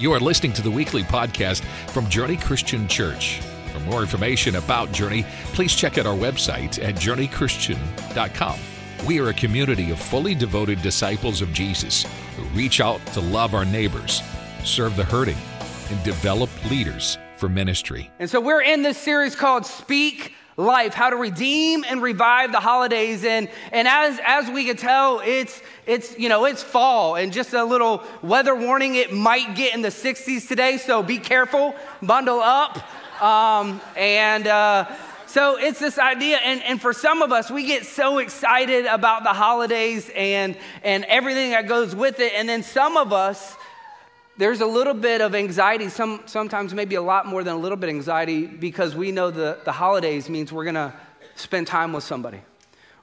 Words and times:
You 0.00 0.12
are 0.12 0.20
listening 0.20 0.52
to 0.52 0.62
the 0.62 0.70
weekly 0.70 1.02
podcast 1.02 1.64
from 1.90 2.08
Journey 2.08 2.36
Christian 2.36 2.86
Church. 2.86 3.40
For 3.72 3.80
more 3.80 4.00
information 4.00 4.54
about 4.54 4.92
Journey, 4.92 5.24
please 5.54 5.74
check 5.74 5.98
out 5.98 6.06
our 6.06 6.16
website 6.16 6.80
at 6.80 6.94
journeychristian.com. 6.94 8.60
We 9.08 9.18
are 9.18 9.30
a 9.30 9.34
community 9.34 9.90
of 9.90 9.98
fully 9.98 10.36
devoted 10.36 10.82
disciples 10.82 11.42
of 11.42 11.52
Jesus 11.52 12.04
who 12.36 12.44
reach 12.56 12.80
out 12.80 13.04
to 13.06 13.20
love 13.20 13.54
our 13.54 13.64
neighbors, 13.64 14.22
serve 14.62 14.94
the 14.94 15.02
hurting, 15.02 15.36
and 15.90 16.00
develop 16.04 16.50
leaders 16.70 17.18
for 17.36 17.48
ministry. 17.48 18.08
And 18.20 18.30
so 18.30 18.40
we're 18.40 18.62
in 18.62 18.82
this 18.82 18.98
series 18.98 19.34
called 19.34 19.66
Speak 19.66 20.32
Life, 20.58 20.92
how 20.92 21.08
to 21.10 21.16
redeem 21.16 21.84
and 21.84 22.02
revive 22.02 22.50
the 22.50 22.58
holidays. 22.58 23.24
And, 23.24 23.48
and 23.70 23.86
as, 23.86 24.18
as 24.26 24.50
we 24.50 24.64
can 24.64 24.76
tell, 24.76 25.20
it's, 25.24 25.62
it's, 25.86 26.18
you 26.18 26.28
know, 26.28 26.46
it's 26.46 26.64
fall 26.64 27.14
and 27.14 27.32
just 27.32 27.54
a 27.54 27.62
little 27.62 28.02
weather 28.22 28.56
warning. 28.56 28.96
It 28.96 29.12
might 29.12 29.54
get 29.54 29.72
in 29.72 29.82
the 29.82 29.88
60s 29.88 30.48
today, 30.48 30.76
so 30.76 31.00
be 31.00 31.18
careful, 31.18 31.76
bundle 32.02 32.40
up. 32.40 32.76
Um, 33.22 33.80
and 33.96 34.48
uh, 34.48 34.90
so 35.28 35.58
it's 35.58 35.78
this 35.78 35.98
idea, 35.98 36.38
and, 36.38 36.62
and 36.62 36.80
for 36.80 36.94
some 36.94 37.20
of 37.20 37.32
us, 37.32 37.50
we 37.50 37.66
get 37.66 37.84
so 37.84 38.16
excited 38.16 38.86
about 38.86 39.24
the 39.24 39.34
holidays 39.34 40.10
and, 40.16 40.56
and 40.82 41.04
everything 41.04 41.50
that 41.50 41.68
goes 41.68 41.94
with 41.94 42.18
it. 42.18 42.32
And 42.34 42.48
then 42.48 42.62
some 42.64 42.96
of 42.96 43.12
us, 43.12 43.54
there's 44.38 44.60
a 44.60 44.66
little 44.66 44.94
bit 44.94 45.20
of 45.20 45.34
anxiety, 45.34 45.88
some, 45.88 46.22
sometimes 46.26 46.72
maybe 46.72 46.94
a 46.94 47.02
lot 47.02 47.26
more 47.26 47.42
than 47.42 47.54
a 47.54 47.58
little 47.58 47.76
bit 47.76 47.90
of 47.90 47.96
anxiety, 47.96 48.46
because 48.46 48.94
we 48.94 49.10
know 49.10 49.32
the, 49.32 49.58
the 49.64 49.72
holidays 49.72 50.28
means 50.28 50.52
we're 50.52 50.64
going 50.64 50.74
to 50.74 50.94
spend 51.34 51.66
time 51.66 51.92
with 51.92 52.04
somebody. 52.04 52.40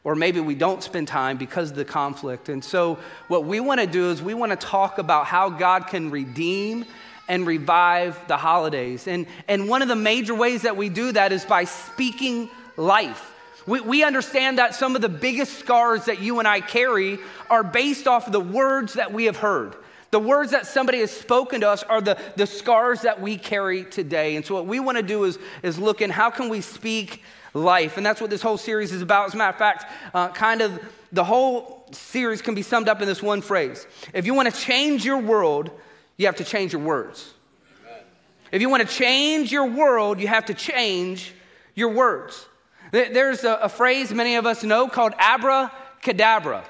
Or 0.06 0.16
maybe 0.16 0.40
we 0.40 0.56
don't 0.56 0.82
spend 0.82 1.10
time 1.10 1.38
because 1.38 1.72
of 1.72 1.76
the 1.76 1.84
conflict. 1.84 2.48
And 2.48 2.64
so, 2.64 3.00
what 3.28 3.46
we 3.46 3.60
want 3.60 3.82
to 3.82 3.88
do 3.88 4.12
is 4.12 4.22
we 4.22 4.36
want 4.36 4.52
to 4.52 4.56
talk 4.56 4.98
about 4.98 5.26
how 5.26 5.50
God 5.50 5.88
can 5.88 6.12
redeem 6.12 6.86
and 7.28 7.46
revive 7.46 8.28
the 8.28 8.38
holidays. 8.38 9.08
And, 9.08 9.26
and 9.48 9.68
one 9.68 9.82
of 9.82 9.88
the 9.88 9.96
major 9.96 10.36
ways 10.36 10.62
that 10.62 10.78
we 10.78 10.90
do 10.90 11.12
that 11.12 11.32
is 11.32 11.44
by 11.44 11.64
speaking 11.64 12.52
life. 12.78 13.34
We, 13.66 13.82
we 13.82 14.04
understand 14.04 14.60
that 14.60 14.76
some 14.76 14.96
of 14.96 15.02
the 15.02 15.10
biggest 15.10 15.58
scars 15.58 16.06
that 16.06 16.22
you 16.22 16.38
and 16.38 16.48
I 16.48 16.62
carry 16.62 17.18
are 17.50 17.64
based 17.64 18.08
off 18.08 18.28
of 18.28 18.32
the 18.32 18.40
words 18.40 18.94
that 18.94 19.12
we 19.12 19.26
have 19.26 19.38
heard. 19.38 19.76
The 20.16 20.20
words 20.22 20.52
that 20.52 20.66
somebody 20.66 21.00
has 21.00 21.12
spoken 21.12 21.60
to 21.60 21.70
us 21.70 21.84
are 21.84 22.00
the, 22.00 22.18
the 22.38 22.48
scars 22.48 23.02
that 23.02 23.20
we 23.20 23.36
carry 23.36 23.84
today. 23.84 24.38
And 24.38 24.46
so, 24.46 24.56
what 24.56 24.66
we 24.66 24.80
want 24.80 24.96
to 24.96 25.04
do 25.04 25.26
is, 25.26 25.38
is 25.62 25.78
look 25.78 26.00
in 26.00 26.10
how 26.10 26.30
can 26.30 26.48
we 26.48 26.62
speak 26.62 27.22
life? 27.54 27.98
And 27.98 28.06
that's 28.06 28.22
what 28.22 28.30
this 28.30 28.42
whole 28.42 28.56
series 28.56 28.94
is 28.94 29.02
about. 29.02 29.28
As 29.28 29.34
a 29.34 29.38
matter 29.38 29.50
of 29.50 29.58
fact, 29.58 29.92
uh, 30.14 30.30
kind 30.30 30.62
of 30.62 30.82
the 31.12 31.26
whole 31.26 31.86
series 31.92 32.42
can 32.42 32.56
be 32.56 32.62
summed 32.62 32.88
up 32.88 33.02
in 33.02 33.10
this 33.10 33.22
one 33.22 33.42
phrase. 33.42 33.86
If 34.14 34.26
you 34.26 34.34
want 34.34 34.50
to 34.50 34.58
change 34.58 35.04
your 35.04 35.18
world, 35.18 35.70
you 36.16 36.28
have 36.28 36.38
to 36.38 36.46
change 36.46 36.72
your 36.72 36.82
words. 36.82 37.34
If 38.54 38.62
you 38.62 38.70
want 38.70 38.88
to 38.88 38.96
change 38.96 39.52
your 39.52 39.66
world, 39.66 40.22
you 40.22 40.30
have 40.30 40.46
to 40.46 40.54
change 40.54 41.34
your 41.74 41.90
words. 41.90 42.46
There's 42.92 43.44
a, 43.44 43.56
a 43.56 43.68
phrase 43.68 44.14
many 44.14 44.38
of 44.38 44.46
us 44.46 44.64
know 44.64 44.88
called 44.88 45.12
abracadabra. 45.20 46.64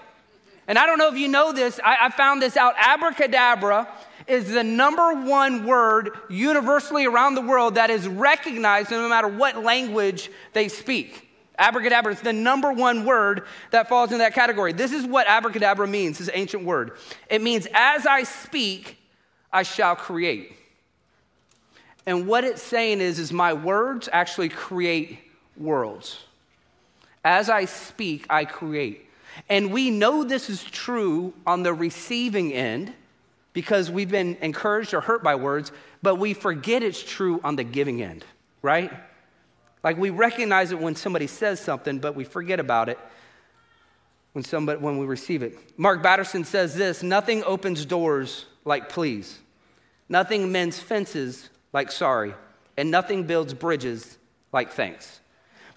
And 0.67 0.77
I 0.77 0.85
don't 0.85 0.97
know 0.97 1.09
if 1.09 1.17
you 1.17 1.27
know 1.27 1.51
this, 1.51 1.79
I, 1.83 2.05
I 2.05 2.09
found 2.09 2.41
this 2.41 2.57
out. 2.57 2.73
Abracadabra 2.77 3.87
is 4.27 4.51
the 4.51 4.63
number 4.63 5.13
one 5.13 5.65
word 5.65 6.11
universally 6.29 7.05
around 7.05 7.35
the 7.35 7.41
world 7.41 7.75
that 7.75 7.89
is 7.89 8.07
recognized 8.07 8.89
no 8.91 9.07
matter 9.07 9.27
what 9.27 9.63
language 9.63 10.31
they 10.53 10.67
speak. 10.67 11.29
Abracadabra 11.57 12.13
is 12.13 12.21
the 12.21 12.33
number 12.33 12.73
one 12.73 13.05
word 13.05 13.43
that 13.71 13.87
falls 13.87 14.11
in 14.11 14.17
that 14.17 14.33
category. 14.33 14.73
This 14.73 14.91
is 14.91 15.05
what 15.05 15.27
abracadabra 15.27 15.87
means, 15.87 16.17
this 16.17 16.29
ancient 16.33 16.65
word. 16.65 16.97
It 17.29 17.41
means, 17.41 17.67
as 17.73 18.05
I 18.05 18.23
speak, 18.23 18.97
I 19.53 19.63
shall 19.63 19.95
create. 19.95 20.53
And 22.05 22.27
what 22.27 22.43
it's 22.43 22.61
saying 22.61 22.99
is, 22.99 23.19
is 23.19 23.31
my 23.31 23.53
words 23.53 24.09
actually 24.11 24.49
create 24.49 25.19
worlds. 25.57 26.23
As 27.23 27.49
I 27.49 27.65
speak, 27.65 28.25
I 28.29 28.45
create. 28.45 29.04
And 29.49 29.71
we 29.71 29.91
know 29.91 30.23
this 30.23 30.49
is 30.49 30.63
true 30.63 31.33
on 31.45 31.63
the 31.63 31.73
receiving 31.73 32.53
end 32.53 32.93
because 33.53 33.89
we've 33.89 34.11
been 34.11 34.37
encouraged 34.41 34.93
or 34.93 35.01
hurt 35.01 35.23
by 35.23 35.35
words, 35.35 35.71
but 36.01 36.15
we 36.15 36.33
forget 36.33 36.83
it's 36.83 37.01
true 37.01 37.39
on 37.43 37.55
the 37.55 37.63
giving 37.63 38.01
end, 38.01 38.25
right? 38.61 38.91
Like 39.83 39.97
we 39.97 40.09
recognize 40.09 40.71
it 40.71 40.79
when 40.79 40.95
somebody 40.95 41.27
says 41.27 41.59
something, 41.59 41.99
but 41.99 42.15
we 42.15 42.23
forget 42.23 42.59
about 42.59 42.89
it 42.89 42.99
when, 44.33 44.43
somebody, 44.43 44.79
when 44.81 44.97
we 44.97 45.05
receive 45.05 45.41
it. 45.43 45.57
Mark 45.77 46.03
Batterson 46.03 46.43
says 46.45 46.75
this 46.75 47.01
nothing 47.01 47.43
opens 47.43 47.85
doors 47.85 48.45
like 48.65 48.89
please, 48.89 49.39
nothing 50.09 50.51
mends 50.51 50.79
fences 50.79 51.49
like 51.71 51.91
sorry, 51.91 52.33
and 52.75 52.91
nothing 52.91 53.23
builds 53.23 53.53
bridges 53.53 54.17
like 54.51 54.71
thanks. 54.71 55.21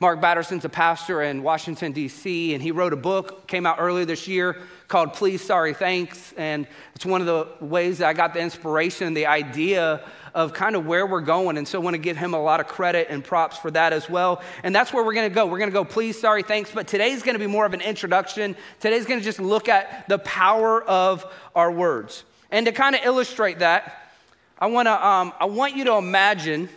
Mark 0.01 0.21
Batterson's 0.21 0.65
a 0.65 0.69
pastor 0.69 1.23
in 1.23 1.43
Washington, 1.43 1.91
D.C., 1.91 2.55
and 2.55 2.63
he 2.63 2.71
wrote 2.71 2.93
a 2.93 2.97
book, 2.97 3.49
came 3.49 3.67
out 3.67 3.79
earlier 3.81 4.05
this 4.05 4.29
year, 4.29 4.57
called 4.87 5.13
Please, 5.13 5.43
Sorry, 5.43 5.75
Thanks. 5.75 6.33
And 6.37 6.69
it's 6.95 7.05
one 7.05 7.21
of 7.21 7.27
the 7.27 7.49
ways 7.65 7.99
that 7.99 8.09
I 8.09 8.13
got 8.13 8.33
the 8.33 8.39
inspiration, 8.39 9.13
the 9.15 9.27
idea 9.27 10.01
of 10.35 10.53
kind 10.53 10.77
of 10.77 10.87
where 10.87 11.05
we're 11.05 11.21
going. 11.21 11.59
And 11.59 11.67
so 11.67 11.81
I 11.81 11.83
want 11.83 11.95
to 11.95 11.99
give 11.99 12.17
him 12.17 12.33
a 12.33 12.41
lot 12.41 12.61
of 12.61 12.69
credit 12.69 13.09
and 13.11 13.25
props 13.25 13.59
for 13.59 13.73
that 13.73 13.93
as 13.93 14.09
well. 14.09 14.41
And 14.63 14.73
that's 14.73 14.93
where 14.93 15.05
we're 15.05 15.15
going 15.15 15.29
to 15.29 15.35
go. 15.35 15.47
We're 15.47 15.59
going 15.59 15.71
to 15.71 15.75
go, 15.75 15.85
please, 15.85 16.21
sorry, 16.21 16.45
thanks. 16.45 16.71
But 16.71 16.87
today's 16.87 17.25
going 17.25 17.35
to 17.35 17.41
be 17.41 17.49
more 17.49 17.67
of 17.67 17.75
an 17.75 17.81
introduction. 17.81 18.55
Today's 18.79 19.05
going 19.05 19.19
to 19.19 19.25
just 19.25 19.41
look 19.41 19.69
at 19.69 20.09
the 20.09 20.19
power 20.21 20.81
of 20.81 21.27
our 21.57 21.73
words. 21.73 22.23
And 22.53 22.67
to 22.67 22.73
kind 22.73 22.95
of 22.95 23.01
illustrate 23.05 23.59
that, 23.59 24.13
I 24.61 24.69
want 24.69 24.87
to, 24.87 25.07
um, 25.07 25.33
I 25.41 25.47
want 25.47 25.75
you 25.75 25.85
to 25.87 25.95
imagine 25.95 26.69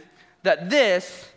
that 0.41 0.71
this 0.71 1.30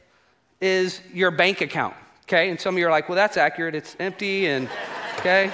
is 0.65 1.03
your 1.13 1.31
bank 1.31 1.61
account, 1.61 1.95
okay? 2.23 2.49
And 2.49 2.59
some 2.59 2.75
of 2.75 2.79
you 2.79 2.87
are 2.87 2.91
like, 2.91 3.11
well, 3.11 3.17
that's 3.17 3.37
accurate. 3.37 3.75
It's 3.75 3.95
empty 4.01 4.47
and, 4.47 4.67
okay? 5.19 5.51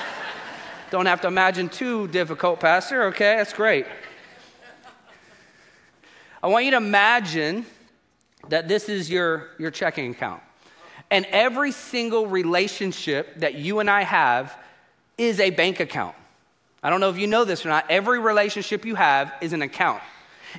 Don't 0.92 1.06
have 1.06 1.20
to 1.22 1.26
imagine 1.26 1.68
too 1.68 2.06
difficult, 2.08 2.60
Pastor, 2.60 3.02
okay? 3.06 3.34
That's 3.36 3.52
great. 3.52 3.86
I 6.40 6.46
want 6.46 6.64
you 6.64 6.70
to 6.70 6.76
imagine 6.76 7.66
that 8.50 8.68
this 8.68 8.88
is 8.88 9.10
your, 9.10 9.48
your 9.58 9.72
checking 9.72 10.12
account. 10.12 10.42
And 11.10 11.26
every 11.26 11.72
single 11.72 12.28
relationship 12.28 13.40
that 13.40 13.56
you 13.56 13.80
and 13.80 13.90
I 13.90 14.02
have 14.02 14.56
is 15.18 15.40
a 15.40 15.50
bank 15.50 15.80
account. 15.80 16.14
I 16.84 16.88
don't 16.88 17.00
know 17.00 17.10
if 17.10 17.18
you 17.18 17.26
know 17.26 17.44
this 17.44 17.66
or 17.66 17.68
not. 17.68 17.84
Every 17.90 18.20
relationship 18.20 18.84
you 18.84 18.94
have 18.94 19.34
is 19.40 19.52
an 19.52 19.62
account. 19.62 20.02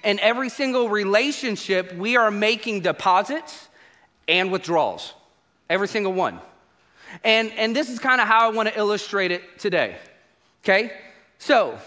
And 0.03 0.19
every 0.19 0.49
single 0.49 0.89
relationship, 0.89 1.95
we 1.95 2.17
are 2.17 2.29
making 2.29 2.81
deposits 2.81 3.69
and 4.27 4.51
withdrawals, 4.51 5.13
every 5.69 5.87
single 5.87 6.13
one. 6.13 6.39
And, 7.23 7.51
and 7.53 7.75
this 7.75 7.89
is 7.89 7.99
kind 7.99 8.21
of 8.21 8.27
how 8.27 8.49
I 8.49 8.53
want 8.53 8.69
to 8.69 8.77
illustrate 8.77 9.31
it 9.31 9.59
today. 9.59 9.97
Okay? 10.63 10.91
So, 11.39 11.77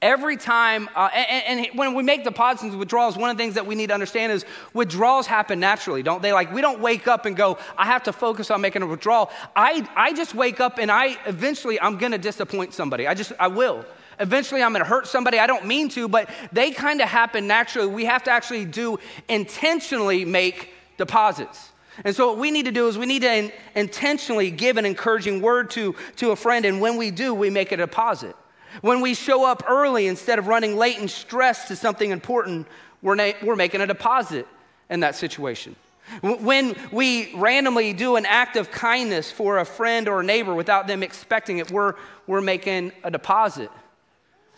every 0.00 0.36
time, 0.36 0.88
uh, 0.94 1.08
and, 1.12 1.66
and, 1.66 1.78
when 1.78 1.94
we 1.94 2.02
make 2.02 2.22
deposits 2.22 2.62
and 2.62 2.78
withdrawals, 2.78 3.16
one 3.16 3.30
of 3.30 3.36
the 3.36 3.42
things 3.42 3.54
that 3.54 3.66
we 3.66 3.74
need 3.74 3.88
to 3.88 3.94
understand 3.94 4.30
is 4.30 4.44
withdrawals 4.74 5.26
happen 5.26 5.58
naturally, 5.58 6.02
don't 6.02 6.22
they? 6.22 6.32
Like, 6.32 6.52
we 6.52 6.60
don't 6.60 6.80
wake 6.80 7.08
up 7.08 7.26
and 7.26 7.36
go, 7.36 7.58
I 7.76 7.86
have 7.86 8.04
to 8.04 8.12
focus 8.12 8.50
on 8.50 8.60
making 8.60 8.82
a 8.82 8.86
withdrawal. 8.86 9.30
I, 9.56 9.88
I 9.96 10.12
just 10.12 10.34
wake 10.34 10.60
up 10.60 10.78
and 10.78 10.90
I 10.90 11.18
eventually, 11.26 11.80
I'm 11.80 11.98
going 11.98 12.12
to 12.12 12.18
disappoint 12.18 12.74
somebody. 12.74 13.06
I 13.06 13.14
just, 13.14 13.32
I 13.40 13.48
will. 13.48 13.84
Eventually, 14.20 14.62
I'm 14.62 14.72
going 14.72 14.84
to 14.84 14.88
hurt 14.88 15.06
somebody. 15.06 15.38
I 15.38 15.46
don't 15.46 15.66
mean 15.66 15.88
to, 15.90 16.08
but 16.08 16.28
they 16.52 16.72
kind 16.72 17.00
of 17.00 17.08
happen 17.08 17.46
naturally. 17.46 17.88
We 17.88 18.04
have 18.04 18.24
to 18.24 18.30
actually 18.30 18.64
do 18.64 18.98
intentionally 19.28 20.24
make 20.24 20.72
deposits. 20.98 21.72
And 22.04 22.14
so, 22.14 22.28
what 22.28 22.38
we 22.38 22.50
need 22.50 22.66
to 22.66 22.72
do 22.72 22.86
is 22.86 22.98
we 22.98 23.06
need 23.06 23.22
to 23.22 23.32
in, 23.32 23.52
intentionally 23.74 24.50
give 24.50 24.76
an 24.76 24.84
encouraging 24.84 25.40
word 25.40 25.70
to, 25.70 25.96
to 26.16 26.30
a 26.30 26.36
friend, 26.36 26.64
and 26.64 26.80
when 26.80 26.96
we 26.96 27.10
do, 27.10 27.34
we 27.34 27.50
make 27.50 27.72
a 27.72 27.76
deposit. 27.76 28.36
When 28.82 29.00
we 29.00 29.14
show 29.14 29.44
up 29.44 29.64
early 29.66 30.06
instead 30.06 30.38
of 30.38 30.46
running 30.46 30.76
late 30.76 30.98
and 30.98 31.10
stressed 31.10 31.68
to 31.68 31.76
something 31.76 32.10
important, 32.10 32.68
we're, 33.02 33.14
na- 33.14 33.32
we're 33.42 33.56
making 33.56 33.80
a 33.80 33.86
deposit 33.86 34.46
in 34.90 35.00
that 35.00 35.16
situation. 35.16 35.74
When 36.22 36.74
we 36.90 37.34
randomly 37.34 37.92
do 37.92 38.16
an 38.16 38.24
act 38.24 38.56
of 38.56 38.70
kindness 38.70 39.30
for 39.30 39.58
a 39.58 39.64
friend 39.64 40.08
or 40.08 40.20
a 40.20 40.24
neighbor 40.24 40.54
without 40.54 40.86
them 40.86 41.02
expecting 41.02 41.58
it, 41.58 41.70
we're, 41.70 41.94
we're 42.26 42.40
making 42.40 42.92
a 43.04 43.10
deposit. 43.10 43.70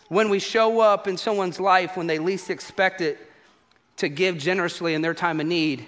When 0.07 0.29
we 0.29 0.39
show 0.39 0.79
up 0.79 1.07
in 1.07 1.17
someone's 1.17 1.59
life 1.59 1.97
when 1.97 2.07
they 2.07 2.19
least 2.19 2.49
expect 2.49 3.01
it 3.01 3.17
to 3.97 4.07
give 4.07 4.37
generously 4.37 4.93
in 4.93 5.01
their 5.01 5.13
time 5.13 5.39
of 5.39 5.47
need, 5.47 5.85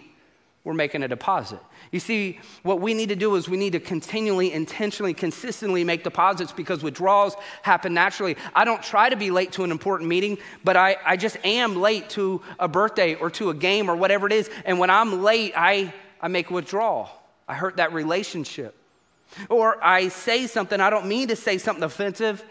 we're 0.63 0.73
making 0.73 1.03
a 1.03 1.07
deposit. 1.09 1.59
You 1.91 1.99
see, 1.99 2.39
what 2.61 2.79
we 2.79 2.93
need 2.93 3.09
to 3.09 3.17
do 3.17 3.35
is 3.35 3.49
we 3.49 3.57
need 3.57 3.73
to 3.73 3.81
continually, 3.81 4.53
intentionally, 4.53 5.13
consistently 5.13 5.83
make 5.83 6.03
deposits 6.03 6.53
because 6.53 6.81
withdrawals 6.81 7.35
happen 7.63 7.93
naturally. 7.93 8.37
I 8.55 8.63
don't 8.63 8.81
try 8.81 9.09
to 9.09 9.17
be 9.17 9.29
late 9.29 9.51
to 9.53 9.65
an 9.65 9.71
important 9.71 10.09
meeting, 10.09 10.37
but 10.63 10.77
I, 10.77 10.95
I 11.05 11.17
just 11.17 11.35
am 11.43 11.75
late 11.75 12.09
to 12.11 12.41
a 12.59 12.69
birthday 12.69 13.15
or 13.15 13.29
to 13.31 13.49
a 13.49 13.53
game 13.53 13.89
or 13.89 13.95
whatever 13.97 14.25
it 14.25 14.31
is. 14.31 14.49
And 14.63 14.79
when 14.79 14.89
I'm 14.89 15.21
late, 15.21 15.53
I, 15.55 15.93
I 16.21 16.29
make 16.29 16.49
a 16.49 16.53
withdrawal. 16.53 17.09
I 17.45 17.55
hurt 17.55 17.77
that 17.77 17.91
relationship. 17.91 18.73
Or 19.49 19.83
I 19.83 20.07
say 20.07 20.47
something, 20.47 20.79
I 20.79 20.89
don't 20.89 21.07
mean 21.07 21.27
to 21.27 21.35
say 21.35 21.57
something 21.57 21.83
offensive, 21.83 22.43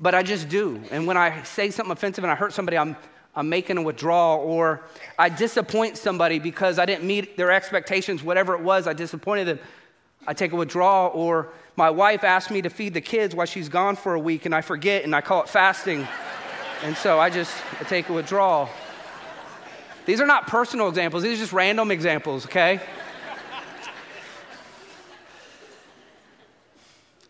but 0.00 0.16
I 0.16 0.24
just 0.24 0.48
do. 0.48 0.82
And 0.90 1.06
when 1.06 1.16
I 1.16 1.44
say 1.44 1.70
something 1.70 1.92
offensive 1.92 2.24
and 2.24 2.30
I 2.30 2.34
hurt 2.34 2.52
somebody, 2.52 2.76
I'm, 2.76 2.96
I'm 3.36 3.50
making 3.50 3.76
a 3.76 3.82
withdrawal, 3.82 4.40
or 4.40 4.80
I 5.18 5.28
disappoint 5.28 5.98
somebody 5.98 6.38
because 6.38 6.78
I 6.78 6.86
didn't 6.86 7.06
meet 7.06 7.36
their 7.36 7.52
expectations, 7.52 8.22
whatever 8.22 8.54
it 8.54 8.62
was, 8.62 8.86
I 8.86 8.94
disappointed 8.94 9.44
them. 9.44 9.58
I 10.26 10.32
take 10.32 10.52
a 10.52 10.56
withdrawal, 10.56 11.12
or 11.14 11.52
my 11.76 11.90
wife 11.90 12.24
asked 12.24 12.50
me 12.50 12.62
to 12.62 12.70
feed 12.70 12.94
the 12.94 13.02
kids 13.02 13.34
while 13.34 13.46
she's 13.46 13.68
gone 13.68 13.94
for 13.94 14.14
a 14.14 14.18
week 14.18 14.46
and 14.46 14.54
I 14.54 14.62
forget 14.62 15.04
and 15.04 15.14
I 15.14 15.20
call 15.20 15.42
it 15.42 15.50
fasting. 15.50 16.08
and 16.82 16.96
so 16.96 17.20
I 17.20 17.28
just 17.28 17.54
I 17.78 17.84
take 17.84 18.08
a 18.08 18.14
withdrawal. 18.14 18.70
These 20.06 20.20
are 20.22 20.26
not 20.26 20.46
personal 20.46 20.88
examples, 20.88 21.22
these 21.22 21.38
are 21.38 21.42
just 21.42 21.52
random 21.52 21.90
examples, 21.90 22.46
okay? 22.46 22.80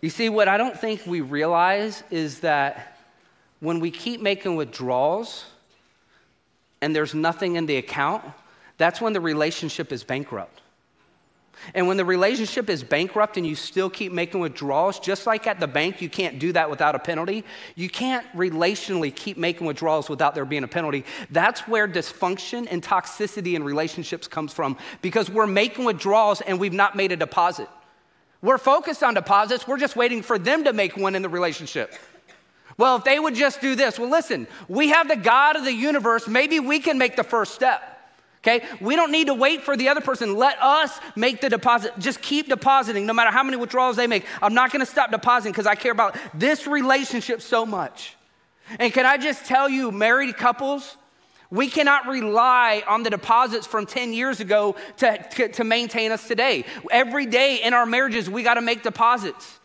you 0.00 0.10
see, 0.10 0.28
what 0.28 0.46
I 0.46 0.56
don't 0.56 0.78
think 0.78 1.04
we 1.04 1.20
realize 1.20 2.04
is 2.10 2.40
that 2.40 2.96
when 3.58 3.80
we 3.80 3.90
keep 3.90 4.20
making 4.20 4.54
withdrawals 4.54 5.46
and 6.80 6.94
there's 6.94 7.14
nothing 7.14 7.56
in 7.56 7.66
the 7.66 7.76
account, 7.76 8.24
that's 8.78 9.00
when 9.00 9.12
the 9.12 9.20
relationship 9.20 9.92
is 9.92 10.04
bankrupt. 10.04 10.60
And 11.74 11.88
when 11.88 11.96
the 11.96 12.04
relationship 12.04 12.68
is 12.68 12.84
bankrupt 12.84 13.36
and 13.36 13.46
you 13.46 13.54
still 13.54 13.88
keep 13.88 14.12
making 14.12 14.40
withdrawals, 14.40 15.00
just 15.00 15.26
like 15.26 15.46
at 15.46 15.58
the 15.58 15.66
bank, 15.66 16.02
you 16.02 16.08
can't 16.08 16.38
do 16.38 16.52
that 16.52 16.68
without 16.68 16.94
a 16.94 16.98
penalty. 16.98 17.44
You 17.74 17.88
can't 17.88 18.26
relationally 18.34 19.14
keep 19.14 19.36
making 19.36 19.66
withdrawals 19.66 20.08
without 20.08 20.34
there 20.34 20.44
being 20.44 20.64
a 20.64 20.68
penalty. 20.68 21.04
That's 21.30 21.66
where 21.66 21.88
dysfunction 21.88 22.68
and 22.70 22.82
toxicity 22.82 23.54
in 23.54 23.64
relationships 23.64 24.28
comes 24.28 24.52
from 24.52 24.76
because 25.02 25.30
we're 25.30 25.46
making 25.46 25.84
withdrawals 25.86 26.40
and 26.42 26.60
we've 26.60 26.72
not 26.72 26.94
made 26.94 27.12
a 27.12 27.16
deposit. 27.16 27.68
We're 28.42 28.58
focused 28.58 29.02
on 29.02 29.14
deposits, 29.14 29.66
we're 29.66 29.78
just 29.78 29.96
waiting 29.96 30.22
for 30.22 30.38
them 30.38 30.64
to 30.64 30.72
make 30.72 30.96
one 30.96 31.14
in 31.14 31.22
the 31.22 31.28
relationship. 31.28 31.94
Well, 32.78 32.96
if 32.96 33.04
they 33.04 33.18
would 33.18 33.34
just 33.34 33.60
do 33.60 33.74
this, 33.74 33.98
well, 33.98 34.10
listen, 34.10 34.46
we 34.68 34.88
have 34.88 35.08
the 35.08 35.16
God 35.16 35.56
of 35.56 35.64
the 35.64 35.72
universe, 35.72 36.28
maybe 36.28 36.60
we 36.60 36.78
can 36.78 36.98
make 36.98 37.16
the 37.16 37.24
first 37.24 37.54
step. 37.54 37.96
Okay? 38.46 38.64
We 38.80 38.94
don't 38.94 39.10
need 39.10 39.26
to 39.26 39.34
wait 39.34 39.62
for 39.62 39.76
the 39.76 39.88
other 39.88 40.00
person. 40.00 40.36
Let 40.36 40.62
us 40.62 40.96
make 41.16 41.40
the 41.40 41.48
deposit. 41.48 41.98
Just 41.98 42.22
keep 42.22 42.48
depositing 42.48 43.04
no 43.04 43.12
matter 43.12 43.32
how 43.32 43.42
many 43.42 43.56
withdrawals 43.56 43.96
they 43.96 44.06
make. 44.06 44.24
I'm 44.40 44.54
not 44.54 44.70
going 44.70 44.84
to 44.84 44.90
stop 44.90 45.10
depositing 45.10 45.52
because 45.52 45.66
I 45.66 45.74
care 45.74 45.90
about 45.90 46.16
this 46.32 46.66
relationship 46.66 47.42
so 47.42 47.66
much. 47.66 48.14
And 48.78 48.92
can 48.92 49.04
I 49.04 49.16
just 49.16 49.46
tell 49.46 49.68
you, 49.68 49.90
married 49.90 50.36
couples, 50.36 50.96
we 51.50 51.68
cannot 51.68 52.06
rely 52.06 52.82
on 52.86 53.02
the 53.02 53.10
deposits 53.10 53.66
from 53.66 53.86
10 53.86 54.12
years 54.12 54.40
ago 54.40 54.76
to, 54.98 55.26
to, 55.32 55.48
to 55.48 55.64
maintain 55.64 56.12
us 56.12 56.26
today. 56.26 56.64
Every 56.90 57.26
day 57.26 57.62
in 57.62 57.74
our 57.74 57.86
marriages, 57.86 58.28
we 58.28 58.42
got 58.42 58.54
to 58.54 58.60
make 58.60 58.82
deposits. 58.82 59.58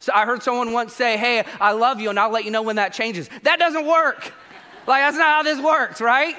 So 0.00 0.12
I 0.14 0.24
heard 0.24 0.42
someone 0.42 0.72
once 0.72 0.94
say, 0.94 1.16
Hey, 1.16 1.44
I 1.60 1.72
love 1.72 2.00
you, 2.00 2.10
and 2.10 2.18
I'll 2.18 2.30
let 2.30 2.44
you 2.44 2.50
know 2.50 2.62
when 2.62 2.76
that 2.76 2.92
changes. 2.92 3.28
That 3.42 3.58
doesn't 3.58 3.86
work. 3.86 4.32
Like, 4.86 5.02
that's 5.02 5.16
not 5.16 5.30
how 5.30 5.42
this 5.42 5.60
works, 5.60 6.00
right? 6.00 6.36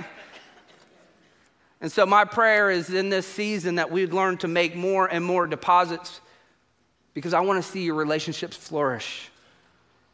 And 1.80 1.92
so, 1.92 2.06
my 2.06 2.26
prayer 2.26 2.70
is 2.70 2.92
in 2.92 3.10
this 3.10 3.26
season 3.26 3.76
that 3.76 3.92
we'd 3.92 4.14
learn 4.14 4.38
to 4.40 4.48
make 4.48 4.76
more 4.76 5.08
and 5.08 5.24
more 5.24 5.48
deposits 5.48 6.20
because 7.14 7.34
I 7.34 7.42
want 7.42 7.64
to 7.64 7.70
see 7.70 7.84
your 7.84 7.96
relationships 7.96 8.58
flourish. 8.58 9.30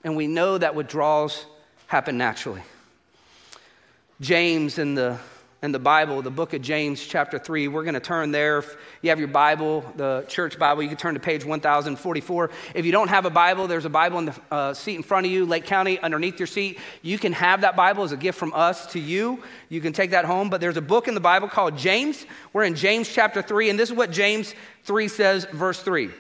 And 0.04 0.16
we 0.16 0.28
know 0.28 0.58
that 0.58 0.76
withdrawals 0.76 1.46
happen 1.88 2.18
naturally. 2.18 2.62
James 4.20 4.78
in 4.78 4.96
the 4.96 5.18
in 5.64 5.72
the 5.72 5.80
Bible, 5.80 6.22
the 6.22 6.30
book 6.30 6.54
of 6.54 6.62
James, 6.62 7.04
chapter 7.04 7.40
3. 7.40 7.68
We're 7.68 7.84
going 7.84 7.96
to 7.96 8.00
turn 8.00 8.32
there. 8.32 8.60
If 8.60 8.78
you 9.02 9.10
have 9.10 9.18
your 9.18 9.28
Bible, 9.28 9.84
the 9.96 10.24
church 10.28 10.60
Bible, 10.60 10.84
you 10.84 10.90
can 10.90 10.98
turn 10.98 11.16
to 11.16 11.20
page 11.20 11.44
1044. 11.44 12.52
If 12.76 12.86
you 12.86 12.92
don't 12.92 13.08
have 13.08 13.26
a 13.26 13.32
Bible, 13.32 13.66
there's 13.66 13.86
a 13.86 13.90
Bible 13.90 14.20
in 14.20 14.26
the 14.26 14.36
uh, 14.52 14.74
seat 14.76 14.96
in 14.96 15.04
front 15.04 15.26
of 15.26 15.32
you, 15.32 15.48
Lake 15.48 15.66
County, 15.66 16.00
underneath 16.00 16.40
your 16.40 16.46
seat. 16.46 16.78
You 17.02 17.18
can 17.18 17.34
have 17.34 17.62
that 17.62 17.76
Bible 17.76 18.04
as 18.04 18.12
a 18.12 18.18
gift 18.18 18.38
from 18.38 18.54
us 18.54 18.86
to 18.94 19.00
you. 19.00 19.42
You 19.70 19.82
can 19.82 19.94
take 19.94 20.12
that 20.12 20.26
home. 20.26 20.52
But 20.52 20.62
there's 20.62 20.78
a 20.78 20.82
book 20.82 21.08
in 21.08 21.16
the 21.16 21.20
Bible 21.20 21.48
called 21.48 21.76
James. 21.76 22.28
We're 22.54 22.64
in 22.64 22.76
James 22.76 23.10
chapter 23.10 23.42
3, 23.42 23.72
and 23.72 23.80
this 23.80 23.90
is 23.90 23.96
what 23.96 24.12
James 24.12 24.54
3 24.84 25.08
says, 25.08 25.46
verse 25.46 25.82
3. 25.82 26.12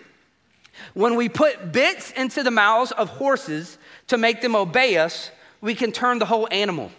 When 0.96 1.16
we 1.16 1.30
put 1.30 1.72
bits 1.72 2.12
into 2.12 2.42
the 2.42 2.52
mouths 2.52 2.92
of 2.92 3.10
horses 3.10 3.78
to 4.08 4.18
make 4.18 4.42
them 4.42 4.56
obey 4.56 4.98
us, 4.98 5.30
we 5.62 5.76
can 5.76 5.92
turn 5.92 6.18
the 6.18 6.26
whole 6.26 6.48
animal. 6.50 6.92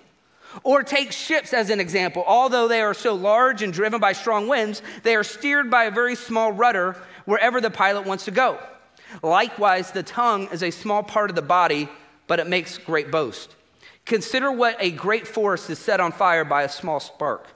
Or 0.62 0.82
take 0.82 1.12
ships 1.12 1.52
as 1.52 1.70
an 1.70 1.80
example. 1.80 2.24
Although 2.26 2.68
they 2.68 2.80
are 2.80 2.94
so 2.94 3.14
large 3.14 3.62
and 3.62 3.72
driven 3.72 4.00
by 4.00 4.12
strong 4.12 4.48
winds, 4.48 4.82
they 5.02 5.14
are 5.14 5.24
steered 5.24 5.70
by 5.70 5.84
a 5.84 5.90
very 5.90 6.14
small 6.14 6.52
rudder 6.52 6.96
wherever 7.24 7.60
the 7.60 7.70
pilot 7.70 8.06
wants 8.06 8.24
to 8.24 8.30
go. 8.30 8.58
Likewise, 9.22 9.92
the 9.92 10.02
tongue 10.02 10.48
is 10.52 10.62
a 10.62 10.70
small 10.70 11.02
part 11.02 11.30
of 11.30 11.36
the 11.36 11.42
body, 11.42 11.88
but 12.26 12.40
it 12.40 12.46
makes 12.46 12.78
great 12.78 13.10
boast. 13.10 13.54
Consider 14.04 14.50
what 14.50 14.76
a 14.80 14.90
great 14.90 15.26
forest 15.28 15.68
is 15.70 15.78
set 15.78 16.00
on 16.00 16.12
fire 16.12 16.44
by 16.44 16.62
a 16.62 16.68
small 16.68 17.00
spark. 17.00 17.46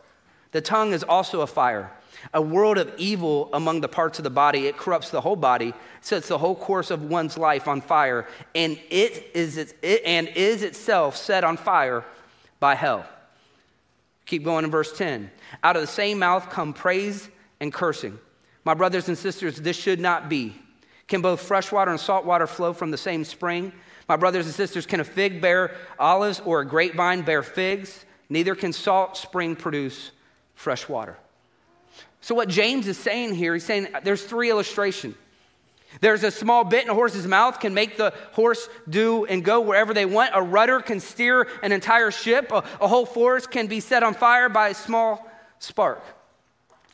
The 0.53 0.61
tongue 0.61 0.93
is 0.93 1.03
also 1.03 1.41
a 1.41 1.47
fire, 1.47 1.91
a 2.35 2.43
world 2.43 2.77
of 2.77 2.93
evil 2.99 3.49
among 3.55 3.81
the 3.81 3.89
parts 3.89 4.19
of 4.19 4.23
the 4.23 4.31
body. 4.31 4.67
It 4.67 4.77
corrupts 4.77 5.11
the 5.11 5.23
whole 5.23 5.37
body, 5.37 5.73
sets 6.03 6.29
the 6.29 6.39
whole 6.39 6.55
course 6.55 6.91
of 6.91 7.05
one's 7.05 7.39
life 7.39 7.67
on 7.67 7.81
fire, 7.81 8.27
and 8.55 8.79
it 8.91 9.31
is, 9.35 9.57
it, 9.57 10.03
and 10.05 10.29
is 10.29 10.63
itself 10.63 11.17
set 11.17 11.43
on 11.43 11.57
fire 11.57 12.05
by 12.63 12.77
hell. 12.77 13.05
Keep 14.25 14.45
going 14.45 14.65
in 14.65 14.71
verse 14.71 14.97
10. 14.97 15.33
Out 15.65 15.75
of 15.75 15.83
the 15.83 15.89
same 15.89 16.21
mouth 16.21 16.49
come 16.49 16.73
praise 16.73 17.29
and 17.59 17.73
cursing. 17.73 18.21
My 18.65 18.73
brothers 18.73 19.09
and 19.09 19.19
sisters, 19.19 19.57
this 19.57 19.77
should 19.77 19.99
not 19.99 20.29
be. 20.29 20.55
Can 21.09 21.23
both 21.23 21.41
fresh 21.41 21.73
water 21.73 21.91
and 21.91 21.99
salt 21.99 22.25
water 22.25 22.47
flow 22.47 22.73
from 22.73 22.93
the 22.93 22.97
same 22.97 23.25
spring? 23.25 23.73
My 24.09 24.15
brothers 24.15 24.47
and 24.47 24.55
sisters, 24.55 24.87
can 24.87 25.01
a 25.01 25.05
fig 25.05 25.41
bear 25.41 25.75
olives 25.99 26.41
or 26.45 26.61
a 26.61 26.65
grapevine 26.65 27.23
bear 27.23 27.43
figs? 27.43 28.05
Neither 28.29 28.55
can 28.55 28.73
salt 28.73 29.17
spring 29.17 29.57
produce 29.57 30.13
fresh 30.55 30.89
water. 30.89 31.19
So, 32.21 32.37
what 32.37 32.49
James 32.49 32.87
is 32.87 32.97
saying 32.97 33.35
here, 33.35 33.55
he's 33.55 33.65
saying 33.65 33.89
there's 34.05 34.23
three 34.23 34.51
illustrations. 34.51 35.17
There's 36.01 36.25
a 36.25 36.31
small 36.31 36.65
bit 36.65 36.85
in 36.85 36.91
a 36.91 36.95
horse's 36.95 37.27
mouth 37.27 37.61
can 37.61 37.75
make 37.75 37.97
the 37.97 38.13
horse 38.33 38.69
do 38.89 39.25
and 39.27 39.45
go 39.45 39.61
wherever 39.61 39.93
they 39.93 40.07
want. 40.07 40.31
A 40.35 40.43
rudder 40.43 40.81
can 40.81 41.01
steer 41.01 41.49
an 41.63 41.73
entire 41.73 42.11
ship. 42.11 42.51
A, 42.51 42.65
a, 42.81 42.89
whole 42.89 43.07
forest 43.07 43.51
can 43.51 43.67
be 43.67 43.81
set 43.81 44.03
on 44.03 44.15
fire 44.15 44.49
by 44.49 44.71
a 44.71 44.75
small 44.75 45.31
spark. 45.59 46.03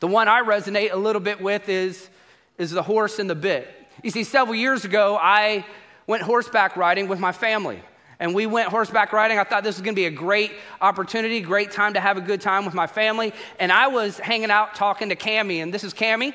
The 0.01 0.09
one 0.09 0.29
I 0.29 0.43
resonate 0.43 0.93
a 0.93 0.97
little 0.97 1.21
bit 1.21 1.41
with 1.41 1.69
is, 1.69 2.11
is 2.59 2.71
the 2.71 2.83
horse 2.83 3.19
and 3.19 3.31
the 3.31 3.35
bit. 3.35 3.69
You 4.03 4.11
see, 4.11 4.25
several 4.25 4.55
years 4.55 4.85
ago, 4.85 5.19
I 5.21 5.65
went 6.07 6.23
horseback 6.23 6.77
riding 6.77 7.09
with 7.09 7.19
my 7.19 7.33
family. 7.33 7.83
And 8.21 8.35
we 8.35 8.47
went 8.47 8.69
horseback 8.69 9.13
riding. 9.13 9.39
I 9.39 9.45
thought 9.45 9.63
this 9.63 9.77
was 9.77 9.83
going 9.83 9.95
to 9.95 10.01
be 10.01 10.07
a 10.07 10.11
great 10.11 10.53
opportunity, 10.81 11.41
great 11.41 11.71
time 11.71 11.95
to 11.95 12.01
have 12.01 12.17
a 12.17 12.21
good 12.21 12.41
time 12.41 12.65
with 12.65 12.75
my 12.75 12.89
family. 12.89 13.33
And 13.61 13.71
I 13.71 13.87
was 13.87 14.19
hanging 14.19 14.51
out 14.51 14.75
talking 14.75 15.11
to 15.11 15.17
Cami, 15.17 15.63
and 15.63 15.73
this 15.73 15.85
is 15.85 15.95
Cami. 15.95 16.35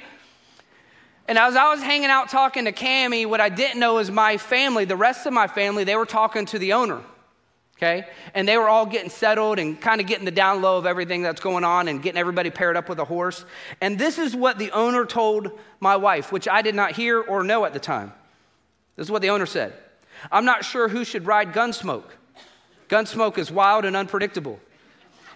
And 1.27 1.38
as 1.38 1.56
I 1.56 1.70
was 1.70 1.82
hanging 1.82 2.10
out 2.10 2.30
talking 2.30 2.65
to 2.65 2.72
Cami, 2.72 3.25
what 3.25 3.39
I 3.39 3.50
didn't 3.50 3.80
know 3.80 4.00
is 4.00 4.12
my 4.12 4.38
family, 4.38 4.86
the 4.86 4.98
rest 4.98 5.25
of 5.25 5.34
my 5.34 5.48
family, 5.48 5.84
they 5.84 5.96
were 5.96 6.06
talking 6.06 6.46
to 6.48 6.60
the 6.60 6.74
owner. 6.74 7.01
Okay? 7.77 8.06
And 8.34 8.48
they 8.48 8.58
were 8.58 8.68
all 8.68 8.86
getting 8.86 9.10
settled 9.10 9.60
and 9.60 9.80
kind 9.80 10.00
of 10.00 10.08
getting 10.08 10.25
the 10.25 10.32
down 10.32 10.62
low 10.62 10.77
of 10.77 10.86
everything 10.86 11.22
that's 11.22 11.42
going 11.42 11.63
on 11.63 11.88
and 11.88 12.01
getting 12.01 12.20
everybody 12.20 12.50
paired 12.50 12.77
up 12.77 12.88
with 12.88 13.00
a 13.00 13.06
horse. 13.06 13.46
And 13.82 13.98
this 13.98 14.18
is 14.18 14.36
what 14.36 14.58
the 14.58 14.72
owner 14.72 15.06
told 15.06 15.51
my 15.80 15.96
wife, 15.96 16.32
which 16.32 16.48
I 16.48 16.62
did 16.62 16.75
not 16.75 16.92
hear 16.92 17.20
or 17.22 17.44
know 17.44 17.65
at 17.65 17.74
the 17.74 17.80
time. 17.80 18.13
This 18.96 19.08
is 19.08 19.12
what 19.12 19.22
the 19.22 19.30
owner 19.30 19.46
said 19.46 19.74
I'm 20.32 20.46
not 20.46 20.63
sure 20.63 20.88
who 20.88 21.03
should 21.03 21.25
ride 21.25 21.53
Gunsmoke. 21.53 22.06
Gunsmoke 22.89 23.38
is 23.38 23.51
wild 23.51 23.86
and 23.86 23.96
unpredictable. 23.96 24.60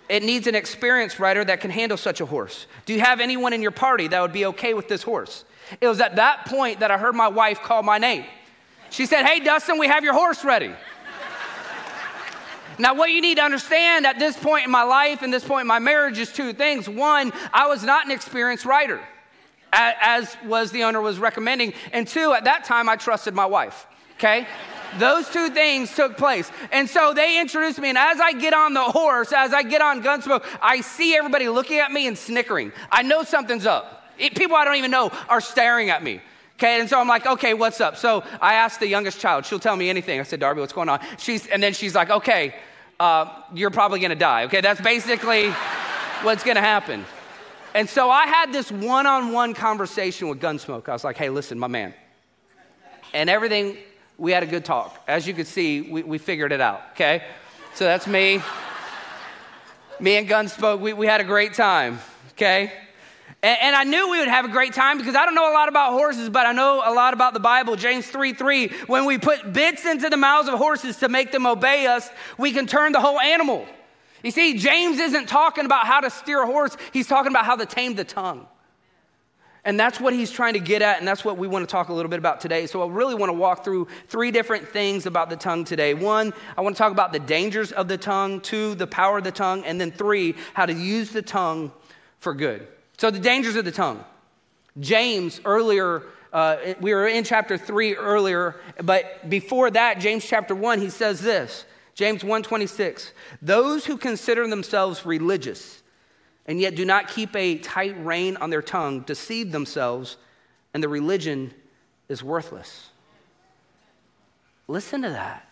It 0.09 0.23
needs 0.23 0.47
an 0.47 0.55
experienced 0.55 1.19
rider 1.19 1.43
that 1.43 1.59
can 1.59 1.71
handle 1.71 1.97
such 1.97 2.21
a 2.21 2.25
horse. 2.25 2.65
Do 2.85 2.93
you 2.93 3.01
have 3.01 3.19
anyone 3.19 3.51
in 3.51 3.61
your 3.61 3.71
party 3.71 4.07
that 4.07 4.21
would 4.21 4.31
be 4.31 4.45
okay 4.45 4.73
with 4.73 4.87
this 4.87 5.03
horse? 5.03 5.43
It 5.81 5.87
was 5.87 5.99
at 5.99 6.15
that 6.15 6.45
point 6.45 6.79
that 6.79 6.91
I 6.91 6.97
heard 6.97 7.15
my 7.15 7.27
wife 7.27 7.61
call 7.61 7.83
my 7.83 7.97
name. 7.97 8.25
She 8.89 9.05
said, 9.05 9.25
Hey, 9.25 9.39
Dustin, 9.39 9.77
we 9.77 9.87
have 9.87 10.03
your 10.03 10.13
horse 10.13 10.43
ready. 10.43 10.73
Now, 12.79 12.93
what 12.93 13.09
you 13.09 13.21
need 13.21 13.37
to 13.37 13.43
understand 13.43 14.05
at 14.05 14.19
this 14.19 14.37
point 14.37 14.65
in 14.65 14.71
my 14.71 14.83
life 14.83 15.23
and 15.23 15.33
this 15.33 15.43
point 15.43 15.61
in 15.61 15.67
my 15.67 15.79
marriage 15.79 16.19
is 16.19 16.31
two 16.31 16.53
things. 16.53 16.87
One, 16.87 17.33
I 17.51 17.67
was 17.67 17.83
not 17.83 18.05
an 18.05 18.11
experienced 18.11 18.65
rider, 18.65 19.01
as 19.73 20.37
was 20.45 20.71
the 20.71 20.83
owner 20.83 21.01
was 21.01 21.17
recommending. 21.17 21.73
And 21.91 22.07
two, 22.07 22.33
at 22.33 22.43
that 22.43 22.65
time, 22.65 22.87
I 22.87 22.95
trusted 22.95 23.33
my 23.33 23.47
wife. 23.47 23.87
Okay? 24.17 24.47
Those 24.99 25.27
two 25.29 25.49
things 25.49 25.93
took 25.95 26.17
place. 26.17 26.51
And 26.71 26.87
so 26.87 27.13
they 27.15 27.39
introduced 27.41 27.79
me, 27.79 27.89
and 27.89 27.97
as 27.97 28.19
I 28.19 28.33
get 28.33 28.53
on 28.53 28.73
the 28.73 28.83
horse, 28.83 29.33
as 29.33 29.53
I 29.53 29.63
get 29.63 29.81
on 29.81 30.03
Gunsmoke, 30.03 30.45
I 30.61 30.81
see 30.81 31.15
everybody 31.15 31.49
looking 31.49 31.79
at 31.79 31.91
me 31.91 32.07
and 32.07 32.17
snickering. 32.17 32.71
I 32.91 33.01
know 33.01 33.23
something's 33.23 33.65
up. 33.65 33.96
People 34.17 34.55
I 34.55 34.65
don't 34.65 34.75
even 34.75 34.91
know 34.91 35.11
are 35.29 35.41
staring 35.41 35.89
at 35.89 36.03
me. 36.03 36.21
Okay, 36.55 36.79
and 36.79 36.89
so 36.89 36.99
I'm 36.99 37.07
like, 37.07 37.27
okay, 37.27 37.53
what's 37.53 37.79
up? 37.79 37.97
So 37.97 38.23
I 38.41 38.55
asked 38.55 38.79
the 38.79 38.87
youngest 38.87 39.19
child, 39.19 39.45
she'll 39.45 39.59
tell 39.59 39.75
me 39.75 39.91
anything. 39.91 40.19
I 40.19 40.23
said, 40.23 40.39
Darby, 40.39 40.59
what's 40.59 40.73
going 40.73 40.89
on? 40.89 40.99
She's, 41.19 41.45
and 41.45 41.61
then 41.61 41.73
she's 41.73 41.93
like, 41.93 42.09
okay, 42.09 42.55
uh, 42.99 43.43
you're 43.53 43.69
probably 43.69 43.99
gonna 43.99 44.15
die. 44.15 44.45
Okay, 44.45 44.61
that's 44.61 44.81
basically 44.81 45.49
what's 46.23 46.43
gonna 46.43 46.61
happen. 46.61 47.05
And 47.75 47.87
so 47.87 48.09
I 48.09 48.25
had 48.25 48.51
this 48.51 48.71
one 48.71 49.05
on 49.05 49.31
one 49.31 49.53
conversation 49.53 50.29
with 50.29 50.41
Gunsmoke. 50.41 50.89
I 50.89 50.93
was 50.93 51.03
like, 51.03 51.15
hey, 51.15 51.29
listen, 51.29 51.59
my 51.59 51.67
man. 51.67 51.93
And 53.13 53.29
everything, 53.29 53.77
we 54.17 54.31
had 54.31 54.41
a 54.41 54.47
good 54.47 54.65
talk. 54.65 54.99
As 55.07 55.27
you 55.27 55.35
could 55.35 55.45
see, 55.45 55.81
we, 55.81 56.01
we 56.01 56.17
figured 56.17 56.51
it 56.51 56.59
out, 56.59 56.81
okay? 56.93 57.23
So 57.75 57.85
that's 57.85 58.07
me. 58.07 58.41
Me 59.99 60.15
and 60.15 60.27
Gunsmoke, 60.27 60.79
we, 60.79 60.93
we 60.93 61.05
had 61.05 61.21
a 61.21 61.23
great 61.23 61.53
time, 61.53 61.99
okay? 62.31 62.71
And, 63.43 63.57
and, 63.61 63.75
I 63.75 63.83
knew 63.83 64.09
we 64.09 64.17
would 64.19 64.27
have 64.27 64.45
a 64.45 64.49
great 64.49 64.73
time 64.73 64.97
because 64.97 65.15
I 65.15 65.23
don't 65.23 65.35
know 65.35 65.51
a 65.51 65.53
lot 65.53 65.69
about 65.69 65.91
horses, 65.91 66.27
but 66.27 66.47
I 66.47 66.53
know 66.53 66.81
a 66.83 66.91
lot 66.91 67.13
about 67.13 67.33
the 67.35 67.39
Bible. 67.39 67.75
James 67.75 68.07
3 68.07 68.33
3, 68.33 68.67
when 68.87 69.05
we 69.05 69.19
put 69.19 69.53
bits 69.53 69.85
into 69.85 70.09
the 70.09 70.17
mouths 70.17 70.49
of 70.49 70.55
horses 70.57 70.97
to 70.97 71.09
make 71.09 71.31
them 71.31 71.45
obey 71.45 71.85
us, 71.85 72.09
we 72.39 72.51
can 72.51 72.65
turn 72.65 72.93
the 72.93 72.99
whole 72.99 73.19
animal. 73.19 73.67
You 74.23 74.31
see, 74.31 74.57
James 74.57 74.97
isn't 74.97 75.27
talking 75.29 75.65
about 75.65 75.85
how 75.85 75.99
to 75.99 76.09
steer 76.09 76.41
a 76.41 76.47
horse, 76.47 76.75
he's 76.91 77.05
talking 77.05 77.31
about 77.31 77.45
how 77.45 77.55
to 77.55 77.67
tame 77.67 77.93
the 77.93 78.03
tongue. 78.03 78.47
And 79.63 79.79
that's 79.79 79.99
what 79.99 80.13
he's 80.13 80.31
trying 80.31 80.53
to 80.53 80.59
get 80.59 80.81
at, 80.81 80.97
and 80.97 81.07
that's 81.07 81.25
what 81.25 81.37
we 81.37 81.47
want 81.47 81.67
to 81.67 81.71
talk 81.71 81.89
a 81.89 81.93
little 81.93 82.09
bit 82.09 82.19
about 82.19 82.39
today. 82.39 82.67
So, 82.67 82.81
I 82.81 82.91
really 82.91 83.15
want 83.15 83.29
to 83.29 83.33
walk 83.33 83.63
through 83.63 83.87
three 84.07 84.31
different 84.31 84.67
things 84.67 85.05
about 85.05 85.29
the 85.29 85.35
tongue 85.35 85.65
today. 85.65 85.93
One, 85.93 86.33
I 86.57 86.61
want 86.61 86.75
to 86.75 86.77
talk 86.77 86.91
about 86.91 87.11
the 87.11 87.19
dangers 87.19 87.71
of 87.73 87.87
the 87.87 87.97
tongue. 87.97 88.39
Two, 88.39 88.75
the 88.75 88.87
power 88.87 89.17
of 89.17 89.25
the 89.25 89.31
tongue. 89.31 89.65
And 89.65 89.79
then 89.79 89.91
three, 89.91 90.35
how 90.53 90.65
to 90.65 90.73
use 90.73 91.11
the 91.11 91.21
tongue 91.21 91.73
for 92.19 92.33
good. 92.33 92.67
So, 92.97 93.11
the 93.11 93.19
dangers 93.19 93.55
of 93.55 93.65
the 93.65 93.71
tongue. 93.71 94.03
James, 94.79 95.39
earlier, 95.45 96.03
uh, 96.33 96.57
we 96.81 96.93
were 96.93 97.07
in 97.07 97.23
chapter 97.23 97.57
3 97.57 97.95
earlier, 97.95 98.55
but 98.83 99.29
before 99.29 99.71
that, 99.71 99.99
James 99.99 100.25
chapter 100.25 100.53
1, 100.53 100.81
he 100.81 100.89
says 100.89 101.21
this 101.21 101.65
James 101.95 102.23
1:26, 102.23 103.11
those 103.41 103.85
who 103.85 103.97
consider 103.97 104.47
themselves 104.47 105.05
religious 105.05 105.81
and 106.45 106.61
yet 106.61 106.75
do 106.75 106.85
not 106.85 107.09
keep 107.09 107.35
a 107.35 107.57
tight 107.57 107.95
rein 108.05 108.37
on 108.37 108.49
their 108.49 108.61
tongue, 108.61 109.01
deceive 109.01 109.51
themselves, 109.51 110.17
and 110.73 110.81
the 110.81 110.87
religion 110.87 111.53
is 112.07 112.23
worthless. 112.23 112.89
Listen 114.67 115.01
to 115.01 115.09
that. 115.09 115.47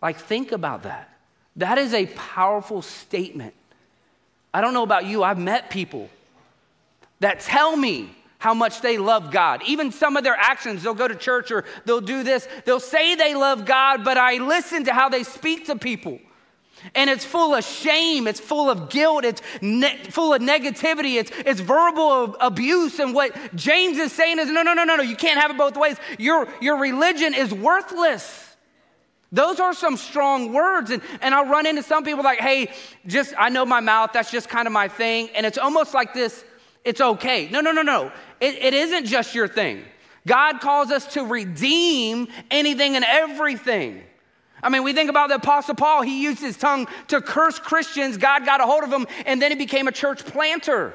Like, 0.00 0.18
think 0.18 0.52
about 0.52 0.84
that. 0.84 1.18
That 1.56 1.78
is 1.78 1.92
a 1.94 2.06
powerful 2.06 2.82
statement. 2.82 3.54
I 4.54 4.60
don't 4.60 4.74
know 4.74 4.84
about 4.84 5.06
you, 5.06 5.24
I've 5.24 5.38
met 5.38 5.70
people 5.70 6.08
that 7.20 7.40
tell 7.40 7.76
me 7.76 8.10
how 8.38 8.54
much 8.54 8.80
they 8.80 8.98
love 8.98 9.32
God. 9.32 9.62
Even 9.66 9.90
some 9.90 10.16
of 10.16 10.24
their 10.24 10.36
actions, 10.36 10.82
they'll 10.82 10.94
go 10.94 11.08
to 11.08 11.16
church 11.16 11.50
or 11.50 11.64
they'll 11.84 12.00
do 12.00 12.22
this. 12.22 12.46
They'll 12.64 12.80
say 12.80 13.16
they 13.16 13.34
love 13.34 13.64
God, 13.64 14.04
but 14.04 14.16
I 14.16 14.38
listen 14.38 14.84
to 14.84 14.92
how 14.92 15.08
they 15.08 15.24
speak 15.24 15.66
to 15.66 15.76
people. 15.76 16.20
And 16.94 17.10
it's 17.10 17.24
full 17.24 17.56
of 17.56 17.64
shame, 17.64 18.28
it's 18.28 18.38
full 18.38 18.70
of 18.70 18.88
guilt, 18.88 19.24
it's 19.24 19.42
ne- 19.60 19.96
full 20.10 20.32
of 20.32 20.40
negativity, 20.40 21.18
it's, 21.18 21.32
it's 21.44 21.60
verbal 21.60 22.36
abuse. 22.40 23.00
And 23.00 23.14
what 23.14 23.34
James 23.56 23.98
is 23.98 24.12
saying 24.12 24.38
is 24.38 24.48
no, 24.48 24.62
no, 24.62 24.74
no, 24.74 24.84
no, 24.84 24.94
no, 24.94 25.02
you 25.02 25.16
can't 25.16 25.40
have 25.40 25.50
it 25.50 25.56
both 25.56 25.76
ways. 25.76 25.96
Your, 26.20 26.48
your 26.60 26.78
religion 26.78 27.34
is 27.34 27.52
worthless. 27.52 28.56
Those 29.32 29.60
are 29.60 29.74
some 29.74 29.96
strong 29.96 30.52
words. 30.52 30.90
And, 30.90 31.02
and 31.20 31.34
I'll 31.34 31.46
run 31.46 31.66
into 31.66 31.82
some 31.82 32.04
people 32.04 32.22
like, 32.22 32.38
hey, 32.38 32.72
just, 33.06 33.34
I 33.36 33.48
know 33.48 33.66
my 33.66 33.80
mouth, 33.80 34.10
that's 34.12 34.30
just 34.30 34.48
kind 34.48 34.66
of 34.66 34.72
my 34.72 34.86
thing. 34.88 35.30
And 35.34 35.44
it's 35.44 35.58
almost 35.58 35.94
like 35.94 36.14
this, 36.14 36.44
it's 36.88 37.02
okay. 37.02 37.50
No, 37.50 37.60
no, 37.60 37.70
no, 37.70 37.82
no. 37.82 38.10
It, 38.40 38.54
it 38.54 38.72
isn't 38.72 39.04
just 39.04 39.34
your 39.34 39.46
thing. 39.46 39.84
God 40.26 40.60
calls 40.60 40.90
us 40.90 41.06
to 41.14 41.22
redeem 41.22 42.28
anything 42.50 42.96
and 42.96 43.04
everything. 43.04 44.02
I 44.62 44.70
mean, 44.70 44.82
we 44.84 44.94
think 44.94 45.10
about 45.10 45.28
the 45.28 45.34
Apostle 45.34 45.74
Paul. 45.74 46.00
He 46.00 46.22
used 46.22 46.40
his 46.40 46.56
tongue 46.56 46.88
to 47.08 47.20
curse 47.20 47.58
Christians. 47.58 48.16
God 48.16 48.46
got 48.46 48.62
a 48.62 48.64
hold 48.64 48.84
of 48.84 48.90
him, 48.90 49.06
and 49.26 49.40
then 49.42 49.50
he 49.50 49.56
became 49.58 49.86
a 49.86 49.92
church 49.92 50.24
planter. 50.24 50.94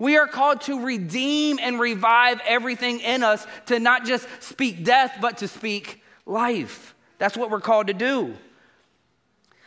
We 0.00 0.16
are 0.16 0.26
called 0.26 0.62
to 0.62 0.84
redeem 0.84 1.60
and 1.62 1.78
revive 1.78 2.40
everything 2.44 2.98
in 2.98 3.22
us, 3.22 3.46
to 3.66 3.78
not 3.78 4.04
just 4.04 4.26
speak 4.40 4.84
death, 4.84 5.16
but 5.20 5.38
to 5.38 5.48
speak 5.48 6.02
life. 6.26 6.96
That's 7.18 7.36
what 7.36 7.52
we're 7.52 7.60
called 7.60 7.86
to 7.86 7.94
do. 7.94 8.34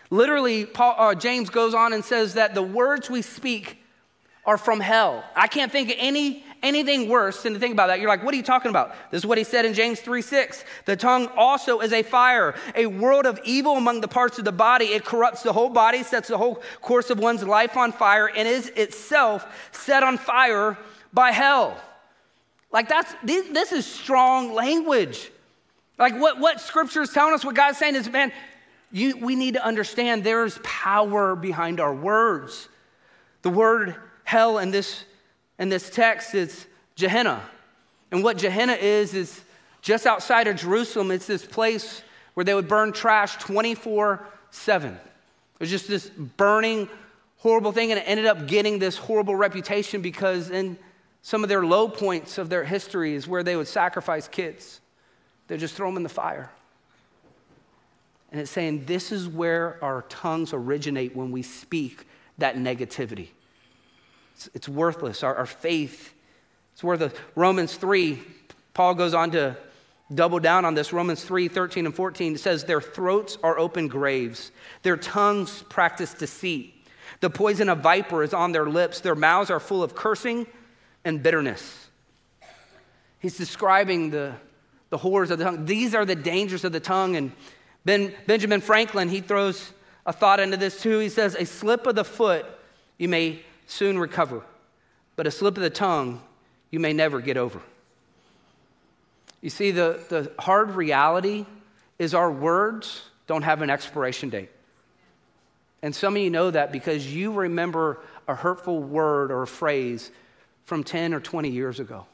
Literally, 0.09 0.65
Paul, 0.65 0.95
uh, 0.97 1.15
James 1.15 1.49
goes 1.49 1.73
on 1.73 1.93
and 1.93 2.03
says 2.03 2.33
that 2.33 2.53
the 2.53 2.61
words 2.61 3.09
we 3.09 3.21
speak 3.21 3.82
are 4.45 4.57
from 4.57 4.79
hell. 4.79 5.23
I 5.35 5.47
can't 5.47 5.71
think 5.71 5.89
of 5.89 5.95
any 5.99 6.43
anything 6.63 7.09
worse 7.09 7.43
than 7.43 7.53
to 7.53 7.59
think 7.59 7.73
about 7.73 7.87
that. 7.87 7.99
You're 7.99 8.09
like, 8.09 8.23
what 8.23 8.33
are 8.33 8.37
you 8.37 8.43
talking 8.43 8.69
about? 8.69 8.95
This 9.11 9.19
is 9.19 9.25
what 9.25 9.37
he 9.37 9.43
said 9.43 9.65
in 9.65 9.73
James 9.73 9.99
3 9.99 10.21
6. 10.21 10.63
The 10.85 10.95
tongue 10.95 11.27
also 11.35 11.81
is 11.81 11.91
a 11.91 12.01
fire, 12.03 12.55
a 12.73 12.87
world 12.87 13.25
of 13.25 13.39
evil 13.43 13.75
among 13.75 14.01
the 14.01 14.07
parts 14.07 14.39
of 14.39 14.45
the 14.45 14.51
body. 14.51 14.85
It 14.85 15.05
corrupts 15.05 15.43
the 15.43 15.53
whole 15.53 15.69
body, 15.69 16.03
sets 16.03 16.29
the 16.29 16.37
whole 16.37 16.63
course 16.81 17.09
of 17.09 17.19
one's 17.19 17.43
life 17.43 17.77
on 17.77 17.91
fire, 17.91 18.29
and 18.33 18.47
is 18.47 18.69
itself 18.69 19.45
set 19.71 20.03
on 20.03 20.17
fire 20.17 20.77
by 21.11 21.31
hell. 21.31 21.79
Like, 22.71 22.89
that's 22.89 23.13
this 23.23 23.71
is 23.71 23.85
strong 23.85 24.53
language. 24.53 25.29
Like, 25.99 26.19
what, 26.19 26.39
what 26.39 26.59
scripture 26.59 27.03
is 27.03 27.11
telling 27.11 27.33
us, 27.35 27.45
what 27.45 27.55
God's 27.55 27.77
saying 27.77 27.95
is, 27.95 28.09
man, 28.09 28.31
you, 28.91 29.17
we 29.17 29.35
need 29.35 29.53
to 29.55 29.63
understand 29.63 30.23
there's 30.23 30.59
power 30.63 31.35
behind 31.35 31.79
our 31.79 31.93
words. 31.93 32.67
The 33.43 33.49
word 33.49 33.95
hell 34.33 34.57
in 34.57 34.71
this 34.71 35.05
in 35.59 35.69
this 35.69 35.91
text 35.91 36.33
is 36.33 36.65
Gehenna. 36.95 37.39
And 38.11 38.23
what 38.23 38.39
Gehenna 38.39 38.73
is, 38.73 39.13
is 39.13 39.41
just 39.83 40.07
outside 40.07 40.47
of 40.47 40.55
Jerusalem, 40.55 41.11
it's 41.11 41.27
this 41.27 41.45
place 41.45 42.01
where 42.33 42.43
they 42.43 42.55
would 42.55 42.67
burn 42.67 42.93
trash 42.93 43.35
24 43.37 44.27
7. 44.49 44.93
It 44.93 44.99
was 45.59 45.69
just 45.69 45.87
this 45.87 46.09
burning, 46.09 46.89
horrible 47.37 47.71
thing, 47.71 47.91
and 47.91 47.99
it 47.99 48.05
ended 48.07 48.25
up 48.25 48.47
getting 48.47 48.79
this 48.79 48.97
horrible 48.97 49.35
reputation 49.35 50.01
because 50.01 50.49
in 50.49 50.77
some 51.21 51.43
of 51.43 51.49
their 51.49 51.63
low 51.63 51.87
points 51.87 52.39
of 52.39 52.49
their 52.49 52.63
history 52.63 53.13
is 53.13 53.27
where 53.27 53.43
they 53.43 53.55
would 53.55 53.67
sacrifice 53.67 54.27
kids. 54.27 54.81
They'd 55.47 55.59
just 55.59 55.75
throw 55.75 55.87
them 55.89 55.97
in 55.97 56.03
the 56.03 56.09
fire. 56.09 56.49
And 58.31 58.41
it's 58.41 58.49
saying 58.49 58.85
this 58.85 59.11
is 59.11 59.27
where 59.27 59.77
our 59.83 60.01
tongues 60.09 60.53
originate 60.53 61.15
when 61.15 61.31
we 61.31 61.43
speak 61.43 62.07
that 62.39 62.55
negativity. 62.57 63.27
It's, 64.35 64.49
it's 64.53 64.69
worthless. 64.69 65.23
Our, 65.23 65.35
our 65.35 65.45
faith 65.45 66.13
is 66.75 66.83
worthless. 66.83 67.13
Romans 67.35 67.75
3, 67.75 68.21
Paul 68.73 68.95
goes 68.95 69.13
on 69.13 69.31
to 69.31 69.57
double 70.13 70.39
down 70.39 70.65
on 70.65 70.73
this. 70.73 70.93
Romans 70.93 71.23
3 71.23 71.47
13 71.47 71.85
and 71.85 71.95
14 71.95 72.35
It 72.35 72.39
says, 72.39 72.63
Their 72.63 72.81
throats 72.81 73.37
are 73.43 73.57
open 73.57 73.87
graves, 73.87 74.51
their 74.81 74.97
tongues 74.97 75.63
practice 75.69 76.13
deceit. 76.13 76.73
The 77.19 77.29
poison 77.29 77.69
of 77.69 77.79
viper 77.79 78.23
is 78.23 78.33
on 78.33 78.51
their 78.51 78.67
lips, 78.67 78.99
their 78.99 79.15
mouths 79.15 79.49
are 79.49 79.59
full 79.59 79.83
of 79.83 79.95
cursing 79.95 80.47
and 81.05 81.21
bitterness. 81.21 81.87
He's 83.19 83.37
describing 83.37 84.09
the, 84.09 84.33
the 84.89 84.97
horrors 84.97 85.31
of 85.31 85.39
the 85.39 85.45
tongue. 85.45 85.65
These 85.65 85.95
are 85.95 86.03
the 86.03 86.15
dangers 86.15 86.65
of 86.65 86.73
the 86.73 86.81
tongue. 86.81 87.15
And 87.15 87.31
ben, 87.85 88.13
Benjamin 88.27 88.59
Franklin, 88.59 89.07
he 89.07 89.21
throws 89.21 89.71
a 90.05 90.11
thought 90.11 90.41
into 90.41 90.57
this 90.57 90.81
too. 90.81 90.99
He 90.99 91.07
says, 91.07 91.35
A 91.35 91.45
slip 91.45 91.87
of 91.87 91.95
the 91.95 92.03
foot 92.03 92.45
you 92.97 93.07
may 93.07 93.41
soon 93.67 93.97
recover, 93.97 94.41
but 95.15 95.27
a 95.27 95.31
slip 95.31 95.57
of 95.57 95.63
the 95.63 95.69
tongue 95.69 96.21
you 96.71 96.79
may 96.79 96.93
never 96.93 97.21
get 97.21 97.37
over. 97.37 97.61
You 99.41 99.49
see, 99.49 99.71
the, 99.71 99.99
the 100.09 100.31
hard 100.39 100.71
reality 100.71 101.45
is 101.99 102.13
our 102.13 102.31
words 102.31 103.03
don't 103.27 103.43
have 103.43 103.61
an 103.61 103.69
expiration 103.69 104.29
date. 104.29 104.49
And 105.81 105.93
some 105.93 106.15
of 106.15 106.21
you 106.21 106.29
know 106.29 106.49
that 106.49 106.71
because 106.71 107.13
you 107.13 107.33
remember 107.33 107.99
a 108.27 108.35
hurtful 108.35 108.81
word 108.81 109.31
or 109.31 109.43
a 109.43 109.47
phrase 109.47 110.11
from 110.63 110.83
10 110.83 111.13
or 111.13 111.19
20 111.19 111.49
years 111.49 111.79
ago. 111.79 112.05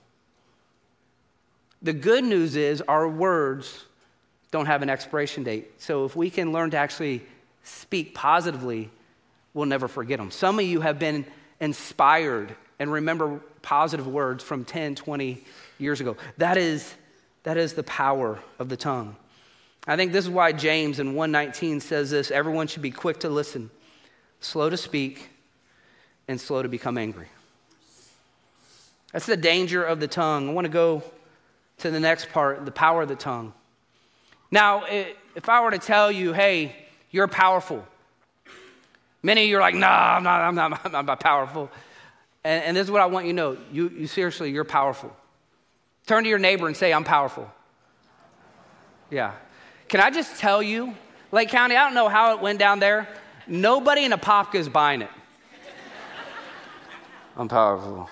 The 1.82 1.94
good 1.94 2.24
news 2.24 2.56
is 2.56 2.82
our 2.82 3.08
words 3.08 3.86
don't 4.52 4.66
have 4.66 4.82
an 4.82 4.90
expiration 4.90 5.44
date. 5.44 5.72
So 5.78 6.06
if 6.06 6.16
we 6.16 6.30
can 6.30 6.52
learn 6.52 6.72
to 6.72 6.78
actually 6.78 7.22
speak 7.64 8.16
positively, 8.16 8.90
we'll 9.54 9.68
never 9.68 9.88
forget 9.88 10.18
them. 10.18 10.32
Some 10.32 10.58
of 10.60 10.66
you 10.66 10.82
have 10.82 10.98
been 10.98 11.26
inspired 11.60 12.56
and 12.80 12.92
remember 12.92 13.40
positive 13.62 14.08
words 14.08 14.44
from 14.44 14.66
10, 14.66 14.96
20 14.96 15.44
years 15.78 16.02
ago. 16.02 16.16
That 16.38 16.58
is, 16.58 16.96
that 17.44 17.58
is 17.58 17.74
the 17.74 17.84
power 17.84 18.40
of 18.58 18.70
the 18.70 18.78
tongue. 18.78 19.16
I 19.88 19.96
think 19.96 20.12
this 20.12 20.26
is 20.26 20.32
why 20.32 20.52
James 20.52 21.00
in 21.00 21.16
119 21.16 21.80
says 21.80 22.12
this 22.12 22.32
everyone 22.32 22.68
should 22.68 22.82
be 22.82 22.92
quick 22.92 23.22
to 23.22 23.30
listen, 23.30 23.70
slow 24.40 24.70
to 24.70 24.78
speak, 24.78 25.30
and 26.28 26.40
slow 26.40 26.62
to 26.62 26.70
become 26.70 26.98
angry. 26.98 27.28
That's 29.12 29.26
the 29.26 29.38
danger 29.38 29.84
of 29.84 30.00
the 30.00 30.08
tongue. 30.08 30.50
I 30.50 30.54
want 30.54 30.66
to 30.66 30.72
go 30.72 31.04
to 31.80 31.90
the 31.90 32.00
next 32.00 32.30
part 32.30 32.64
the 32.66 32.72
power 32.72 33.02
of 33.02 33.10
the 33.10 33.16
tongue. 33.16 33.54
Now, 34.52 34.84
if 34.86 35.50
I 35.50 35.62
were 35.62 35.72
to 35.72 35.80
tell 35.80 36.12
you, 36.12 36.34
hey, 36.34 36.76
you're 37.12 37.28
powerful, 37.28 37.86
Many 39.22 39.44
of 39.44 39.50
you 39.50 39.58
are 39.58 39.62
like, 39.62 39.76
nah, 39.76 40.16
I'm 40.16 40.24
not, 40.24 40.42
I'm 40.42 40.56
not, 40.56 40.82
I'm 40.96 41.06
not 41.06 41.20
powerful. 41.20 41.70
And, 42.44 42.64
and 42.64 42.78
this 42.78 42.86
is 42.86 42.92
what 42.92 43.02
I 43.02 43.08
want 43.08 43.26
you 43.26 43.34
to 43.34 43.36
know. 43.36 43.58
You, 43.72 43.90
you 43.90 44.08
seriously, 44.08 44.52
you're 44.52 44.64
powerful. 44.64 45.16
Turn 46.06 46.24
to 46.24 46.30
your 46.30 46.40
neighbor 46.40 46.68
and 46.68 46.76
say, 46.76 46.94
I'm 46.94 47.04
powerful. 47.04 47.50
Yeah. 49.12 49.34
Can 49.88 50.00
I 50.00 50.10
just 50.10 50.40
tell 50.40 50.62
you, 50.62 50.96
Lake 51.32 51.50
County, 51.50 51.76
I 51.76 51.84
don't 51.86 51.94
know 51.94 52.10
how 52.10 52.36
it 52.36 52.42
went 52.42 52.60
down 52.60 52.80
there. 52.80 53.08
Nobody 53.48 54.06
in 54.06 54.12
Apopka 54.12 54.56
is 54.56 54.70
buying 54.70 55.02
it. 55.02 55.10
I'm 57.36 57.48
powerful. 57.48 58.10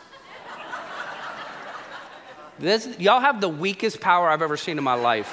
This, 2.60 2.98
y'all 2.98 3.20
have 3.20 3.40
the 3.40 3.50
weakest 3.50 4.02
power 4.02 4.30
I've 4.30 4.42
ever 4.42 4.58
seen 4.58 4.78
in 4.78 4.84
my 4.84 4.96
life. 4.96 5.32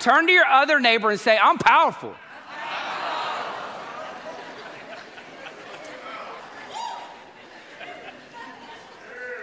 Turn 0.00 0.26
to 0.26 0.32
your 0.32 0.46
other 0.46 0.80
neighbor 0.80 1.10
and 1.10 1.20
say, 1.20 1.38
I'm 1.40 1.58
powerful. 1.58 2.14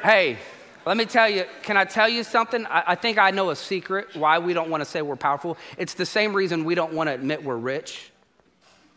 Hey, 0.05 0.37
let 0.85 0.97
me 0.97 1.05
tell 1.05 1.27
you, 1.27 1.45
can 1.63 1.77
I 1.77 1.83
tell 1.83 2.07
you 2.07 2.23
something? 2.23 2.67
I, 2.67 2.83
I 2.89 2.95
think 2.95 3.17
I 3.17 3.31
know 3.31 3.49
a 3.49 3.55
secret 3.55 4.15
why 4.15 4.37
we 4.37 4.53
don't 4.53 4.69
want 4.69 4.81
to 4.81 4.85
say 4.85 5.01
we're 5.01 5.15
powerful. 5.15 5.57
It's 5.79 5.95
the 5.95 6.05
same 6.05 6.35
reason 6.35 6.63
we 6.63 6.75
don't 6.75 6.93
want 6.93 7.07
to 7.07 7.13
admit 7.15 7.43
we're 7.43 7.57
rich. 7.57 8.11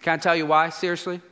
Can 0.02 0.12
I 0.12 0.16
tell 0.18 0.36
you 0.36 0.44
why? 0.44 0.68
Seriously? 0.68 1.22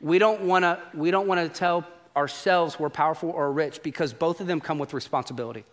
We 0.00 0.18
don't 0.18 0.40
want 0.40 0.64
to 0.64 0.80
we 0.94 1.12
don't 1.12 1.28
want 1.28 1.40
to 1.40 1.48
tell 1.48 1.86
ourselves 2.16 2.76
we're 2.80 2.90
powerful 2.90 3.30
or 3.30 3.52
rich 3.52 3.84
because 3.84 4.12
both 4.12 4.40
of 4.40 4.48
them 4.48 4.60
come 4.60 4.80
with 4.80 4.92
responsibility. 4.92 5.64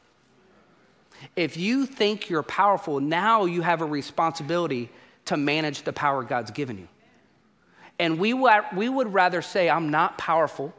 If 1.36 1.58
you 1.58 1.88
think 1.88 2.30
you're 2.30 2.44
powerful, 2.44 3.00
now 3.00 3.46
you 3.46 3.64
have 3.64 3.82
a 3.82 3.86
responsibility 3.86 4.92
to 5.26 5.36
manage 5.36 5.82
the 5.82 5.94
power 5.94 6.22
God's 6.22 6.52
given 6.52 6.78
you. 6.78 6.88
And 7.98 8.20
we, 8.20 8.36
we 8.36 8.88
would 8.88 9.12
rather 9.12 9.42
say, 9.42 9.68
I'm 9.68 9.90
not 9.90 10.20
powerful, 10.20 10.76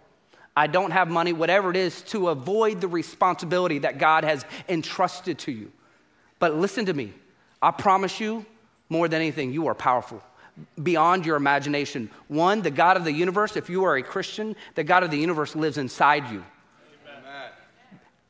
I 0.56 0.66
don't 0.66 0.90
have 0.90 1.08
money, 1.08 1.32
whatever 1.32 1.70
it 1.70 1.76
is, 1.76 2.02
to 2.02 2.28
avoid 2.28 2.80
the 2.80 2.88
responsibility 2.88 3.78
that 3.80 3.98
God 3.98 4.24
has 4.24 4.44
entrusted 4.68 5.38
to 5.40 5.52
you. 5.52 5.72
But 6.38 6.56
listen 6.56 6.86
to 6.86 6.92
me, 6.92 7.12
I 7.60 7.70
promise 7.70 8.20
you, 8.20 8.44
more 8.88 9.08
than 9.08 9.20
anything, 9.20 9.52
you 9.52 9.68
are 9.68 9.74
powerful 9.74 10.22
beyond 10.82 11.24
your 11.24 11.36
imagination. 11.36 12.10
One, 12.28 12.60
the 12.60 12.70
God 12.70 12.96
of 12.96 13.04
the 13.04 13.12
universe, 13.12 13.56
if 13.56 13.70
you 13.70 13.84
are 13.84 13.96
a 13.96 14.02
Christian, 14.02 14.54
the 14.74 14.84
God 14.84 15.02
of 15.02 15.10
the 15.10 15.16
universe 15.16 15.56
lives 15.56 15.78
inside 15.78 16.24
you. 16.30 16.44
Amen. 17.08 17.50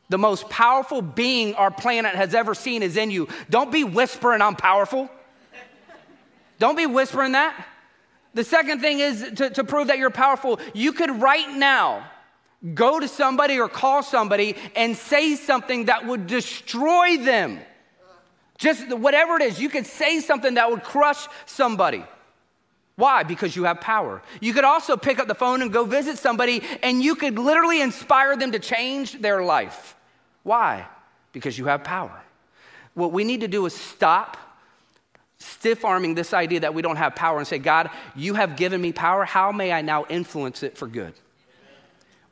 The 0.08 0.18
most 0.18 0.48
powerful 0.48 1.02
being 1.02 1.54
our 1.56 1.70
planet 1.70 2.14
has 2.14 2.34
ever 2.34 2.54
seen 2.54 2.82
is 2.82 2.96
in 2.96 3.10
you. 3.10 3.28
Don't 3.50 3.72
be 3.72 3.82
whispering, 3.82 4.40
I'm 4.40 4.54
powerful. 4.54 5.10
Don't 6.60 6.76
be 6.76 6.86
whispering 6.86 7.32
that. 7.32 7.66
The 8.34 8.44
second 8.44 8.80
thing 8.80 9.00
is 9.00 9.32
to, 9.36 9.50
to 9.50 9.64
prove 9.64 9.88
that 9.88 9.98
you're 9.98 10.10
powerful, 10.10 10.60
you 10.72 10.92
could 10.92 11.20
right 11.20 11.50
now 11.56 12.08
go 12.74 13.00
to 13.00 13.08
somebody 13.08 13.58
or 13.58 13.68
call 13.68 14.02
somebody 14.02 14.56
and 14.76 14.96
say 14.96 15.34
something 15.34 15.86
that 15.86 16.06
would 16.06 16.26
destroy 16.26 17.18
them. 17.18 17.60
Just 18.58 18.96
whatever 18.96 19.36
it 19.36 19.42
is, 19.42 19.60
you 19.60 19.68
could 19.68 19.86
say 19.86 20.20
something 20.20 20.54
that 20.54 20.70
would 20.70 20.84
crush 20.84 21.26
somebody. 21.46 22.04
Why? 22.94 23.22
Because 23.24 23.56
you 23.56 23.64
have 23.64 23.80
power. 23.80 24.22
You 24.40 24.52
could 24.52 24.64
also 24.64 24.96
pick 24.96 25.18
up 25.18 25.26
the 25.26 25.34
phone 25.34 25.62
and 25.62 25.72
go 25.72 25.84
visit 25.84 26.18
somebody 26.18 26.62
and 26.82 27.02
you 27.02 27.16
could 27.16 27.38
literally 27.38 27.80
inspire 27.80 28.36
them 28.36 28.52
to 28.52 28.58
change 28.58 29.20
their 29.20 29.42
life. 29.42 29.96
Why? 30.42 30.86
Because 31.32 31.58
you 31.58 31.66
have 31.66 31.82
power. 31.82 32.22
What 32.94 33.12
we 33.12 33.24
need 33.24 33.40
to 33.40 33.48
do 33.48 33.64
is 33.66 33.74
stop 33.74 34.36
stiff 35.38 35.84
arming 35.84 36.14
this 36.14 36.32
idea 36.32 36.60
that 36.60 36.74
we 36.74 36.82
don't 36.82 36.96
have 36.96 37.16
power 37.16 37.38
and 37.38 37.46
say, 37.46 37.58
God, 37.58 37.90
you 38.14 38.34
have 38.34 38.56
given 38.56 38.80
me 38.80 38.92
power. 38.92 39.24
How 39.24 39.50
may 39.50 39.72
I 39.72 39.82
now 39.82 40.04
influence 40.08 40.62
it 40.62 40.78
for 40.78 40.86
good? 40.86 41.14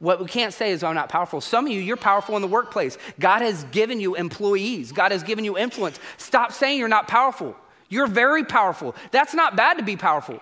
What 0.00 0.18
we 0.18 0.26
can't 0.26 0.52
say 0.52 0.72
is, 0.72 0.82
oh, 0.82 0.88
I'm 0.88 0.94
not 0.94 1.10
powerful. 1.10 1.40
Some 1.40 1.66
of 1.66 1.72
you, 1.72 1.80
you're 1.80 1.96
powerful 1.96 2.34
in 2.34 2.42
the 2.42 2.48
workplace. 2.48 2.96
God 3.18 3.42
has 3.42 3.64
given 3.64 4.00
you 4.00 4.16
employees, 4.16 4.92
God 4.92 5.12
has 5.12 5.22
given 5.22 5.44
you 5.44 5.56
influence. 5.56 6.00
Stop 6.16 6.52
saying 6.52 6.78
you're 6.78 6.88
not 6.88 7.06
powerful. 7.06 7.54
You're 7.88 8.06
very 8.06 8.44
powerful. 8.44 8.94
That's 9.10 9.34
not 9.34 9.56
bad 9.56 9.78
to 9.78 9.82
be 9.82 9.96
powerful. 9.96 10.40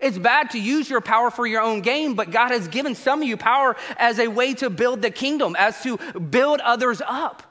It's 0.00 0.18
bad 0.18 0.50
to 0.50 0.58
use 0.58 0.90
your 0.90 1.00
power 1.00 1.30
for 1.30 1.46
your 1.46 1.62
own 1.62 1.80
gain, 1.82 2.14
but 2.14 2.30
God 2.30 2.50
has 2.50 2.68
given 2.68 2.94
some 2.94 3.22
of 3.22 3.28
you 3.28 3.36
power 3.36 3.76
as 3.96 4.18
a 4.18 4.28
way 4.28 4.54
to 4.54 4.70
build 4.70 5.02
the 5.02 5.10
kingdom, 5.10 5.56
as 5.58 5.82
to 5.82 5.98
build 6.18 6.60
others 6.60 7.00
up. 7.06 7.42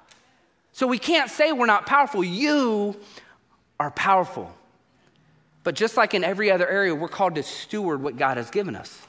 So 0.72 0.88
we 0.88 1.00
can't 1.00 1.32
say 1.32 1.52
we're 1.52 1.66
not 1.66 1.86
powerful. 1.86 2.24
You 2.24 3.00
are 3.80 3.92
powerful. 3.92 4.54
But 5.64 5.76
just 5.76 5.96
like 5.96 6.14
in 6.14 6.24
every 6.24 6.52
other 6.52 6.68
area, 6.68 6.94
we're 6.94 7.08
called 7.08 7.36
to 7.36 7.44
steward 7.44 8.02
what 8.02 8.18
God 8.18 8.38
has 8.38 8.50
given 8.50 8.76
us. 8.76 9.05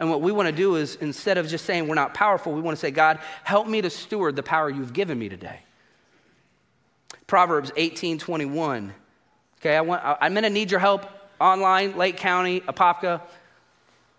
And 0.00 0.10
what 0.10 0.20
we 0.20 0.30
want 0.30 0.48
to 0.48 0.54
do 0.54 0.76
is 0.76 0.96
instead 0.96 1.38
of 1.38 1.48
just 1.48 1.64
saying 1.64 1.88
we're 1.88 1.94
not 1.94 2.14
powerful, 2.14 2.52
we 2.52 2.60
want 2.60 2.76
to 2.76 2.80
say, 2.80 2.90
God, 2.90 3.18
help 3.42 3.66
me 3.66 3.82
to 3.82 3.90
steward 3.90 4.36
the 4.36 4.42
power 4.42 4.70
you've 4.70 4.92
given 4.92 5.18
me 5.18 5.28
today. 5.28 5.60
Proverbs 7.26 7.72
18 7.76 8.18
21. 8.18 8.94
Okay, 9.60 9.76
I 9.76 9.80
want, 9.80 10.02
I'm 10.04 10.32
going 10.34 10.44
to 10.44 10.50
need 10.50 10.70
your 10.70 10.80
help 10.80 11.06
online, 11.40 11.96
Lake 11.96 12.16
County, 12.16 12.60
Apopka. 12.60 13.20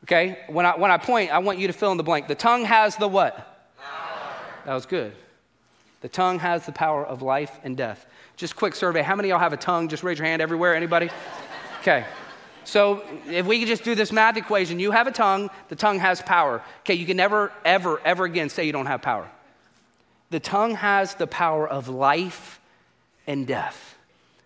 Okay, 0.04 0.40
when 0.48 0.66
I, 0.66 0.78
when 0.78 0.92
I 0.92 0.98
point, 0.98 1.32
I 1.32 1.40
want 1.40 1.60
you 1.60 1.68
to 1.68 1.74
fill 1.74 1.92
in 1.92 1.98
the 1.98 2.04
blank. 2.04 2.28
The 2.28 2.36
tongue 2.36 2.66
has 2.66 2.96
the 2.98 3.08
what? 3.08 3.36
Power. 3.78 4.34
That 4.66 4.74
was 4.74 4.86
good. 4.86 5.14
The 6.02 6.10
tongue 6.10 6.40
has 6.40 6.66
the 6.66 6.72
power 6.72 7.06
of 7.06 7.22
life 7.22 7.60
and 7.64 7.76
death. 7.76 8.06
Just 8.38 8.56
quick 8.56 8.76
survey. 8.76 9.02
How 9.02 9.16
many 9.16 9.30
of 9.30 9.32
y'all 9.32 9.40
have 9.40 9.54
a 9.54 9.58
tongue? 9.58 9.90
Just 9.90 10.04
raise 10.04 10.18
your 10.18 10.28
hand 10.28 10.42
everywhere. 10.42 10.76
Anybody? 10.76 11.10
Okay. 11.82 12.06
So 12.64 13.04
if 13.28 13.46
we 13.46 13.60
could 13.60 13.68
just 13.68 13.84
do 13.84 13.96
this 13.96 14.12
math 14.12 14.38
equation, 14.38 14.80
you 14.80 14.92
have 14.92 15.08
a 15.08 15.12
tongue, 15.12 15.50
the 15.70 15.76
tongue 15.76 16.00
has 16.00 16.22
power. 16.22 16.62
Okay, 16.82 16.94
you 16.94 17.06
can 17.06 17.18
never, 17.18 17.52
ever, 17.66 18.00
ever 18.06 18.26
again 18.26 18.50
say 18.50 18.66
you 18.66 18.72
don't 18.72 18.86
have 18.86 19.02
power. 19.02 19.30
The 20.30 20.40
tongue 20.40 20.76
has 20.76 21.16
the 21.16 21.28
power 21.28 21.68
of 21.68 21.88
life 21.88 22.60
and 23.26 23.48
death. 23.48 23.98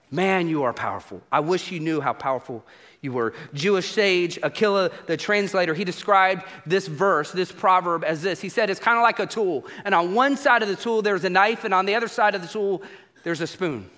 Man, 0.10 0.48
you 0.48 0.64
are 0.64 0.74
powerful. 0.74 1.22
I 1.32 1.40
wish 1.40 1.72
you 1.72 1.80
knew 1.80 2.00
how 2.00 2.14
powerful 2.14 2.64
you 3.02 3.12
were. 3.12 3.34
Jewish 3.54 3.90
sage 3.92 4.40
Aquila, 4.42 4.92
the 5.08 5.18
translator, 5.18 5.74
he 5.74 5.84
described 5.84 6.44
this 6.66 6.88
verse, 6.88 7.32
this 7.32 7.52
proverb, 7.52 8.04
as 8.04 8.22
this. 8.22 8.40
He 8.40 8.50
said 8.50 8.70
it's 8.70 8.80
kind 8.80 8.98
of 8.98 9.04
like 9.04 9.20
a 9.20 9.26
tool. 9.26 9.66
And 9.84 9.94
on 9.94 10.14
one 10.14 10.38
side 10.38 10.62
of 10.62 10.70
the 10.70 10.76
tool, 10.76 11.02
there's 11.02 11.24
a 11.24 11.30
knife, 11.30 11.66
and 11.66 11.74
on 11.74 11.86
the 11.86 11.96
other 11.96 12.08
side 12.08 12.36
of 12.36 12.42
the 12.42 12.48
tool, 12.48 12.82
there's 13.24 13.42
a 13.42 13.48
spoon. 13.48 13.90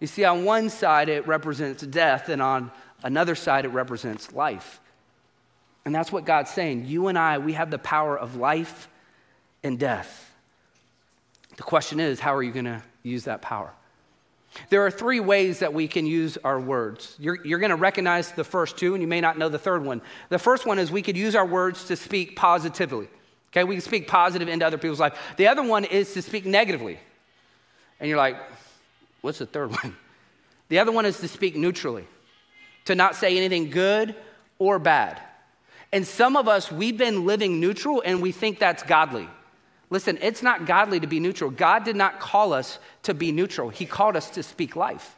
You 0.00 0.06
see, 0.06 0.24
on 0.24 0.44
one 0.44 0.68
side, 0.70 1.08
it 1.08 1.26
represents 1.26 1.82
death, 1.84 2.28
and 2.28 2.42
on 2.42 2.70
another 3.02 3.34
side, 3.34 3.64
it 3.64 3.68
represents 3.68 4.32
life. 4.32 4.80
And 5.84 5.94
that's 5.94 6.10
what 6.10 6.24
God's 6.24 6.50
saying. 6.50 6.86
You 6.86 7.08
and 7.08 7.18
I, 7.18 7.38
we 7.38 7.52
have 7.52 7.70
the 7.70 7.78
power 7.78 8.18
of 8.18 8.36
life 8.36 8.88
and 9.62 9.78
death. 9.78 10.32
The 11.56 11.62
question 11.62 12.00
is, 12.00 12.20
how 12.20 12.34
are 12.34 12.42
you 12.42 12.52
going 12.52 12.64
to 12.64 12.82
use 13.02 13.24
that 13.24 13.40
power? 13.40 13.72
There 14.70 14.84
are 14.84 14.90
three 14.90 15.20
ways 15.20 15.60
that 15.60 15.72
we 15.72 15.86
can 15.86 16.06
use 16.06 16.38
our 16.42 16.58
words. 16.58 17.14
You're, 17.18 17.44
you're 17.44 17.58
going 17.58 17.70
to 17.70 17.76
recognize 17.76 18.32
the 18.32 18.44
first 18.44 18.78
two, 18.78 18.94
and 18.94 19.02
you 19.02 19.08
may 19.08 19.20
not 19.20 19.38
know 19.38 19.48
the 19.48 19.58
third 19.58 19.84
one. 19.84 20.00
The 20.28 20.38
first 20.38 20.66
one 20.66 20.78
is 20.78 20.90
we 20.90 21.02
could 21.02 21.16
use 21.16 21.34
our 21.34 21.46
words 21.46 21.84
to 21.84 21.96
speak 21.96 22.36
positively. 22.36 23.08
Okay, 23.52 23.64
we 23.64 23.76
can 23.76 23.82
speak 23.82 24.08
positive 24.08 24.48
into 24.48 24.66
other 24.66 24.78
people's 24.78 25.00
life. 25.00 25.18
The 25.36 25.48
other 25.48 25.62
one 25.62 25.84
is 25.84 26.12
to 26.14 26.22
speak 26.22 26.46
negatively. 26.46 26.98
And 28.00 28.08
you're 28.08 28.18
like, 28.18 28.36
What's 29.26 29.38
the 29.38 29.46
third 29.46 29.72
one? 29.82 29.96
The 30.68 30.78
other 30.78 30.92
one 30.92 31.04
is 31.04 31.18
to 31.18 31.26
speak 31.26 31.56
neutrally, 31.56 32.06
to 32.86 32.94
not 32.94 33.14
say 33.14 33.36
anything 33.36 33.70
good 33.70 34.14
or 34.58 34.78
bad. 34.78 35.20
And 35.92 36.06
some 36.06 36.36
of 36.36 36.48
us, 36.48 36.72
we've 36.72 36.98
been 36.98 37.26
living 37.26 37.60
neutral 37.60 38.02
and 38.04 38.20
we 38.20 38.32
think 38.32 38.58
that's 38.58 38.82
godly. 38.82 39.28
Listen, 39.88 40.18
it's 40.20 40.42
not 40.42 40.66
godly 40.66 40.98
to 41.00 41.06
be 41.06 41.20
neutral. 41.20 41.50
God 41.50 41.84
did 41.84 41.94
not 41.94 42.18
call 42.18 42.52
us 42.52 42.78
to 43.04 43.14
be 43.14 43.30
neutral, 43.30 43.68
He 43.68 43.86
called 43.86 44.16
us 44.16 44.30
to 44.30 44.42
speak 44.42 44.74
life. 44.74 45.16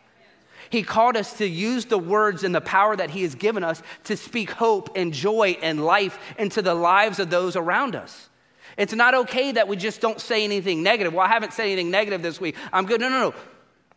He 0.70 0.82
called 0.82 1.16
us 1.16 1.38
to 1.38 1.46
use 1.46 1.86
the 1.86 1.96
words 1.96 2.44
and 2.44 2.54
the 2.54 2.60
power 2.60 2.94
that 2.94 3.08
He 3.08 3.22
has 3.22 3.34
given 3.34 3.64
us 3.64 3.82
to 4.04 4.16
speak 4.18 4.50
hope 4.50 4.90
and 4.96 5.14
joy 5.14 5.56
and 5.62 5.82
life 5.82 6.18
into 6.38 6.60
the 6.60 6.74
lives 6.74 7.18
of 7.18 7.30
those 7.30 7.56
around 7.56 7.96
us. 7.96 8.28
It's 8.76 8.92
not 8.92 9.14
okay 9.14 9.52
that 9.52 9.66
we 9.66 9.76
just 9.76 10.00
don't 10.02 10.20
say 10.20 10.44
anything 10.44 10.82
negative. 10.82 11.14
Well, 11.14 11.24
I 11.24 11.28
haven't 11.28 11.54
said 11.54 11.64
anything 11.64 11.90
negative 11.90 12.20
this 12.20 12.38
week. 12.38 12.54
I'm 12.70 12.84
good. 12.84 13.00
No, 13.00 13.08
no, 13.08 13.30
no. 13.30 13.34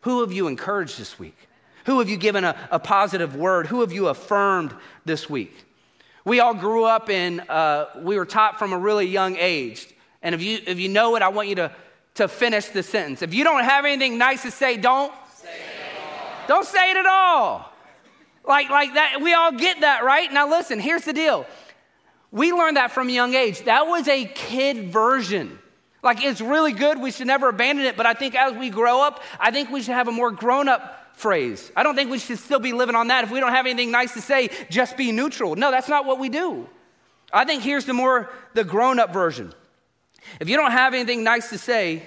Who 0.00 0.22
have 0.22 0.32
you 0.32 0.48
encouraged 0.48 0.98
this 0.98 1.18
week? 1.18 1.36
Who 1.86 1.98
have 1.98 2.08
you 2.08 2.16
given 2.16 2.44
a, 2.44 2.56
a 2.70 2.78
positive 2.78 3.36
word? 3.36 3.66
Who 3.66 3.80
have 3.80 3.92
you 3.92 4.08
affirmed 4.08 4.74
this 5.04 5.28
week? 5.28 5.64
We 6.24 6.40
all 6.40 6.54
grew 6.54 6.84
up 6.84 7.10
in, 7.10 7.40
uh, 7.40 7.86
we 8.02 8.16
were 8.16 8.26
taught 8.26 8.58
from 8.58 8.72
a 8.72 8.78
really 8.78 9.06
young 9.06 9.36
age. 9.36 9.88
And 10.22 10.34
if 10.34 10.42
you, 10.42 10.60
if 10.66 10.78
you 10.78 10.88
know 10.88 11.16
it, 11.16 11.22
I 11.22 11.28
want 11.28 11.48
you 11.48 11.56
to, 11.56 11.72
to 12.14 12.28
finish 12.28 12.66
the 12.66 12.82
sentence. 12.82 13.22
If 13.22 13.34
you 13.34 13.42
don't 13.42 13.64
have 13.64 13.84
anything 13.84 14.18
nice 14.18 14.42
to 14.42 14.50
say, 14.50 14.76
don't 14.76 15.12
say 15.34 15.48
it 15.48 16.48
Don't 16.48 16.64
say 16.64 16.92
it 16.92 16.96
at 16.96 17.06
all. 17.06 17.72
Like, 18.46 18.70
like 18.70 18.94
that, 18.94 19.20
we 19.20 19.34
all 19.34 19.52
get 19.52 19.80
that, 19.80 20.04
right? 20.04 20.32
Now 20.32 20.48
listen, 20.48 20.78
here's 20.78 21.04
the 21.04 21.12
deal. 21.12 21.46
We 22.30 22.52
learned 22.52 22.76
that 22.76 22.92
from 22.92 23.08
a 23.08 23.12
young 23.12 23.34
age. 23.34 23.62
That 23.62 23.86
was 23.86 24.08
a 24.08 24.24
kid 24.24 24.92
version 24.92 25.58
like 26.02 26.22
it's 26.22 26.40
really 26.40 26.72
good. 26.72 27.00
We 27.00 27.12
should 27.12 27.28
never 27.28 27.48
abandon 27.48 27.86
it. 27.86 27.96
But 27.96 28.06
I 28.06 28.14
think 28.14 28.34
as 28.34 28.54
we 28.54 28.70
grow 28.70 29.00
up, 29.02 29.22
I 29.38 29.50
think 29.50 29.70
we 29.70 29.82
should 29.82 29.94
have 29.94 30.08
a 30.08 30.12
more 30.12 30.30
grown 30.30 30.68
up 30.68 31.01
phrase. 31.14 31.70
I 31.76 31.82
don't 31.82 31.94
think 31.94 32.10
we 32.10 32.18
should 32.18 32.38
still 32.38 32.58
be 32.58 32.72
living 32.72 32.94
on 32.94 33.08
that. 33.08 33.24
If 33.24 33.30
we 33.30 33.40
don't 33.40 33.52
have 33.52 33.66
anything 33.66 33.90
nice 33.90 34.14
to 34.14 34.20
say, 34.20 34.50
just 34.70 34.96
be 34.96 35.12
neutral. 35.12 35.54
No, 35.56 35.70
that's 35.70 35.88
not 35.88 36.04
what 36.04 36.18
we 36.18 36.28
do. 36.28 36.68
I 37.32 37.44
think 37.44 37.62
here's 37.62 37.84
the 37.84 37.94
more 37.94 38.30
the 38.54 38.64
grown 38.64 38.98
up 38.98 39.12
version. 39.12 39.52
If 40.40 40.48
you 40.48 40.56
don't 40.56 40.72
have 40.72 40.94
anything 40.94 41.24
nice 41.24 41.50
to 41.50 41.58
say, 41.58 42.02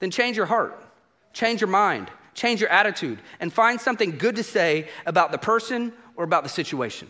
then 0.00 0.10
change 0.10 0.36
your 0.36 0.46
heart, 0.46 0.82
change 1.32 1.60
your 1.60 1.68
mind, 1.68 2.10
change 2.34 2.60
your 2.60 2.70
attitude, 2.70 3.18
and 3.40 3.52
find 3.52 3.80
something 3.80 4.18
good 4.18 4.36
to 4.36 4.42
say 4.42 4.88
about 5.06 5.32
the 5.32 5.38
person 5.38 5.92
or 6.16 6.24
about 6.24 6.42
the 6.42 6.48
situation. 6.48 7.08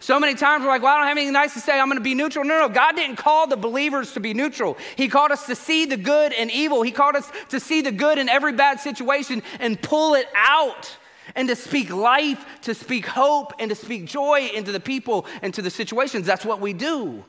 So 0.00 0.18
many 0.18 0.34
times 0.34 0.64
we're 0.64 0.70
like, 0.70 0.82
well, 0.82 0.94
I 0.94 0.98
don't 0.98 1.08
have 1.08 1.16
anything 1.18 1.34
nice 1.34 1.52
to 1.52 1.60
say. 1.60 1.78
I'm 1.78 1.86
going 1.86 1.98
to 1.98 2.02
be 2.02 2.14
neutral. 2.14 2.42
No, 2.42 2.58
no, 2.58 2.70
God 2.70 2.96
didn't 2.96 3.16
call 3.16 3.46
the 3.46 3.56
believers 3.56 4.12
to 4.12 4.20
be 4.20 4.32
neutral. 4.32 4.78
He 4.96 5.08
called 5.08 5.30
us 5.30 5.44
to 5.46 5.54
see 5.54 5.84
the 5.84 5.98
good 5.98 6.32
and 6.32 6.50
evil. 6.50 6.80
He 6.80 6.90
called 6.90 7.16
us 7.16 7.30
to 7.50 7.60
see 7.60 7.82
the 7.82 7.92
good 7.92 8.16
in 8.16 8.30
every 8.30 8.54
bad 8.54 8.80
situation 8.80 9.42
and 9.60 9.80
pull 9.80 10.14
it 10.14 10.26
out 10.34 10.96
and 11.36 11.48
to 11.48 11.54
speak 11.54 11.90
life, 11.90 12.42
to 12.62 12.74
speak 12.74 13.04
hope, 13.04 13.52
and 13.58 13.68
to 13.68 13.74
speak 13.74 14.06
joy 14.06 14.50
into 14.54 14.72
the 14.72 14.80
people 14.80 15.26
and 15.42 15.52
to 15.52 15.60
the 15.60 15.70
situations. 15.70 16.26
That's 16.26 16.46
what 16.46 16.60
we 16.60 16.72
do. 16.72 17.22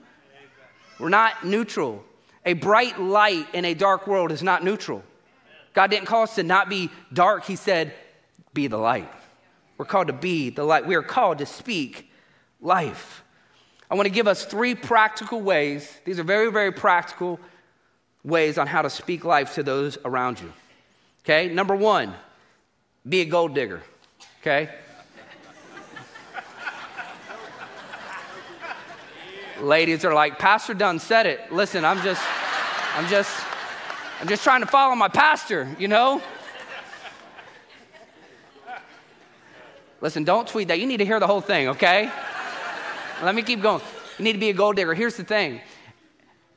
We're 0.97 1.09
not 1.09 1.45
neutral. 1.45 2.05
A 2.45 2.53
bright 2.53 2.99
light 2.99 3.47
in 3.53 3.65
a 3.65 3.73
dark 3.73 4.07
world 4.07 4.31
is 4.31 4.41
not 4.41 4.63
neutral. 4.63 5.03
God 5.73 5.91
didn't 5.91 6.05
call 6.05 6.23
us 6.23 6.35
to 6.35 6.43
not 6.43 6.69
be 6.69 6.89
dark, 7.11 7.43
He 7.45 7.57
said, 7.57 7.93
be 8.53 8.67
the 8.67 8.77
light. 8.77 9.11
We're 9.77 9.85
called 9.85 10.07
to 10.07 10.13
be 10.13 10.49
the 10.49 10.63
light. 10.63 10.85
We 10.85 10.95
are 10.95 11.03
called 11.03 11.39
to 11.39 11.45
speak 11.45 12.10
life. 12.61 13.23
I 13.89 13.95
want 13.95 14.05
to 14.05 14.13
give 14.13 14.27
us 14.27 14.45
three 14.45 14.75
practical 14.75 15.41
ways. 15.41 15.91
These 16.05 16.19
are 16.19 16.23
very, 16.23 16.49
very 16.51 16.71
practical 16.71 17.39
ways 18.23 18.57
on 18.57 18.67
how 18.67 18.81
to 18.81 18.89
speak 18.89 19.25
life 19.25 19.55
to 19.55 19.63
those 19.63 19.97
around 20.05 20.39
you. 20.39 20.53
Okay, 21.23 21.53
number 21.53 21.75
one, 21.75 22.13
be 23.07 23.21
a 23.21 23.25
gold 23.25 23.53
digger. 23.53 23.81
Okay? 24.41 24.69
Ladies 29.59 30.05
are 30.05 30.13
like, 30.13 30.39
Pastor 30.39 30.73
Dunn 30.73 30.97
said 30.97 31.27
it. 31.27 31.51
Listen, 31.51 31.85
I'm 31.85 32.01
just, 32.01 32.23
I'm 32.95 33.07
just, 33.07 33.31
I'm 34.19 34.27
just 34.27 34.43
trying 34.43 34.61
to 34.61 34.67
follow 34.67 34.95
my 34.95 35.07
pastor, 35.07 35.75
you 35.77 35.87
know? 35.87 36.21
Listen, 39.99 40.23
don't 40.23 40.47
tweet 40.47 40.69
that. 40.69 40.79
You 40.79 40.87
need 40.87 40.97
to 40.97 41.05
hear 41.05 41.19
the 41.19 41.27
whole 41.27 41.41
thing, 41.41 41.67
okay? 41.69 42.09
Let 43.21 43.35
me 43.35 43.43
keep 43.43 43.61
going. 43.61 43.81
You 44.17 44.23
need 44.23 44.33
to 44.33 44.39
be 44.39 44.49
a 44.49 44.53
gold 44.53 44.75
digger. 44.75 44.93
Here's 44.93 45.15
the 45.15 45.23
thing 45.23 45.61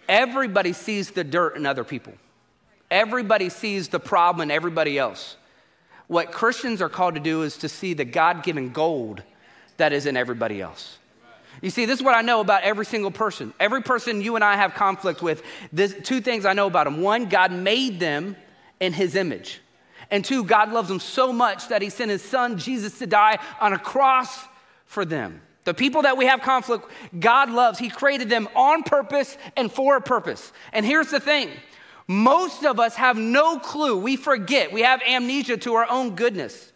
everybody 0.08 0.72
sees 0.72 1.10
the 1.10 1.24
dirt 1.24 1.56
in 1.56 1.66
other 1.66 1.84
people, 1.84 2.14
everybody 2.90 3.48
sees 3.48 3.88
the 3.88 4.00
problem 4.00 4.42
in 4.42 4.50
everybody 4.50 4.98
else. 4.98 5.36
What 6.06 6.32
Christians 6.32 6.82
are 6.82 6.90
called 6.90 7.14
to 7.14 7.20
do 7.20 7.42
is 7.42 7.56
to 7.58 7.68
see 7.68 7.94
the 7.94 8.04
God 8.04 8.42
given 8.42 8.70
gold 8.70 9.22
that 9.78 9.92
is 9.92 10.04
in 10.04 10.16
everybody 10.16 10.60
else. 10.60 10.98
You 11.62 11.70
see, 11.70 11.86
this 11.86 11.98
is 11.98 12.04
what 12.04 12.14
I 12.14 12.20
know 12.20 12.40
about 12.40 12.62
every 12.62 12.84
single 12.84 13.10
person. 13.10 13.54
Every 13.58 13.82
person 13.82 14.20
you 14.20 14.34
and 14.34 14.44
I 14.44 14.56
have 14.56 14.74
conflict 14.74 15.22
with, 15.22 15.42
this, 15.72 15.94
two 16.02 16.20
things 16.20 16.44
I 16.44 16.52
know 16.52 16.66
about 16.66 16.84
them. 16.84 17.00
One, 17.00 17.26
God 17.26 17.52
made 17.52 18.00
them 18.00 18.36
in 18.80 18.92
his 18.92 19.14
image. 19.14 19.60
And 20.10 20.24
two, 20.24 20.44
God 20.44 20.72
loves 20.72 20.88
them 20.88 21.00
so 21.00 21.32
much 21.32 21.68
that 21.68 21.80
he 21.80 21.88
sent 21.88 22.10
his 22.10 22.22
son 22.22 22.58
Jesus 22.58 22.98
to 22.98 23.06
die 23.06 23.38
on 23.60 23.72
a 23.72 23.78
cross 23.78 24.44
for 24.84 25.04
them. 25.04 25.40
The 25.64 25.74
people 25.74 26.02
that 26.02 26.16
we 26.16 26.26
have 26.26 26.42
conflict, 26.42 26.90
God 27.18 27.50
loves. 27.50 27.78
He 27.78 27.88
created 27.88 28.28
them 28.28 28.48
on 28.54 28.82
purpose 28.82 29.36
and 29.56 29.72
for 29.72 29.96
a 29.96 30.00
purpose. 30.00 30.52
And 30.72 30.84
here's 30.84 31.10
the 31.10 31.20
thing 31.20 31.50
most 32.06 32.64
of 32.64 32.78
us 32.78 32.96
have 32.96 33.16
no 33.16 33.58
clue. 33.58 33.96
We 33.96 34.16
forget. 34.16 34.72
We 34.72 34.82
have 34.82 35.00
amnesia 35.02 35.56
to 35.58 35.74
our 35.74 35.90
own 35.90 36.14
goodness. 36.14 36.72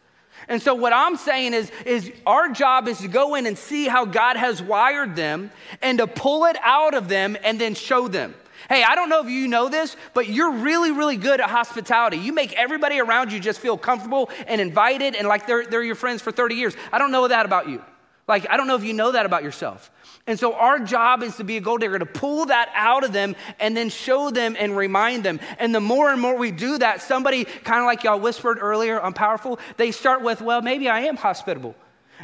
And 0.48 0.62
so 0.62 0.74
what 0.74 0.94
I'm 0.94 1.16
saying 1.16 1.52
is, 1.52 1.70
is 1.84 2.10
our 2.26 2.48
job 2.48 2.88
is 2.88 2.98
to 3.00 3.08
go 3.08 3.34
in 3.34 3.44
and 3.44 3.58
see 3.58 3.86
how 3.86 4.06
God 4.06 4.36
has 4.36 4.62
wired 4.62 5.14
them 5.14 5.50
and 5.82 5.98
to 5.98 6.06
pull 6.06 6.46
it 6.46 6.56
out 6.62 6.94
of 6.94 7.08
them 7.08 7.36
and 7.44 7.60
then 7.60 7.74
show 7.74 8.08
them. 8.08 8.34
Hey, 8.70 8.82
I 8.82 8.94
don't 8.94 9.10
know 9.10 9.22
if 9.22 9.28
you 9.28 9.46
know 9.46 9.68
this, 9.68 9.96
but 10.14 10.28
you're 10.28 10.52
really, 10.52 10.90
really 10.90 11.16
good 11.16 11.40
at 11.40 11.50
hospitality. 11.50 12.16
You 12.16 12.32
make 12.32 12.54
everybody 12.54 12.98
around 12.98 13.30
you 13.30 13.40
just 13.40 13.60
feel 13.60 13.76
comfortable 13.76 14.30
and 14.46 14.60
invited 14.60 15.14
and 15.14 15.28
like 15.28 15.46
they're, 15.46 15.66
they're 15.66 15.82
your 15.82 15.94
friends 15.94 16.22
for 16.22 16.32
30 16.32 16.54
years. 16.54 16.76
I 16.92 16.98
don't 16.98 17.12
know 17.12 17.28
that 17.28 17.44
about 17.44 17.68
you. 17.68 17.82
Like, 18.28 18.46
I 18.50 18.58
don't 18.58 18.66
know 18.66 18.76
if 18.76 18.84
you 18.84 18.92
know 18.92 19.12
that 19.12 19.26
about 19.26 19.42
yourself. 19.42 19.90
And 20.26 20.38
so, 20.38 20.52
our 20.52 20.78
job 20.78 21.22
is 21.22 21.36
to 21.36 21.44
be 21.44 21.56
a 21.56 21.60
gold 21.60 21.80
digger, 21.80 21.98
to 21.98 22.06
pull 22.06 22.46
that 22.46 22.70
out 22.74 23.02
of 23.02 23.14
them 23.14 23.34
and 23.58 23.74
then 23.74 23.88
show 23.88 24.30
them 24.30 24.54
and 24.58 24.76
remind 24.76 25.24
them. 25.24 25.40
And 25.58 25.74
the 25.74 25.80
more 25.80 26.10
and 26.10 26.20
more 26.20 26.36
we 26.36 26.50
do 26.50 26.76
that, 26.78 27.00
somebody, 27.00 27.44
kind 27.44 27.80
of 27.80 27.86
like 27.86 28.04
y'all 28.04 28.20
whispered 28.20 28.58
earlier 28.60 29.00
on 29.00 29.14
Powerful, 29.14 29.58
they 29.78 29.90
start 29.90 30.22
with, 30.22 30.42
well, 30.42 30.60
maybe 30.60 30.88
I 30.88 31.00
am 31.00 31.16
hospitable. 31.16 31.74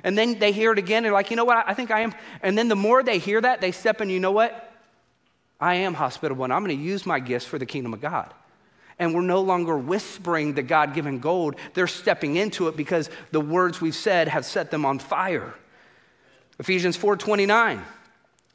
And 0.02 0.18
then 0.18 0.38
they 0.38 0.52
hear 0.52 0.72
it 0.72 0.78
again. 0.78 1.04
They're 1.04 1.12
like, 1.12 1.30
you 1.30 1.36
know 1.36 1.44
what? 1.44 1.64
I 1.66 1.72
think 1.72 1.90
I 1.90 2.00
am. 2.00 2.12
And 2.42 2.58
then 2.58 2.68
the 2.68 2.76
more 2.76 3.02
they 3.02 3.18
hear 3.18 3.40
that, 3.40 3.60
they 3.60 3.72
step 3.72 4.00
in, 4.00 4.10
you 4.10 4.20
know 4.20 4.32
what? 4.32 4.72
I 5.60 5.76
am 5.76 5.94
hospitable 5.94 6.44
and 6.44 6.52
I'm 6.52 6.64
going 6.64 6.76
to 6.76 6.82
use 6.82 7.06
my 7.06 7.20
gifts 7.20 7.46
for 7.46 7.58
the 7.58 7.66
kingdom 7.66 7.94
of 7.94 8.00
God. 8.00 8.34
And 8.98 9.14
we're 9.14 9.22
no 9.22 9.40
longer 9.40 9.78
whispering 9.78 10.54
the 10.54 10.62
God 10.62 10.94
given 10.94 11.20
gold. 11.20 11.56
They're 11.72 11.86
stepping 11.86 12.36
into 12.36 12.68
it 12.68 12.76
because 12.76 13.08
the 13.30 13.40
words 13.40 13.80
we've 13.80 13.94
said 13.94 14.28
have 14.28 14.44
set 14.44 14.70
them 14.70 14.84
on 14.84 14.98
fire. 14.98 15.54
Ephesians 16.58 16.96
4:29 16.96 17.82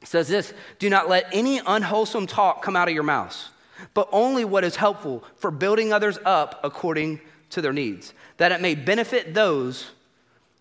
says 0.03 0.27
this, 0.27 0.53
"Do 0.79 0.89
not 0.89 1.09
let 1.09 1.27
any 1.31 1.59
unwholesome 1.59 2.27
talk 2.27 2.61
come 2.61 2.75
out 2.75 2.87
of 2.87 2.93
your 2.93 3.03
mouths, 3.03 3.49
but 3.93 4.07
only 4.11 4.45
what 4.45 4.63
is 4.63 4.77
helpful 4.77 5.23
for 5.37 5.51
building 5.51 5.91
others 5.91 6.17
up 6.25 6.59
according 6.63 7.19
to 7.49 7.61
their 7.61 7.73
needs, 7.73 8.13
that 8.37 8.51
it 8.51 8.61
may 8.61 8.75
benefit 8.75 9.33
those 9.33 9.91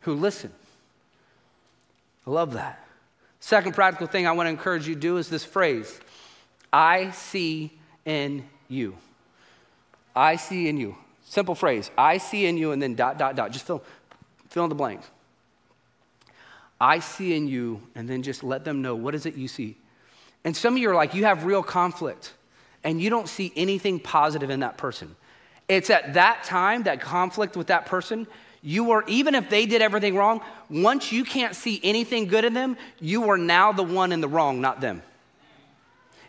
who 0.01 0.15
listen." 0.15 0.53
I 2.27 2.31
love 2.31 2.53
that. 2.55 2.85
Second 3.41 3.75
practical 3.75 4.07
thing 4.07 4.27
I 4.27 4.33
want 4.33 4.47
to 4.47 4.51
encourage 4.51 4.89
you 4.89 4.95
to 4.95 5.01
do 5.01 5.17
is 5.17 5.31
this 5.31 5.45
phrase, 5.45 6.01
I 6.73 7.11
see 7.13 7.79
in 8.05 8.49
you. 8.69 8.97
I 10.15 10.37
see 10.37 10.69
in 10.69 10.77
you. 10.77 10.97
Simple 11.25 11.55
phrase. 11.55 11.91
I 11.97 12.19
see 12.19 12.47
in 12.47 12.57
you 12.57 12.73
and 12.73 12.83
then 12.83 12.95
dot 12.95 13.19
dot 13.19 13.37
dot. 13.37 13.53
Just 13.53 13.67
fill 13.67 13.83
fill 14.49 14.65
in 14.65 14.69
the 14.69 14.75
blanks. 14.75 15.07
I 16.81 17.01
see 17.01 17.35
in 17.35 17.49
you, 17.49 17.83
and 17.95 18.09
then 18.09 18.23
just 18.23 18.45
let 18.45 18.65
them 18.65 18.83
know 18.83 18.95
what 18.95 19.15
is 19.15 19.27
it 19.27 19.35
you 19.35 19.49
see. 19.49 19.77
And 20.45 20.57
some 20.57 20.75
of 20.75 20.79
you 20.79 20.91
are 20.91 20.95
like, 20.95 21.15
you 21.15 21.25
have 21.25 21.45
real 21.45 21.63
conflict, 21.63 22.33
and 22.85 23.01
you 23.01 23.11
don't 23.11 23.29
see 23.29 23.53
anything 23.57 23.99
positive 23.99 24.51
in 24.51 24.61
that 24.61 24.79
person. 24.79 25.17
It's 25.69 25.91
at 25.91 26.15
that 26.15 26.45
time, 26.45 26.85
that 26.85 27.01
conflict 27.01 27.57
with 27.57 27.67
that 27.67 27.87
person, 27.87 28.27
you 28.63 28.91
are, 28.93 29.05
even 29.07 29.35
if 29.35 29.51
they 29.51 29.67
did 29.67 29.83
everything 29.83 30.17
wrong, 30.17 30.41
once 30.69 31.13
you 31.13 31.25
can't 31.25 31.55
see 31.55 31.81
anything 31.83 32.27
good 32.27 32.45
in 32.45 32.55
them, 32.55 32.77
you 33.01 33.29
are 33.31 33.39
now 33.39 33.73
the 33.73 33.83
one 33.83 34.13
in 34.13 34.21
the 34.21 34.29
wrong, 34.29 34.61
not 34.61 34.81
them. 34.81 35.03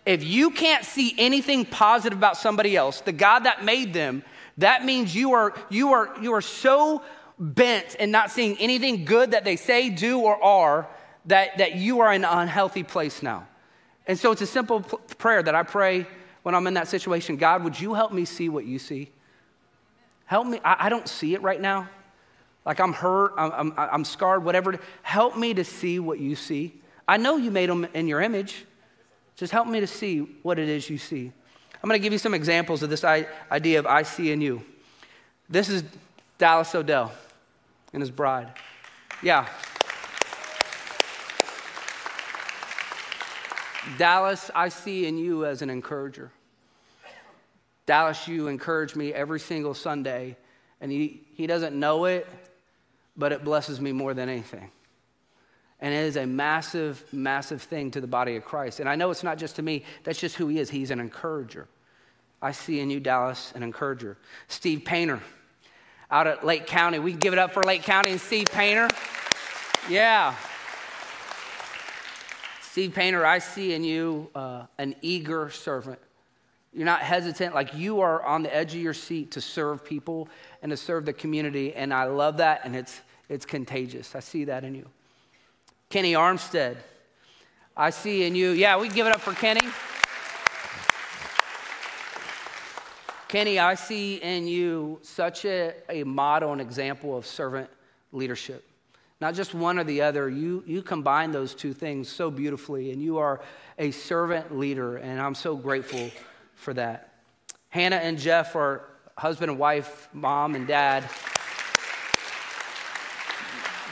If 0.05 0.23
you 0.23 0.49
can't 0.49 0.85
see 0.85 1.13
anything 1.17 1.65
positive 1.65 2.17
about 2.17 2.37
somebody 2.37 2.75
else, 2.75 3.01
the 3.01 3.11
God 3.11 3.39
that 3.39 3.63
made 3.63 3.93
them, 3.93 4.23
that 4.57 4.83
means 4.83 5.15
you 5.15 5.33
are, 5.33 5.53
you 5.69 5.93
are, 5.93 6.09
you 6.21 6.33
are 6.33 6.41
so 6.41 7.01
bent 7.39 7.95
and 7.99 8.11
not 8.11 8.31
seeing 8.31 8.57
anything 8.57 9.05
good 9.05 9.31
that 9.31 9.45
they 9.45 9.55
say, 9.55 9.89
do, 9.89 10.19
or 10.19 10.41
are, 10.43 10.87
that, 11.25 11.57
that 11.57 11.75
you 11.75 12.01
are 12.01 12.13
in 12.13 12.25
an 12.25 12.39
unhealthy 12.39 12.83
place 12.83 13.23
now. 13.23 13.47
And 14.07 14.19
so 14.19 14.31
it's 14.31 14.41
a 14.41 14.47
simple 14.47 14.81
p- 14.81 14.97
prayer 15.17 15.41
that 15.41 15.55
I 15.55 15.63
pray 15.63 16.05
when 16.43 16.53
I'm 16.53 16.67
in 16.67 16.73
that 16.73 16.87
situation 16.87 17.37
God, 17.37 17.63
would 17.63 17.79
you 17.79 17.93
help 17.93 18.11
me 18.11 18.25
see 18.25 18.49
what 18.49 18.65
you 18.65 18.79
see? 18.79 19.09
Help 20.25 20.47
me. 20.47 20.59
I, 20.63 20.87
I 20.87 20.89
don't 20.89 21.07
see 21.07 21.33
it 21.33 21.41
right 21.41 21.59
now. 21.59 21.89
Like 22.65 22.79
I'm 22.79 22.93
hurt, 22.93 23.33
I'm, 23.37 23.51
I'm, 23.51 23.73
I'm 23.77 24.05
scarred, 24.05 24.43
whatever. 24.43 24.77
Help 25.01 25.37
me 25.37 25.53
to 25.53 25.63
see 25.63 25.99
what 25.99 26.19
you 26.19 26.35
see. 26.35 26.73
I 27.07 27.17
know 27.17 27.37
you 27.37 27.51
made 27.51 27.69
them 27.69 27.87
in 27.93 28.07
your 28.07 28.21
image. 28.21 28.65
Just 29.35 29.53
help 29.53 29.67
me 29.67 29.79
to 29.79 29.87
see 29.87 30.19
what 30.43 30.59
it 30.59 30.67
is 30.67 30.89
you 30.89 30.97
see. 30.97 31.31
I'm 31.81 31.87
going 31.87 31.99
to 31.99 32.03
give 32.03 32.11
you 32.11 32.19
some 32.19 32.33
examples 32.33 32.83
of 32.83 32.89
this 32.89 33.05
idea 33.05 33.79
of 33.79 33.85
I 33.85 34.03
see 34.03 34.31
in 34.31 34.41
you. 34.41 34.61
This 35.49 35.69
is 35.69 35.83
Dallas 36.37 36.75
Odell 36.75 37.11
and 37.93 38.01
his 38.01 38.11
bride. 38.11 38.51
Yeah. 39.21 39.47
Dallas, 43.97 44.51
I 44.53 44.69
see 44.69 45.07
in 45.07 45.17
you 45.17 45.45
as 45.45 45.61
an 45.61 45.69
encourager. 45.69 46.31
Dallas, 47.85 48.27
you 48.27 48.47
encourage 48.47 48.95
me 48.95 49.13
every 49.13 49.39
single 49.39 49.73
Sunday, 49.73 50.37
and 50.79 50.91
he, 50.91 51.23
he 51.33 51.47
doesn't 51.47 51.77
know 51.77 52.05
it, 52.05 52.27
but 53.17 53.31
it 53.31 53.43
blesses 53.43 53.81
me 53.81 53.91
more 53.91 54.13
than 54.13 54.29
anything. 54.29 54.69
And 55.81 55.93
it 55.93 56.05
is 56.05 56.17
a 56.17 56.27
massive, 56.27 57.03
massive 57.11 57.61
thing 57.61 57.89
to 57.91 58.01
the 58.01 58.07
body 58.07 58.35
of 58.35 58.45
Christ. 58.45 58.79
And 58.79 58.87
I 58.87 58.95
know 58.95 59.11
it's 59.11 59.23
not 59.23 59.37
just 59.37 59.55
to 59.55 59.61
me, 59.61 59.83
that's 60.03 60.19
just 60.19 60.35
who 60.35 60.47
he 60.49 60.59
is. 60.59 60.69
He's 60.69 60.91
an 60.91 60.99
encourager. 60.99 61.67
I 62.41 62.51
see 62.51 62.79
in 62.79 62.89
you, 62.89 62.99
Dallas, 62.99 63.51
an 63.55 63.63
encourager. 63.63 64.17
Steve 64.47 64.85
Painter 64.85 65.21
out 66.11 66.27
at 66.27 66.45
Lake 66.45 66.65
County. 66.65 66.99
We 66.99 67.11
can 67.11 67.19
give 67.19 67.33
it 67.33 67.39
up 67.39 67.53
for 67.53 67.63
Lake 67.63 67.83
County 67.83 68.11
and 68.11 68.21
Steve 68.21 68.47
Painter. 68.51 68.87
Yeah. 69.89 70.35
Steve 72.61 72.93
Painter, 72.93 73.25
I 73.25 73.39
see 73.39 73.73
in 73.73 73.83
you 73.83 74.29
uh, 74.35 74.63
an 74.77 74.95
eager 75.01 75.49
servant. 75.49 75.99
You're 76.71 76.85
not 76.85 77.01
hesitant, 77.01 77.55
like 77.55 77.73
you 77.73 78.01
are 78.01 78.23
on 78.23 78.43
the 78.43 78.55
edge 78.55 78.75
of 78.75 78.81
your 78.81 78.93
seat 78.93 79.31
to 79.31 79.41
serve 79.41 79.83
people 79.83 80.29
and 80.61 80.69
to 80.69 80.77
serve 80.77 81.05
the 81.05 81.13
community. 81.13 81.73
And 81.73 81.93
I 81.93 82.05
love 82.05 82.37
that, 82.37 82.61
and 82.63 82.75
it's, 82.75 83.01
it's 83.27 83.45
contagious. 83.45 84.15
I 84.15 84.19
see 84.19 84.45
that 84.45 84.63
in 84.63 84.75
you. 84.75 84.87
Kenny 85.89 86.13
Armstead, 86.13 86.77
I 87.75 87.89
see 87.89 88.23
in 88.23 88.35
you. 88.35 88.51
Yeah, 88.51 88.77
we 88.77 88.87
give 88.87 89.07
it 89.07 89.13
up 89.13 89.21
for 89.21 89.33
Kenny. 89.33 89.67
Kenny, 93.29 93.59
I 93.59 93.75
see 93.75 94.15
in 94.15 94.47
you 94.47 94.97
such 95.03 95.45
a, 95.45 95.75
a 95.87 96.03
model 96.03 96.51
and 96.51 96.59
example 96.59 97.15
of 97.15 97.27
servant 97.27 97.69
leadership. 98.11 98.67
Not 99.21 99.35
just 99.35 99.53
one 99.53 99.77
or 99.77 99.83
the 99.83 100.01
other, 100.01 100.27
you, 100.27 100.63
you 100.65 100.81
combine 100.81 101.31
those 101.31 101.53
two 101.53 101.71
things 101.71 102.09
so 102.09 102.31
beautifully, 102.31 102.91
and 102.91 102.99
you 103.03 103.19
are 103.19 103.41
a 103.77 103.91
servant 103.91 104.57
leader, 104.57 104.97
and 104.97 105.21
I'm 105.21 105.35
so 105.35 105.55
grateful 105.55 106.09
for 106.55 106.73
that. 106.73 107.13
Hannah 107.69 107.97
and 107.97 108.17
Jeff 108.17 108.55
are 108.55 108.89
husband 109.15 109.51
and 109.51 109.59
wife, 109.59 110.09
mom 110.11 110.55
and 110.55 110.65
dad. 110.65 111.03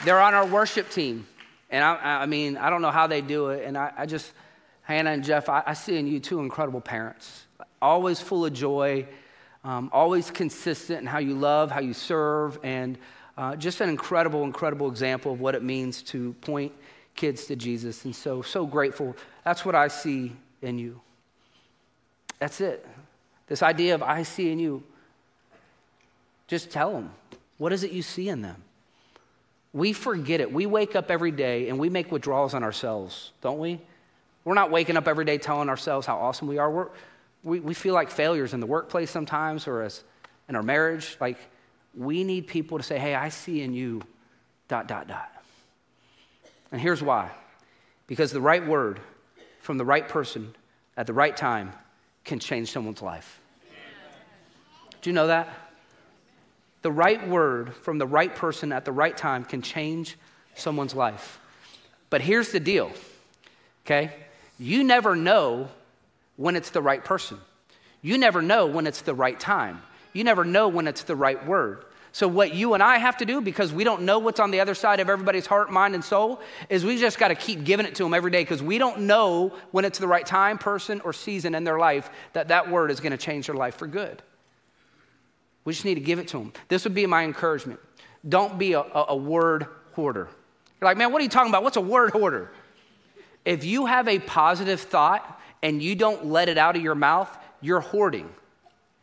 They're 0.04 0.20
on 0.20 0.34
our 0.34 0.46
worship 0.46 0.90
team. 0.90 1.28
And 1.70 1.84
I, 1.84 2.22
I 2.22 2.26
mean, 2.26 2.56
I 2.56 2.70
don't 2.70 2.82
know 2.82 2.90
how 2.90 3.06
they 3.06 3.20
do 3.20 3.50
it. 3.50 3.64
And 3.64 3.78
I, 3.78 3.92
I 3.96 4.06
just 4.06 4.32
Hannah 4.82 5.10
and 5.10 5.22
Jeff, 5.22 5.48
I, 5.48 5.62
I 5.64 5.74
see 5.74 5.96
in 5.96 6.08
you 6.08 6.18
two 6.18 6.40
incredible 6.40 6.80
parents, 6.80 7.46
always 7.80 8.20
full 8.20 8.44
of 8.44 8.52
joy, 8.52 9.06
um, 9.64 9.90
always 9.92 10.30
consistent 10.30 11.00
in 11.00 11.06
how 11.06 11.18
you 11.18 11.34
love, 11.34 11.70
how 11.70 11.80
you 11.80 11.94
serve, 11.94 12.58
and 12.62 12.98
uh, 13.36 13.56
just 13.56 13.80
an 13.80 13.88
incredible, 13.88 14.44
incredible 14.44 14.88
example 14.88 15.32
of 15.32 15.40
what 15.40 15.54
it 15.54 15.62
means 15.62 16.02
to 16.02 16.32
point 16.40 16.72
kids 17.14 17.46
to 17.46 17.56
Jesus. 17.56 18.04
And 18.04 18.14
so, 18.14 18.42
so 18.42 18.66
grateful. 18.66 19.16
That's 19.44 19.64
what 19.64 19.74
I 19.74 19.88
see 19.88 20.32
in 20.62 20.78
you. 20.78 21.00
That's 22.38 22.60
it. 22.60 22.86
This 23.46 23.62
idea 23.62 23.94
of 23.94 24.02
I 24.02 24.22
see 24.22 24.50
in 24.50 24.58
you. 24.58 24.82
Just 26.46 26.70
tell 26.70 26.92
them, 26.92 27.10
what 27.58 27.72
is 27.72 27.82
it 27.82 27.92
you 27.92 28.02
see 28.02 28.28
in 28.28 28.42
them? 28.42 28.62
We 29.72 29.92
forget 29.92 30.40
it. 30.40 30.50
We 30.52 30.66
wake 30.66 30.96
up 30.96 31.10
every 31.10 31.30
day 31.30 31.68
and 31.68 31.78
we 31.78 31.90
make 31.90 32.10
withdrawals 32.10 32.54
on 32.54 32.62
ourselves, 32.62 33.32
don't 33.42 33.58
we? 33.58 33.80
We're 34.44 34.54
not 34.54 34.70
waking 34.70 34.96
up 34.96 35.06
every 35.06 35.24
day 35.24 35.36
telling 35.38 35.68
ourselves 35.68 36.06
how 36.06 36.16
awesome 36.16 36.48
we 36.48 36.56
are. 36.58 36.70
We're, 36.70 36.88
we, 37.42 37.60
we 37.60 37.74
feel 37.74 37.94
like 37.94 38.10
failures 38.10 38.54
in 38.54 38.60
the 38.60 38.66
workplace 38.66 39.10
sometimes 39.10 39.66
or 39.66 39.82
as 39.82 40.02
in 40.48 40.56
our 40.56 40.62
marriage. 40.62 41.16
Like, 41.20 41.38
we 41.96 42.24
need 42.24 42.46
people 42.46 42.78
to 42.78 42.84
say, 42.84 42.98
hey, 42.98 43.14
I 43.14 43.28
see 43.28 43.62
in 43.62 43.72
you, 43.72 44.02
dot, 44.68 44.88
dot, 44.88 45.08
dot. 45.08 45.30
And 46.70 46.80
here's 46.80 47.02
why 47.02 47.30
because 48.06 48.32
the 48.32 48.40
right 48.40 48.66
word 48.66 49.00
from 49.60 49.76
the 49.76 49.84
right 49.84 50.08
person 50.08 50.54
at 50.96 51.06
the 51.06 51.12
right 51.12 51.36
time 51.36 51.72
can 52.24 52.38
change 52.38 52.70
someone's 52.70 53.02
life. 53.02 53.40
Do 55.02 55.10
you 55.10 55.14
know 55.14 55.26
that? 55.28 55.48
The 56.82 56.90
right 56.90 57.26
word 57.28 57.74
from 57.74 57.98
the 57.98 58.06
right 58.06 58.34
person 58.34 58.72
at 58.72 58.84
the 58.84 58.92
right 58.92 59.16
time 59.16 59.44
can 59.44 59.62
change 59.62 60.16
someone's 60.54 60.94
life. 60.94 61.38
But 62.10 62.22
here's 62.22 62.50
the 62.50 62.60
deal, 62.60 62.90
okay? 63.84 64.12
You 64.58 64.84
never 64.84 65.14
know 65.14 65.68
when 66.38 66.56
it's 66.56 66.70
the 66.70 66.80
right 66.80 67.04
person. 67.04 67.36
You 68.00 68.16
never 68.16 68.40
know 68.40 68.66
when 68.66 68.86
it's 68.86 69.02
the 69.02 69.12
right 69.12 69.38
time. 69.38 69.82
You 70.14 70.24
never 70.24 70.44
know 70.44 70.68
when 70.68 70.86
it's 70.86 71.02
the 71.02 71.16
right 71.16 71.44
word. 71.46 71.84
So, 72.12 72.26
what 72.26 72.54
you 72.54 72.72
and 72.72 72.82
I 72.82 72.96
have 72.96 73.18
to 73.18 73.26
do, 73.26 73.40
because 73.42 73.72
we 73.72 73.84
don't 73.84 74.02
know 74.02 74.18
what's 74.18 74.40
on 74.40 74.50
the 74.50 74.60
other 74.60 74.74
side 74.74 75.00
of 75.00 75.10
everybody's 75.10 75.46
heart, 75.46 75.70
mind, 75.70 75.94
and 75.94 76.02
soul, 76.02 76.40
is 76.70 76.84
we 76.84 76.96
just 76.96 77.18
got 77.18 77.28
to 77.28 77.34
keep 77.34 77.64
giving 77.64 77.84
it 77.84 77.96
to 77.96 78.04
them 78.04 78.14
every 78.14 78.30
day 78.30 78.42
because 78.42 78.62
we 78.62 78.78
don't 78.78 79.00
know 79.00 79.52
when 79.72 79.84
it's 79.84 79.98
the 79.98 80.08
right 80.08 80.24
time, 80.24 80.56
person, 80.56 81.02
or 81.02 81.12
season 81.12 81.54
in 81.54 81.64
their 81.64 81.78
life 81.78 82.08
that 82.32 82.48
that 82.48 82.70
word 82.70 82.90
is 82.90 83.00
going 83.00 83.12
to 83.12 83.18
change 83.18 83.46
their 83.46 83.54
life 83.54 83.74
for 83.74 83.86
good. 83.86 84.22
We 85.64 85.74
just 85.74 85.84
need 85.84 85.96
to 85.96 86.00
give 86.00 86.18
it 86.18 86.28
to 86.28 86.38
them. 86.38 86.52
This 86.68 86.84
would 86.84 86.94
be 86.94 87.04
my 87.06 87.24
encouragement. 87.24 87.78
Don't 88.26 88.58
be 88.58 88.72
a, 88.72 88.80
a, 88.80 89.06
a 89.10 89.16
word 89.16 89.66
hoarder. 89.92 90.28
You're 90.80 90.88
like, 90.88 90.96
man, 90.96 91.12
what 91.12 91.20
are 91.20 91.24
you 91.24 91.28
talking 91.28 91.50
about? 91.50 91.62
What's 91.62 91.76
a 91.76 91.82
word 91.82 92.10
hoarder? 92.10 92.50
If 93.44 93.64
you 93.64 93.86
have 93.86 94.08
a 94.08 94.18
positive 94.18 94.80
thought 94.80 95.38
and 95.62 95.82
you 95.82 95.94
don't 95.94 96.26
let 96.26 96.48
it 96.48 96.58
out 96.58 96.76
of 96.76 96.82
your 96.82 96.94
mouth, 96.94 97.36
you're 97.60 97.80
hoarding. 97.80 98.28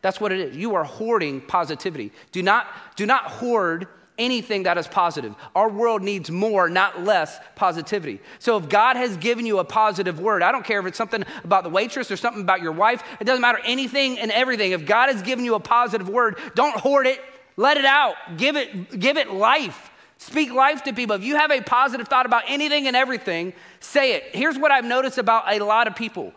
That's 0.02 0.22
what 0.22 0.32
it 0.32 0.40
is. 0.40 0.56
You 0.56 0.76
are 0.76 0.84
hoarding 0.84 1.42
positivity. 1.42 2.12
Do 2.32 2.44
not, 2.44 2.68
do 2.96 3.06
not 3.06 3.26
hoard 3.26 3.88
anything 4.18 4.64
that 4.64 4.78
is 4.78 4.88
positive. 4.88 5.36
Our 5.56 5.70
world 5.70 6.02
needs 6.02 6.32
more, 6.32 6.70
not 6.70 7.04
less 7.04 7.38
positivity. 7.56 8.20
So 8.40 8.58
if 8.58 8.70
God 8.70 8.96
has 8.96 9.18
given 9.18 9.46
you 9.46 9.60
a 9.60 9.66
positive 9.66 10.20
word, 10.20 10.44
I 10.44 10.52
don't 10.52 10.64
care 10.64 10.80
if 10.80 10.86
it's 10.86 10.98
something 10.98 11.26
about 11.44 11.64
the 11.64 11.70
waitress 11.70 12.12
or 12.12 12.18
something 12.18 12.42
about 12.42 12.62
your 12.62 12.72
wife, 12.72 13.04
it 13.20 13.26
doesn't 13.26 13.42
matter 13.42 13.60
anything 13.64 14.20
and 14.20 14.32
everything. 14.32 14.72
If 14.72 14.86
God 14.86 15.10
has 15.10 15.22
given 15.22 15.44
you 15.44 15.56
a 15.56 15.60
positive 15.60 16.10
word, 16.10 16.38
don't 16.56 16.80
hoard 16.80 17.08
it. 17.08 17.20
Let 17.58 17.78
it 17.78 17.86
out. 17.86 18.16
Give 18.38 18.56
it 18.56 19.00
give 19.00 19.18
it 19.18 19.32
life. 19.32 19.92
Speak 20.18 20.54
life 20.54 20.84
to 20.84 20.94
people. 20.94 21.16
If 21.16 21.24
you 21.24 21.36
have 21.36 21.52
a 21.52 21.62
positive 21.62 22.08
thought 22.08 22.26
about 22.26 22.44
anything 22.48 22.88
and 22.88 22.96
everything, 22.96 23.54
say 23.80 24.14
it. 24.14 24.24
Here's 24.34 24.58
what 24.58 24.72
I've 24.72 24.86
noticed 24.86 25.18
about 25.18 25.52
a 25.52 25.60
lot 25.60 25.88
of 25.88 25.96
people 25.96 26.34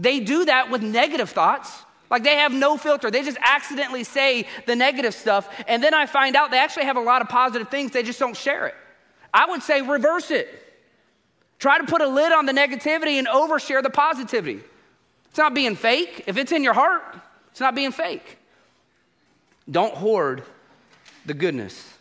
they 0.00 0.20
do 0.20 0.46
that 0.46 0.70
with 0.70 0.82
negative 0.82 1.30
thoughts. 1.30 1.84
Like 2.10 2.24
they 2.24 2.36
have 2.36 2.52
no 2.52 2.76
filter. 2.76 3.10
They 3.10 3.22
just 3.22 3.38
accidentally 3.40 4.02
say 4.02 4.46
the 4.66 4.74
negative 4.74 5.14
stuff. 5.14 5.48
And 5.68 5.82
then 5.82 5.94
I 5.94 6.06
find 6.06 6.34
out 6.34 6.50
they 6.50 6.58
actually 6.58 6.86
have 6.86 6.96
a 6.96 7.02
lot 7.02 7.22
of 7.22 7.28
positive 7.28 7.68
things, 7.68 7.92
they 7.92 8.02
just 8.02 8.18
don't 8.18 8.36
share 8.36 8.66
it. 8.66 8.74
I 9.32 9.46
would 9.46 9.62
say 9.62 9.82
reverse 9.82 10.30
it. 10.30 10.48
Try 11.58 11.78
to 11.78 11.84
put 11.84 12.00
a 12.00 12.08
lid 12.08 12.32
on 12.32 12.46
the 12.46 12.52
negativity 12.52 13.18
and 13.18 13.28
overshare 13.28 13.82
the 13.82 13.90
positivity. 13.90 14.60
It's 15.28 15.38
not 15.38 15.54
being 15.54 15.76
fake. 15.76 16.24
If 16.26 16.38
it's 16.38 16.50
in 16.50 16.64
your 16.64 16.72
heart, 16.72 17.02
it's 17.50 17.60
not 17.60 17.74
being 17.74 17.92
fake. 17.92 18.38
Don't 19.70 19.94
hoard 19.94 20.42
the 21.26 21.34
goodness. 21.34 21.92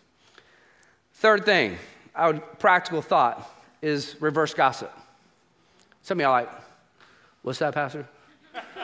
Third 1.15 1.43
thing, 1.43 1.77
our 2.15 2.33
practical 2.33 3.01
thought 3.01 3.53
is 3.81 4.15
reverse 4.21 4.53
gossip. 4.53 4.91
Some 6.01 6.19
of 6.19 6.21
y'all 6.23 6.31
like, 6.31 6.49
what's 7.41 7.59
that, 7.59 7.73
Pastor? 7.73 8.07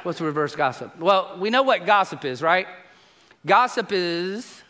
What's 0.03 0.21
reverse 0.21 0.55
gossip? 0.55 0.97
Well, 0.99 1.37
we 1.39 1.49
know 1.49 1.63
what 1.63 1.85
gossip 1.85 2.25
is, 2.25 2.41
right? 2.41 2.67
Gossip 3.45 3.91
is, 3.91 4.61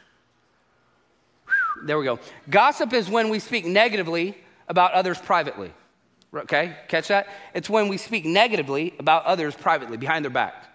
there 1.83 1.97
we 1.97 2.05
go. 2.05 2.19
Gossip 2.49 2.93
is 2.93 3.09
when 3.09 3.29
we 3.29 3.39
speak 3.39 3.65
negatively 3.65 4.37
about 4.67 4.93
others 4.93 5.17
privately. 5.17 5.71
Okay, 6.33 6.75
catch 6.87 7.07
that? 7.07 7.27
It's 7.53 7.69
when 7.69 7.87
we 7.87 7.97
speak 7.97 8.25
negatively 8.25 8.93
about 8.99 9.25
others 9.25 9.55
privately, 9.55 9.97
behind 9.97 10.25
their 10.25 10.31
back. 10.31 10.65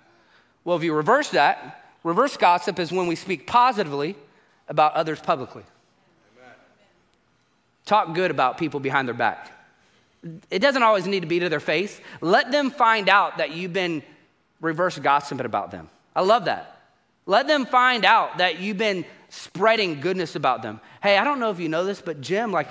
Well, 0.64 0.77
if 0.77 0.83
you 0.83 0.94
reverse 0.94 1.31
that, 1.31 1.85
reverse 2.03 2.37
gossip 2.37 2.79
is 2.79 2.92
when 2.92 3.07
we 3.07 3.14
speak 3.14 3.46
positively 3.46 4.16
about 4.68 4.94
others 4.94 5.20
publicly. 5.20 5.64
Talk 7.85 8.14
good 8.14 8.31
about 8.31 8.57
people 8.57 8.81
behind 8.81 9.09
their 9.09 9.14
back. 9.14 9.51
It 10.50 10.59
doesn't 10.59 10.83
always 10.83 11.06
need 11.06 11.20
to 11.20 11.26
be 11.26 11.40
to 11.40 11.48
their 11.48 11.61
face. 11.61 12.00
Let 12.20 12.52
them 12.52 12.70
find 12.70 13.09
out 13.09 13.38
that 13.38 13.52
you've 13.52 13.72
been 13.72 14.02
reverse 14.61 14.98
gossiping 14.98 15.46
about 15.46 15.70
them. 15.70 15.88
I 16.14 16.22
love 16.22 16.44
that. 16.44 16.80
Let 17.26 17.46
them 17.46 17.64
find 17.64 18.04
out 18.04 18.38
that 18.38 18.61
you've 18.61 18.78
been 18.78 19.04
spreading 19.28 20.00
goodness 20.00 20.37
about 20.37 20.62
them. 20.62 20.80
Hey, 21.02 21.16
I 21.16 21.24
don't 21.24 21.38
know 21.38 21.50
if 21.50 21.61
you 21.61 21.68
know 21.68 21.85
this, 21.85 22.00
but 22.00 22.20
Jim, 22.20 22.52
like, 22.52 22.68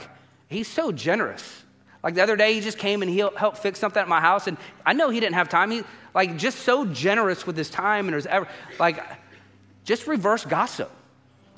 he's 0.47 0.67
so 0.67 0.91
generous. 0.91 1.63
Like 2.03 2.15
the 2.15 2.23
other 2.23 2.35
day, 2.35 2.53
he 2.53 2.61
just 2.61 2.77
came 2.77 3.01
and 3.01 3.09
he 3.09 3.17
helped 3.17 3.57
fix 3.57 3.79
something 3.79 4.01
at 4.01 4.07
my 4.07 4.21
house, 4.21 4.47
and 4.47 4.57
I 4.85 4.93
know 4.93 5.09
he 5.09 5.19
didn't 5.19 5.35
have 5.35 5.49
time. 5.49 5.71
He 5.71 5.83
like 6.13 6.37
just 6.37 6.59
so 6.59 6.85
generous 6.85 7.45
with 7.45 7.57
his 7.57 7.69
time, 7.69 8.05
and 8.05 8.13
there's 8.13 8.25
ever 8.25 8.47
like 8.79 9.03
just 9.83 10.07
reverse 10.07 10.45
gossip. 10.45 10.89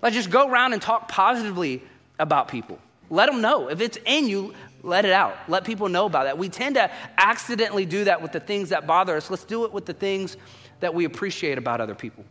Like 0.01 0.13
just 0.13 0.32
go 0.32 0.49
around 0.49 0.73
and 0.73 0.82
talk 0.82 1.08
positively 1.08 1.84
about 2.17 2.47
people. 2.47 2.80
Let 3.10 3.27
them 3.27 3.41
know. 3.41 3.69
If 3.69 3.82
it's 3.82 3.99
in 4.06 4.27
you, 4.27 4.54
let 4.84 5.06
it 5.06 5.12
out. 5.12 5.38
Let 5.48 5.63
people 5.63 5.89
know 5.89 6.06
about 6.06 6.26
that. 6.26 6.38
We 6.38 6.50
tend 6.50 6.76
to 6.76 6.89
accidentally 7.17 7.86
do 7.86 8.06
that 8.06 8.22
with 8.22 8.32
the 8.32 8.39
things 8.39 8.70
that 8.70 8.88
bother 8.88 9.15
us. 9.15 9.30
Let's 9.30 9.44
do 9.44 9.65
it 9.65 9.74
with 9.74 9.86
the 9.86 9.94
things 9.94 10.38
that 10.80 10.94
we 10.94 11.06
appreciate 11.06 11.58
about 11.58 11.82
other 11.82 11.96
people. 11.96 12.26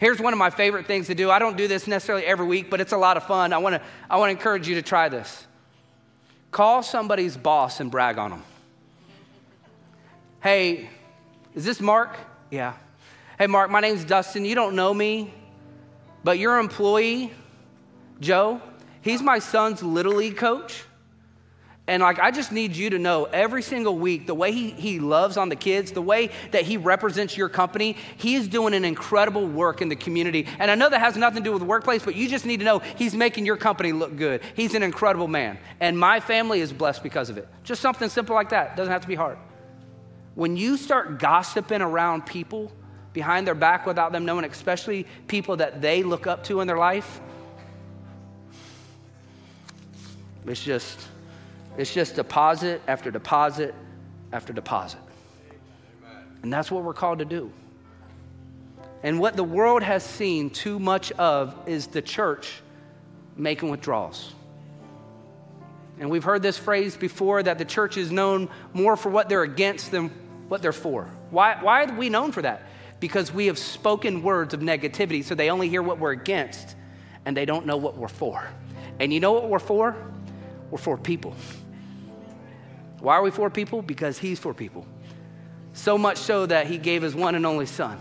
Here's 0.00 0.18
one 0.18 0.32
of 0.32 0.38
my 0.38 0.50
favorite 0.50 0.86
things 0.86 1.06
to 1.08 1.14
do. 1.14 1.30
I 1.30 1.38
don't 1.38 1.56
do 1.56 1.68
this 1.68 1.86
necessarily 1.86 2.24
every 2.24 2.46
week, 2.46 2.70
but 2.70 2.80
it's 2.80 2.92
a 2.92 2.96
lot 2.96 3.16
of 3.16 3.24
fun. 3.24 3.52
I 3.52 3.58
want 3.58 3.74
to 3.74 3.82
I 4.08 4.16
want 4.16 4.28
to 4.28 4.32
encourage 4.32 4.66
you 4.66 4.74
to 4.76 4.82
try 4.82 5.08
this. 5.08 5.46
Call 6.50 6.82
somebody's 6.82 7.36
boss 7.36 7.80
and 7.80 7.90
brag 7.90 8.18
on 8.18 8.30
them. 8.30 8.42
Hey, 10.42 10.88
is 11.54 11.64
this 11.64 11.80
Mark? 11.80 12.16
Yeah. 12.50 12.74
Hey, 13.38 13.46
Mark, 13.46 13.70
my 13.70 13.80
name's 13.80 14.04
Dustin. 14.04 14.44
You 14.44 14.54
don't 14.54 14.74
know 14.74 14.92
me, 14.92 15.32
but 16.24 16.38
your 16.38 16.58
employee, 16.58 17.32
Joe, 18.20 18.60
He's 19.02 19.20
my 19.20 19.40
son's 19.40 19.82
Little 19.82 20.14
League 20.14 20.36
coach. 20.36 20.84
And 21.88 22.00
like, 22.00 22.20
I 22.20 22.30
just 22.30 22.52
need 22.52 22.76
you 22.76 22.90
to 22.90 22.98
know 22.98 23.24
every 23.24 23.62
single 23.62 23.98
week, 23.98 24.28
the 24.28 24.34
way 24.34 24.52
he, 24.52 24.70
he 24.70 25.00
loves 25.00 25.36
on 25.36 25.48
the 25.48 25.56
kids, 25.56 25.90
the 25.90 26.02
way 26.02 26.30
that 26.52 26.62
he 26.62 26.76
represents 26.76 27.36
your 27.36 27.48
company, 27.48 27.96
he 28.16 28.36
is 28.36 28.46
doing 28.46 28.72
an 28.72 28.84
incredible 28.84 29.46
work 29.46 29.82
in 29.82 29.88
the 29.88 29.96
community. 29.96 30.46
And 30.60 30.70
I 30.70 30.76
know 30.76 30.88
that 30.88 31.00
has 31.00 31.16
nothing 31.16 31.42
to 31.42 31.48
do 31.48 31.52
with 31.52 31.60
the 31.60 31.66
workplace, 31.66 32.04
but 32.04 32.14
you 32.14 32.28
just 32.28 32.46
need 32.46 32.60
to 32.60 32.64
know 32.64 32.78
he's 32.78 33.14
making 33.14 33.46
your 33.46 33.56
company 33.56 33.92
look 33.92 34.16
good. 34.16 34.42
He's 34.54 34.74
an 34.74 34.84
incredible 34.84 35.26
man. 35.26 35.58
And 35.80 35.98
my 35.98 36.20
family 36.20 36.60
is 36.60 36.72
blessed 36.72 37.02
because 37.02 37.30
of 37.30 37.36
it. 37.36 37.48
Just 37.64 37.82
something 37.82 38.08
simple 38.08 38.36
like 38.36 38.50
that. 38.50 38.76
Doesn't 38.76 38.92
have 38.92 39.02
to 39.02 39.08
be 39.08 39.16
hard. 39.16 39.36
When 40.36 40.56
you 40.56 40.76
start 40.76 41.18
gossiping 41.18 41.82
around 41.82 42.26
people 42.26 42.70
behind 43.12 43.46
their 43.46 43.56
back 43.56 43.86
without 43.86 44.12
them 44.12 44.24
knowing, 44.24 44.44
especially 44.44 45.06
people 45.26 45.56
that 45.56 45.82
they 45.82 46.04
look 46.04 46.28
up 46.28 46.44
to 46.44 46.60
in 46.60 46.68
their 46.68 46.78
life, 46.78 47.20
It's 50.46 50.62
just, 50.62 50.98
it's 51.76 51.92
just 51.92 52.16
deposit 52.16 52.82
after 52.86 53.10
deposit 53.10 53.74
after 54.32 54.52
deposit. 54.52 55.00
And 56.42 56.52
that's 56.52 56.70
what 56.70 56.82
we're 56.82 56.94
called 56.94 57.20
to 57.20 57.24
do. 57.24 57.52
And 59.02 59.18
what 59.18 59.36
the 59.36 59.44
world 59.44 59.82
has 59.82 60.04
seen 60.04 60.50
too 60.50 60.78
much 60.78 61.12
of 61.12 61.56
is 61.66 61.88
the 61.88 62.02
church 62.02 62.60
making 63.36 63.70
withdrawals. 63.70 64.34
And 65.98 66.10
we've 66.10 66.24
heard 66.24 66.42
this 66.42 66.58
phrase 66.58 66.96
before 66.96 67.42
that 67.42 67.58
the 67.58 67.64
church 67.64 67.96
is 67.96 68.10
known 68.10 68.48
more 68.72 68.96
for 68.96 69.10
what 69.10 69.28
they're 69.28 69.42
against 69.42 69.90
than 69.90 70.10
what 70.48 70.62
they're 70.62 70.72
for. 70.72 71.08
Why, 71.30 71.58
why 71.60 71.84
are 71.84 71.96
we 71.96 72.08
known 72.08 72.32
for 72.32 72.42
that? 72.42 72.62
Because 73.00 73.32
we 73.32 73.46
have 73.46 73.58
spoken 73.58 74.22
words 74.22 74.54
of 74.54 74.60
negativity, 74.60 75.24
so 75.24 75.34
they 75.34 75.50
only 75.50 75.68
hear 75.68 75.82
what 75.82 75.98
we're 75.98 76.12
against 76.12 76.76
and 77.24 77.36
they 77.36 77.44
don't 77.44 77.66
know 77.66 77.76
what 77.76 77.96
we're 77.96 78.08
for. 78.08 78.46
And 78.98 79.12
you 79.12 79.20
know 79.20 79.32
what 79.32 79.48
we're 79.48 79.58
for? 79.58 79.96
We're 80.70 80.78
for 80.78 80.96
people. 80.96 81.34
Why 83.02 83.16
are 83.16 83.22
we 83.22 83.32
for 83.32 83.50
people? 83.50 83.82
Because 83.82 84.16
He's 84.16 84.38
for 84.38 84.54
people. 84.54 84.86
So 85.74 85.98
much 85.98 86.18
so 86.18 86.46
that 86.46 86.66
he 86.66 86.78
gave 86.78 87.02
his 87.02 87.14
one 87.14 87.34
and 87.34 87.46
only 87.46 87.66
son 87.66 87.98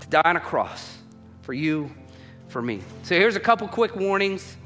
to 0.00 0.08
die 0.08 0.22
on 0.24 0.36
a 0.36 0.40
cross 0.40 0.98
for 1.42 1.52
you, 1.52 1.90
for 2.48 2.62
me. 2.62 2.80
So 3.02 3.14
here's 3.14 3.36
a 3.36 3.40
couple 3.40 3.68
quick 3.68 3.94
warnings 3.94 4.56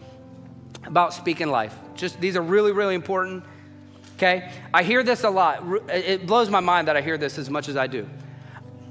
about 0.85 1.13
speaking 1.13 1.49
life. 1.49 1.77
Just 1.95 2.21
these 2.21 2.37
are 2.37 2.43
really, 2.43 2.73
really 2.73 2.95
important. 2.95 3.45
Okay? 4.17 4.53
I 4.73 4.85
hear 4.85 5.03
this 5.03 5.25
a 5.25 5.31
lot. 5.31 5.63
It 5.91 6.27
blows 6.27 6.49
my 6.49 6.61
mind 6.61 6.89
that 6.89 6.97
I 6.97 7.01
hear 7.01 7.19
this 7.19 7.39
as 7.39 7.51
much 7.51 7.69
as 7.69 7.77
I 7.77 7.89
do. 7.89 8.09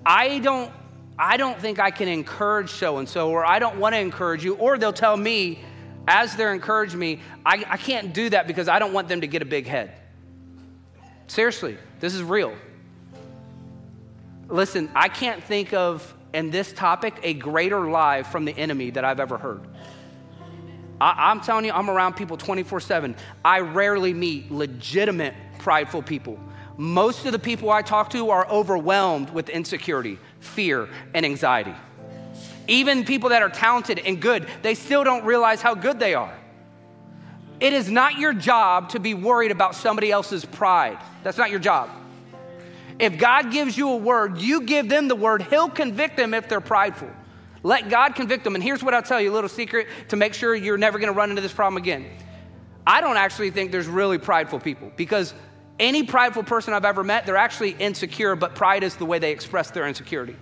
I 0.05 0.39
don't 0.39 0.71
I 1.19 1.37
don't 1.37 1.59
think 1.59 1.79
I 1.79 1.89
can 1.89 2.07
encourage 2.07 2.69
so 2.69 2.97
and 2.97 3.09
so, 3.09 3.31
or 3.31 3.43
I 3.43 3.57
don't 3.57 3.77
want 3.77 3.95
to 3.95 3.99
encourage 3.99 4.43
you, 4.43 4.53
or 4.55 4.77
they'll 4.77 4.93
tell 4.93 5.17
me 5.17 5.59
as 6.07 6.35
they're 6.35 6.53
encouraging 6.53 6.99
me, 6.99 7.19
I, 7.45 7.65
I 7.69 7.77
can't 7.77 8.13
do 8.13 8.29
that 8.29 8.47
because 8.47 8.67
I 8.67 8.79
don't 8.79 8.93
want 8.93 9.07
them 9.09 9.21
to 9.21 9.27
get 9.27 9.41
a 9.41 9.45
big 9.45 9.67
head. 9.67 9.93
Seriously, 11.27 11.77
this 11.99 12.15
is 12.15 12.23
real. 12.23 12.55
Listen, 14.47 14.89
I 14.95 15.09
can't 15.09 15.43
think 15.43 15.73
of 15.73 16.13
in 16.33 16.51
this 16.51 16.71
topic 16.71 17.19
a 17.23 17.33
greater 17.33 17.89
lie 17.89 18.23
from 18.23 18.45
the 18.45 18.57
enemy 18.57 18.91
that 18.91 19.03
I've 19.03 19.19
ever 19.19 19.37
heard. 19.37 19.67
I, 20.99 21.31
am 21.31 21.41
telling 21.41 21.65
you, 21.65 21.71
I'm 21.71 21.89
around 21.89 22.15
people 22.15 22.37
24 22.37 22.79
7. 22.79 23.15
I 23.43 23.59
rarely 23.59 24.13
meet 24.13 24.51
legitimate, 24.51 25.35
prideful 25.59 26.01
people. 26.01 26.39
Most 26.77 27.25
of 27.25 27.31
the 27.31 27.39
people 27.39 27.69
I 27.69 27.81
talk 27.81 28.09
to 28.11 28.29
are 28.29 28.47
overwhelmed 28.49 29.31
with 29.31 29.49
insecurity, 29.49 30.19
fear, 30.39 30.89
and 31.13 31.25
anxiety. 31.25 31.75
Even 32.67 33.05
people 33.05 33.29
that 33.29 33.41
are 33.41 33.49
talented 33.49 33.99
and 33.99 34.21
good, 34.21 34.47
they 34.61 34.75
still 34.75 35.03
don't 35.03 35.23
realize 35.23 35.61
how 35.61 35.73
good 35.73 35.99
they 35.99 36.13
are. 36.13 36.33
It 37.59 37.73
is 37.73 37.89
not 37.89 38.17
your 38.17 38.33
job 38.33 38.89
to 38.89 38.99
be 38.99 39.13
worried 39.13 39.51
about 39.51 39.73
somebody 39.73 40.11
else's 40.11 40.45
pride. 40.45 40.97
That's 41.23 41.37
not 41.37 41.49
your 41.49 41.59
job. 41.59 41.89
If 42.99 43.17
God 43.17 43.51
gives 43.51 43.77
you 43.77 43.89
a 43.89 43.97
word, 43.97 44.39
you 44.39 44.61
give 44.61 44.89
them 44.89 45.07
the 45.07 45.15
word, 45.15 45.43
He'll 45.43 45.69
convict 45.69 46.17
them 46.17 46.33
if 46.33 46.49
they're 46.49 46.61
prideful. 46.61 47.09
Let 47.63 47.89
God 47.89 48.15
convict 48.15 48.43
them. 48.43 48.55
And 48.55 48.63
here's 48.63 48.83
what 48.83 48.93
I'll 48.93 49.01
tell 49.01 49.19
you 49.19 49.31
a 49.31 49.33
little 49.33 49.49
secret 49.49 49.87
to 50.09 50.15
make 50.15 50.33
sure 50.33 50.55
you're 50.55 50.77
never 50.77 50.99
going 50.99 51.11
to 51.11 51.17
run 51.17 51.29
into 51.29 51.41
this 51.41 51.53
problem 51.53 51.81
again. 51.81 52.05
I 52.85 53.01
don't 53.01 53.17
actually 53.17 53.51
think 53.51 53.71
there's 53.71 53.87
really 53.87 54.17
prideful 54.17 54.59
people 54.59 54.91
because 54.95 55.33
any 55.79 56.03
prideful 56.03 56.43
person 56.43 56.73
I've 56.73 56.85
ever 56.85 57.03
met, 57.03 57.25
they're 57.25 57.35
actually 57.37 57.71
insecure, 57.71 58.35
but 58.35 58.55
pride 58.55 58.83
is 58.83 58.95
the 58.95 59.05
way 59.05 59.19
they 59.19 59.31
express 59.31 59.71
their 59.71 59.87
insecurity. 59.87 60.35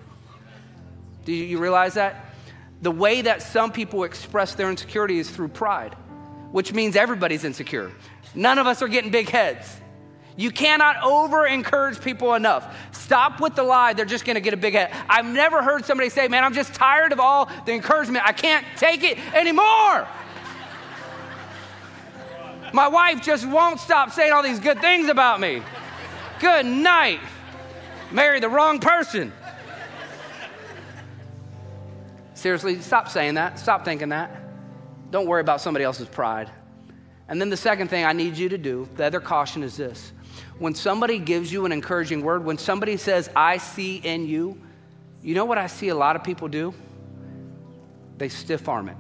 Do 1.25 1.33
you 1.33 1.59
realize 1.59 1.95
that? 1.95 2.33
The 2.81 2.91
way 2.91 3.21
that 3.23 3.41
some 3.41 3.71
people 3.71 4.03
express 4.03 4.55
their 4.55 4.69
insecurity 4.69 5.19
is 5.19 5.29
through 5.29 5.49
pride, 5.49 5.95
which 6.51 6.71
means 6.71 6.95
everybody's 6.95 7.43
insecure. 7.43 7.91
None 8.35 8.59
of 8.59 8.67
us 8.67 8.81
are 8.81 8.87
getting 8.87 9.11
big 9.11 9.29
heads. 9.29 9.81
You 10.37 10.51
cannot 10.51 11.01
over 11.01 11.47
encourage 11.47 12.01
people 12.01 12.33
enough. 12.35 12.77
Stop 12.91 13.39
with 13.39 13.55
the 13.55 13.63
lie, 13.63 13.93
they're 13.93 14.05
just 14.05 14.25
gonna 14.25 14.41
get 14.41 14.53
a 14.53 14.57
big 14.57 14.73
head. 14.73 14.93
I've 15.09 15.25
never 15.25 15.63
heard 15.63 15.85
somebody 15.85 16.09
say, 16.09 16.27
Man, 16.27 16.43
I'm 16.43 16.53
just 16.53 16.73
tired 16.73 17.11
of 17.11 17.19
all 17.19 17.49
the 17.65 17.71
encouragement. 17.71 18.25
I 18.25 18.33
can't 18.33 18.65
take 18.77 19.03
it 19.03 19.17
anymore. 19.33 20.07
My 22.73 22.89
wife 22.89 23.23
just 23.23 23.47
won't 23.47 23.79
stop 23.79 24.11
saying 24.11 24.33
all 24.33 24.43
these 24.43 24.59
good 24.59 24.81
things 24.81 25.07
about 25.07 25.39
me. 25.39 25.61
Good 26.41 26.65
night. 26.65 27.21
Marry 28.11 28.41
the 28.41 28.49
wrong 28.49 28.79
person. 28.79 29.31
Seriously, 32.45 32.79
stop 32.79 33.09
saying 33.09 33.33
that. 33.33 33.57
Stop 33.57 33.85
thinking 33.85 34.09
that. 34.09 34.29
Don't 35.09 35.25
worry 35.25 35.41
about 35.41 35.61
somebody 35.61 35.83
else's 35.83 36.07
pride. 36.07 36.51
And 37.27 37.41
then 37.41 37.49
the 37.49 37.57
second 37.57 37.87
thing 37.87 38.05
I 38.05 38.13
need 38.13 38.37
you 38.37 38.49
to 38.49 38.57
do, 38.59 38.87
the 38.97 39.05
other 39.05 39.19
caution 39.19 39.63
is 39.63 39.75
this. 39.75 40.13
When 40.59 40.75
somebody 40.75 41.17
gives 41.17 41.51
you 41.51 41.65
an 41.65 41.71
encouraging 41.71 42.21
word, 42.21 42.45
when 42.45 42.59
somebody 42.59 42.97
says, 42.97 43.31
I 43.35 43.57
see 43.57 43.95
in 43.95 44.27
you, 44.27 44.61
you 45.23 45.33
know 45.33 45.45
what 45.45 45.57
I 45.57 45.65
see 45.65 45.89
a 45.89 45.95
lot 45.95 46.15
of 46.15 46.23
people 46.23 46.47
do? 46.47 46.71
They 48.19 48.29
stiff 48.29 48.69
arm 48.69 48.89
it. 48.89 48.97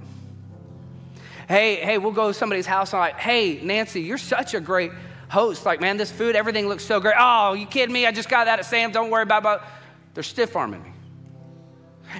Hey, 1.47 1.75
hey, 1.75 1.99
we'll 1.99 2.13
go 2.13 2.29
to 2.29 2.33
somebody's 2.33 2.65
house 2.65 2.93
and 2.93 2.99
I'm 2.99 3.11
like, 3.11 3.19
hey, 3.19 3.61
Nancy, 3.61 4.01
you're 4.01 4.17
such 4.17 4.55
a 4.55 4.59
great 4.59 4.89
host. 5.29 5.67
Like, 5.67 5.79
man, 5.79 5.97
this 5.97 6.11
food, 6.11 6.35
everything 6.35 6.67
looks 6.67 6.83
so 6.83 6.99
great. 6.99 7.13
Oh, 7.15 7.53
you 7.53 7.67
kidding 7.67 7.93
me? 7.93 8.07
I 8.07 8.11
just 8.11 8.27
got 8.27 8.45
that 8.45 8.57
at 8.57 8.65
Sam. 8.65 8.91
Don't 8.91 9.11
worry 9.11 9.21
about 9.21 9.45
it. 9.45 9.67
They're 10.15 10.23
stiff 10.23 10.55
arming 10.55 10.81
me. 10.81 10.94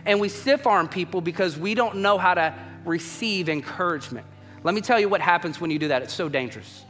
And 0.06 0.20
we 0.20 0.30
stiff 0.30 0.68
arm 0.68 0.88
people 0.88 1.22
because 1.22 1.58
we 1.58 1.76
don't 1.76 1.98
know 1.98 2.18
how 2.18 2.34
to 2.34 2.54
receive 2.86 3.50
encouragement. 3.50 4.26
Let 4.64 4.74
me 4.74 4.82
tell 4.82 5.00
you 5.00 5.10
what 5.10 5.22
happens 5.22 5.62
when 5.62 5.72
you 5.72 5.80
do 5.80 5.90
that. 5.90 6.02
It's 6.02 6.14
so 6.14 6.28
dangerous. 6.28 6.84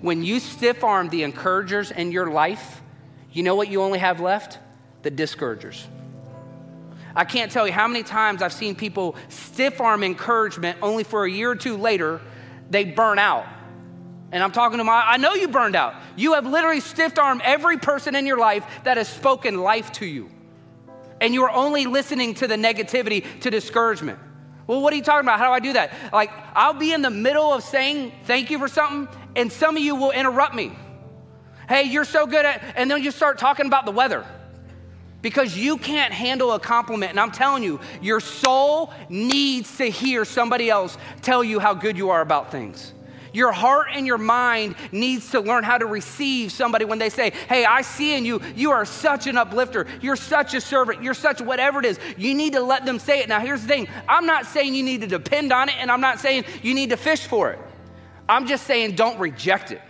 When 0.00 0.22
you 0.22 0.40
stiff 0.40 0.82
arm 0.82 1.10
the 1.10 1.22
encouragers 1.22 1.90
in 1.90 2.10
your 2.10 2.30
life, 2.30 2.80
you 3.32 3.42
know 3.42 3.54
what 3.54 3.68
you 3.68 3.82
only 3.82 3.98
have 3.98 4.20
left? 4.20 4.58
The 5.02 5.10
discouragers. 5.10 5.86
I 7.14 7.24
can't 7.24 7.52
tell 7.52 7.66
you 7.66 7.72
how 7.72 7.86
many 7.86 8.02
times 8.02 8.42
I've 8.42 8.52
seen 8.52 8.74
people 8.74 9.16
stiff 9.28 9.80
arm 9.80 10.02
encouragement 10.02 10.78
only 10.82 11.04
for 11.04 11.24
a 11.24 11.30
year 11.30 11.50
or 11.50 11.56
two 11.56 11.76
later, 11.76 12.20
they 12.70 12.84
burn 12.84 13.18
out. 13.18 13.46
And 14.32 14.42
I'm 14.42 14.52
talking 14.52 14.78
to 14.78 14.84
my, 14.84 15.04
I 15.06 15.18
know 15.18 15.34
you 15.34 15.48
burned 15.48 15.76
out. 15.76 15.94
You 16.16 16.34
have 16.34 16.46
literally 16.46 16.80
stiff 16.80 17.18
armed 17.18 17.42
every 17.44 17.76
person 17.76 18.16
in 18.16 18.26
your 18.26 18.38
life 18.38 18.64
that 18.84 18.96
has 18.96 19.08
spoken 19.08 19.58
life 19.58 19.92
to 19.92 20.06
you. 20.06 20.30
And 21.22 21.32
you 21.32 21.44
are 21.44 21.50
only 21.50 21.86
listening 21.86 22.34
to 22.34 22.48
the 22.48 22.56
negativity, 22.56 23.24
to 23.40 23.50
discouragement. 23.50 24.18
Well, 24.66 24.82
what 24.82 24.92
are 24.92 24.96
you 24.96 25.02
talking 25.02 25.24
about? 25.24 25.38
How 25.38 25.46
do 25.46 25.52
I 25.52 25.60
do 25.60 25.72
that? 25.74 25.92
Like, 26.12 26.30
I'll 26.54 26.74
be 26.74 26.92
in 26.92 27.00
the 27.00 27.10
middle 27.10 27.52
of 27.52 27.62
saying 27.62 28.12
thank 28.24 28.50
you 28.50 28.58
for 28.58 28.66
something, 28.66 29.08
and 29.36 29.50
some 29.50 29.76
of 29.76 29.82
you 29.82 29.94
will 29.94 30.10
interrupt 30.10 30.52
me. 30.54 30.72
Hey, 31.68 31.84
you're 31.84 32.04
so 32.04 32.26
good 32.26 32.44
at, 32.44 32.62
and 32.74 32.90
then 32.90 33.02
you 33.02 33.12
start 33.12 33.38
talking 33.38 33.66
about 33.66 33.84
the 33.84 33.92
weather 33.92 34.26
because 35.22 35.56
you 35.56 35.78
can't 35.78 36.12
handle 36.12 36.52
a 36.52 36.58
compliment. 36.58 37.10
And 37.10 37.20
I'm 37.20 37.30
telling 37.30 37.62
you, 37.62 37.78
your 38.00 38.18
soul 38.18 38.92
needs 39.08 39.76
to 39.76 39.84
hear 39.84 40.24
somebody 40.24 40.70
else 40.70 40.98
tell 41.22 41.44
you 41.44 41.60
how 41.60 41.72
good 41.72 41.96
you 41.96 42.10
are 42.10 42.20
about 42.20 42.50
things. 42.50 42.92
Your 43.32 43.52
heart 43.52 43.88
and 43.92 44.06
your 44.06 44.18
mind 44.18 44.76
needs 44.90 45.30
to 45.30 45.40
learn 45.40 45.64
how 45.64 45.78
to 45.78 45.86
receive 45.86 46.52
somebody 46.52 46.84
when 46.84 46.98
they 46.98 47.08
say, 47.08 47.30
Hey, 47.48 47.64
I 47.64 47.82
see 47.82 48.14
in 48.14 48.24
you, 48.24 48.40
you 48.54 48.72
are 48.72 48.84
such 48.84 49.26
an 49.26 49.36
uplifter. 49.36 49.86
You're 50.00 50.16
such 50.16 50.54
a 50.54 50.60
servant. 50.60 51.02
You're 51.02 51.14
such 51.14 51.40
whatever 51.40 51.80
it 51.80 51.86
is. 51.86 51.98
You 52.16 52.34
need 52.34 52.52
to 52.52 52.60
let 52.60 52.84
them 52.84 52.98
say 52.98 53.20
it. 53.20 53.28
Now, 53.28 53.40
here's 53.40 53.62
the 53.62 53.68
thing 53.68 53.88
I'm 54.08 54.26
not 54.26 54.46
saying 54.46 54.74
you 54.74 54.82
need 54.82 55.00
to 55.00 55.06
depend 55.06 55.52
on 55.52 55.68
it, 55.68 55.76
and 55.78 55.90
I'm 55.90 56.00
not 56.00 56.20
saying 56.20 56.44
you 56.62 56.74
need 56.74 56.90
to 56.90 56.96
fish 56.96 57.26
for 57.26 57.50
it. 57.52 57.58
I'm 58.28 58.46
just 58.46 58.66
saying 58.66 58.96
don't 58.96 59.18
reject 59.18 59.72
it. 59.72 59.80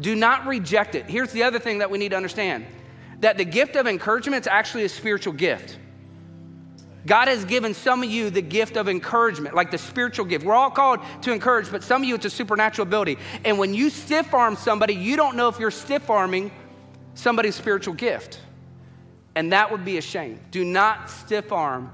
Do 0.00 0.14
not 0.14 0.46
reject 0.46 0.94
it. 0.94 1.06
Here's 1.06 1.32
the 1.32 1.44
other 1.44 1.58
thing 1.58 1.78
that 1.78 1.90
we 1.90 1.98
need 1.98 2.10
to 2.10 2.16
understand 2.16 2.66
that 3.20 3.38
the 3.38 3.44
gift 3.44 3.76
of 3.76 3.86
encouragement 3.86 4.42
is 4.42 4.46
actually 4.46 4.84
a 4.84 4.88
spiritual 4.88 5.32
gift. 5.32 5.78
God 7.06 7.28
has 7.28 7.44
given 7.44 7.74
some 7.74 8.02
of 8.02 8.10
you 8.10 8.30
the 8.30 8.42
gift 8.42 8.76
of 8.76 8.88
encouragement, 8.88 9.54
like 9.54 9.70
the 9.70 9.78
spiritual 9.78 10.24
gift. 10.24 10.44
We're 10.44 10.54
all 10.54 10.70
called 10.70 11.00
to 11.22 11.32
encourage, 11.32 11.70
but 11.70 11.82
some 11.82 12.02
of 12.02 12.08
you 12.08 12.14
it's 12.14 12.24
a 12.24 12.30
supernatural 12.30 12.86
ability. 12.86 13.18
And 13.44 13.58
when 13.58 13.74
you 13.74 13.90
stiff 13.90 14.32
arm 14.32 14.56
somebody, 14.56 14.94
you 14.94 15.16
don't 15.16 15.36
know 15.36 15.48
if 15.48 15.58
you're 15.58 15.70
stiff 15.70 16.08
arming 16.08 16.50
somebody's 17.14 17.54
spiritual 17.54 17.94
gift. 17.94 18.40
And 19.34 19.52
that 19.52 19.70
would 19.70 19.84
be 19.84 19.98
a 19.98 20.00
shame. 20.00 20.40
Do 20.50 20.64
not 20.64 21.10
stiff 21.10 21.52
arm 21.52 21.92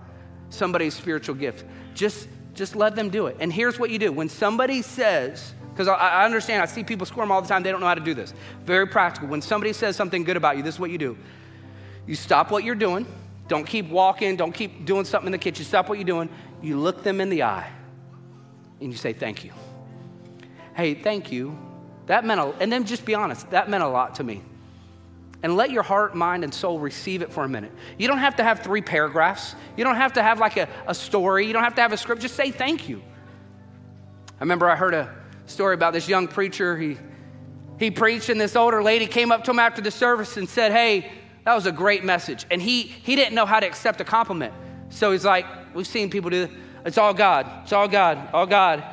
somebody's 0.51 0.95
spiritual 0.95 1.35
gift. 1.35 1.65
Just, 1.95 2.29
just 2.55 2.77
let 2.77 2.95
them 2.95 3.09
do 3.09 3.27
it. 3.27 3.37
And 3.41 3.53
here's 3.53 3.79
what 3.79 3.91
you 3.91 3.99
do 3.99 4.13
when 4.13 4.29
somebody 4.29 4.83
says, 4.83 5.55
because 5.73 5.89
I, 5.89 5.95
I 5.95 6.25
understand, 6.25 6.63
I 6.63 6.67
see 6.67 6.85
people 6.85 7.07
squirm 7.07 7.33
all 7.33 7.41
the 7.41 7.49
time, 7.49 7.63
they 7.63 7.71
don't 7.71 7.81
know 7.81 7.87
how 7.87 7.95
to 7.95 8.01
do 8.01 8.15
this. 8.15 8.35
Very 8.65 8.87
practical. 8.87 9.29
When 9.29 9.43
somebody 9.43 9.73
says 9.73 9.97
something 9.97 10.25
good 10.25 10.37
about 10.37 10.57
you, 10.57 10.63
this 10.63 10.75
is 10.75 10.81
what 10.81 10.91
you 10.91 10.99
do 10.99 11.17
you 12.07 12.17
stop 12.17 12.51
what 12.51 12.65
you're 12.65 12.75
doing. 12.75 13.07
Don't 13.51 13.67
keep 13.67 13.89
walking. 13.89 14.37
Don't 14.37 14.53
keep 14.53 14.85
doing 14.85 15.05
something 15.05 15.27
in 15.27 15.33
the 15.33 15.39
kitchen. 15.39 15.65
Stop 15.65 15.89
what 15.89 15.99
you're 15.99 16.05
doing. 16.05 16.29
You 16.63 16.79
look 16.79 17.03
them 17.03 17.21
in 17.21 17.31
the 17.31 17.43
eye 17.43 17.69
and 18.81 18.93
you 18.93 18.97
say, 18.97 19.13
Thank 19.13 19.43
you. 19.43 19.51
Hey, 20.77 20.95
thank 20.95 21.33
you. 21.33 21.59
That 22.07 22.25
meant 22.25 22.41
a, 22.41 22.55
and 22.61 22.71
then 22.71 22.85
just 22.85 23.05
be 23.05 23.17
honest, 23.17 23.51
that 23.51 23.69
meant 23.69 23.83
a 23.83 23.89
lot 23.89 24.15
to 24.15 24.25
me. 24.25 24.41
And 25.43 25.57
let 25.57 25.73
your 25.73 25.83
heart, 25.83 26.15
mind, 26.15 26.45
and 26.45 26.55
soul 26.55 26.79
receive 26.79 27.23
it 27.23 27.33
for 27.33 27.43
a 27.43 27.49
minute. 27.49 27.73
You 27.99 28.07
don't 28.07 28.19
have 28.19 28.37
to 28.37 28.45
have 28.45 28.61
three 28.61 28.83
paragraphs. 28.83 29.57
You 29.77 29.83
don't 29.83 29.97
have 29.97 30.13
to 30.13 30.23
have 30.23 30.39
like 30.39 30.57
a, 30.57 30.69
a 30.87 30.95
story. 30.95 31.45
You 31.45 31.53
don't 31.53 31.65
have 31.65 31.75
to 31.75 31.83
have 31.83 31.93
a 31.93 31.97
script. 31.97 32.23
Just 32.23 32.37
say 32.37 32.53
thank 32.53 32.89
you. 32.89 33.03
I 34.39 34.41
remember 34.45 34.71
I 34.71 34.77
heard 34.77 34.95
a 34.95 35.13
story 35.47 35.75
about 35.75 35.93
this 35.93 36.09
young 36.09 36.29
preacher. 36.29 36.79
He, 36.79 36.99
he 37.81 37.91
preached, 37.91 38.29
and 38.29 38.41
this 38.41 38.55
older 38.55 38.81
lady 38.81 39.09
came 39.09 39.33
up 39.33 39.43
to 39.45 39.51
him 39.51 39.59
after 39.59 39.83
the 39.83 39.91
service 39.91 40.37
and 40.37 40.49
said, 40.49 40.71
Hey, 40.71 41.11
that 41.45 41.55
was 41.55 41.67
a 41.67 41.73
great 41.73 42.05
message. 42.05 42.47
And 42.51 42.61
he, 42.61 42.83
he 42.83 43.17
didn't 43.17 43.35
know 43.35 43.47
how 43.47 43.61
to 43.61 43.67
accept 43.67 44.01
a 44.01 44.05
compliment. 44.05 44.53
So 44.91 45.13
he's 45.13 45.25
like, 45.25 45.47
We've 45.75 45.87
seen 45.87 46.11
people 46.11 46.31
do 46.31 46.49
It's 46.85 46.99
all 46.99 47.15
God. 47.15 47.47
It's 47.63 47.73
all 47.73 47.89
God. 47.89 48.29
All 48.33 48.47
God. 48.47 48.85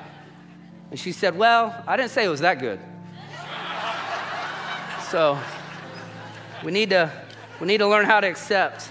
And 0.92 1.00
she 1.00 1.12
said, 1.12 1.38
Well, 1.38 1.84
I 1.88 1.98
didn't 1.98 2.12
say 2.12 2.24
it 2.24 2.30
was 2.30 2.42
that 2.42 2.60
good. 2.60 2.80
so 5.10 5.40
we 6.64 6.72
need 6.72 6.92
to, 6.92 7.12
we 7.60 7.68
need 7.68 7.80
to 7.80 7.88
learn 7.88 8.06
how 8.06 8.20
to 8.20 8.28
accept. 8.28 8.90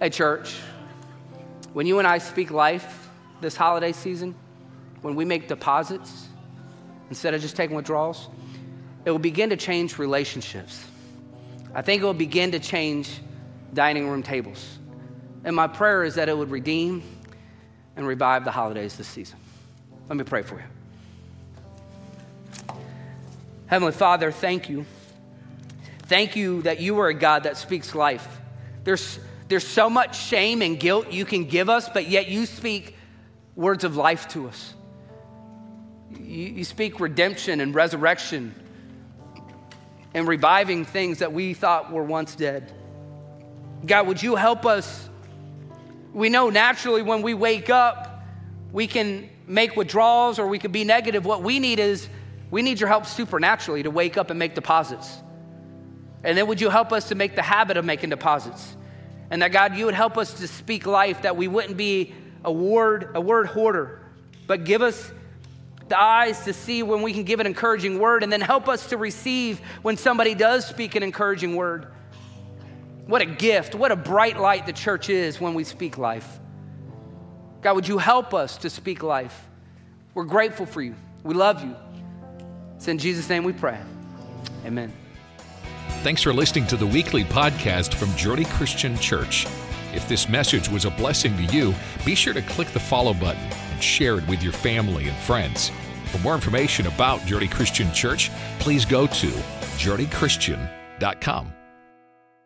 Hey, 0.00 0.10
church, 0.10 0.58
when 1.72 1.86
you 1.86 1.98
and 1.98 2.08
I 2.08 2.18
speak 2.18 2.50
life 2.50 3.08
this 3.40 3.56
holiday 3.56 3.92
season, 3.92 4.34
when 5.00 5.14
we 5.14 5.24
make 5.24 5.48
deposits 5.48 6.28
instead 7.08 7.34
of 7.34 7.40
just 7.40 7.56
taking 7.56 7.76
withdrawals, 7.76 8.28
it 9.04 9.10
will 9.10 9.18
begin 9.18 9.50
to 9.50 9.56
change 9.56 9.98
relationships. 9.98 10.84
I 11.74 11.82
think 11.82 12.02
it 12.02 12.04
will 12.04 12.14
begin 12.14 12.52
to 12.52 12.58
change 12.58 13.10
dining 13.74 14.08
room 14.08 14.22
tables. 14.22 14.78
And 15.44 15.56
my 15.56 15.66
prayer 15.66 16.04
is 16.04 16.14
that 16.16 16.28
it 16.28 16.36
would 16.36 16.50
redeem 16.50 17.02
and 17.96 18.06
revive 18.06 18.44
the 18.44 18.50
holidays 18.50 18.96
this 18.96 19.08
season. 19.08 19.38
Let 20.08 20.16
me 20.16 20.24
pray 20.24 20.42
for 20.42 20.56
you. 20.56 20.64
Heavenly 23.66 23.92
Father, 23.92 24.30
thank 24.30 24.68
you. 24.68 24.84
Thank 26.02 26.36
you 26.36 26.62
that 26.62 26.80
you 26.80 27.00
are 27.00 27.08
a 27.08 27.14
God 27.14 27.44
that 27.44 27.56
speaks 27.56 27.94
life. 27.94 28.40
There's, 28.84 29.18
there's 29.48 29.66
so 29.66 29.88
much 29.88 30.18
shame 30.18 30.60
and 30.60 30.78
guilt 30.78 31.10
you 31.10 31.24
can 31.24 31.46
give 31.46 31.70
us, 31.70 31.88
but 31.88 32.06
yet 32.06 32.28
you 32.28 32.44
speak 32.44 32.96
words 33.56 33.84
of 33.84 33.96
life 33.96 34.28
to 34.28 34.48
us. 34.48 34.74
You, 36.10 36.18
you 36.18 36.64
speak 36.64 37.00
redemption 37.00 37.60
and 37.60 37.74
resurrection 37.74 38.54
and 40.14 40.28
reviving 40.28 40.84
things 40.84 41.18
that 41.18 41.32
we 41.32 41.54
thought 41.54 41.90
were 41.90 42.04
once 42.04 42.34
dead. 42.34 42.72
God, 43.84 44.06
would 44.06 44.22
you 44.22 44.36
help 44.36 44.66
us? 44.66 45.08
We 46.12 46.28
know 46.28 46.50
naturally 46.50 47.02
when 47.02 47.22
we 47.22 47.34
wake 47.34 47.70
up, 47.70 48.22
we 48.70 48.86
can 48.86 49.28
make 49.46 49.76
withdrawals 49.76 50.38
or 50.38 50.46
we 50.46 50.58
could 50.58 50.72
be 50.72 50.84
negative. 50.84 51.24
What 51.24 51.42
we 51.42 51.58
need 51.58 51.78
is 51.78 52.08
we 52.50 52.62
need 52.62 52.80
your 52.80 52.88
help 52.88 53.06
supernaturally 53.06 53.82
to 53.82 53.90
wake 53.90 54.16
up 54.16 54.30
and 54.30 54.38
make 54.38 54.54
deposits. 54.54 55.18
And 56.22 56.36
then 56.38 56.46
would 56.46 56.60
you 56.60 56.70
help 56.70 56.92
us 56.92 57.08
to 57.08 57.14
make 57.14 57.34
the 57.34 57.42
habit 57.42 57.76
of 57.76 57.84
making 57.84 58.10
deposits? 58.10 58.76
And 59.30 59.42
that 59.42 59.52
God, 59.52 59.76
you 59.76 59.86
would 59.86 59.94
help 59.94 60.18
us 60.18 60.34
to 60.34 60.46
speak 60.46 60.86
life, 60.86 61.22
that 61.22 61.36
we 61.36 61.48
wouldn't 61.48 61.76
be 61.76 62.14
a 62.44 62.52
word, 62.52 63.10
a 63.14 63.20
word 63.20 63.46
hoarder, 63.46 64.00
but 64.46 64.64
give 64.64 64.82
us 64.82 65.10
the 65.92 66.00
eyes 66.00 66.44
to 66.44 66.54
see 66.54 66.82
when 66.82 67.02
we 67.02 67.12
can 67.12 67.24
give 67.24 67.38
an 67.38 67.46
encouraging 67.46 67.98
word, 67.98 68.22
and 68.22 68.32
then 68.32 68.40
help 68.40 68.66
us 68.66 68.88
to 68.88 68.96
receive 68.96 69.60
when 69.82 69.98
somebody 69.98 70.34
does 70.34 70.66
speak 70.66 70.94
an 70.94 71.02
encouraging 71.02 71.54
word. 71.54 71.88
What 73.06 73.20
a 73.20 73.26
gift, 73.26 73.74
what 73.74 73.92
a 73.92 73.96
bright 73.96 74.38
light 74.38 74.64
the 74.64 74.72
church 74.72 75.10
is 75.10 75.38
when 75.38 75.52
we 75.52 75.64
speak 75.64 75.98
life. 75.98 76.40
God, 77.60 77.74
would 77.74 77.86
you 77.86 77.98
help 77.98 78.32
us 78.32 78.56
to 78.58 78.70
speak 78.70 79.02
life? 79.02 79.46
We're 80.14 80.24
grateful 80.24 80.64
for 80.64 80.80
you. 80.80 80.94
We 81.24 81.34
love 81.34 81.62
you. 81.62 81.76
It's 82.76 82.88
in 82.88 82.96
Jesus' 82.96 83.28
name 83.28 83.44
we 83.44 83.52
pray. 83.52 83.78
Amen. 84.64 84.92
Thanks 86.02 86.22
for 86.22 86.32
listening 86.32 86.66
to 86.68 86.76
the 86.78 86.86
weekly 86.86 87.24
podcast 87.24 87.92
from 87.94 88.14
Journey 88.16 88.46
Christian 88.46 88.96
Church. 88.96 89.46
If 89.92 90.08
this 90.08 90.26
message 90.26 90.70
was 90.70 90.86
a 90.86 90.90
blessing 90.90 91.36
to 91.36 91.44
you, 91.44 91.74
be 92.06 92.14
sure 92.14 92.32
to 92.32 92.42
click 92.42 92.68
the 92.68 92.80
follow 92.80 93.12
button 93.12 93.42
and 93.72 93.82
share 93.82 94.16
it 94.16 94.26
with 94.26 94.42
your 94.42 94.54
family 94.54 95.06
and 95.06 95.16
friends. 95.18 95.70
For 96.12 96.18
more 96.18 96.34
information 96.34 96.86
about 96.88 97.24
Journey 97.24 97.48
Christian 97.48 97.90
Church, 97.90 98.30
please 98.58 98.84
go 98.84 99.06
to 99.06 99.32
journeychristian.com. 99.78 101.61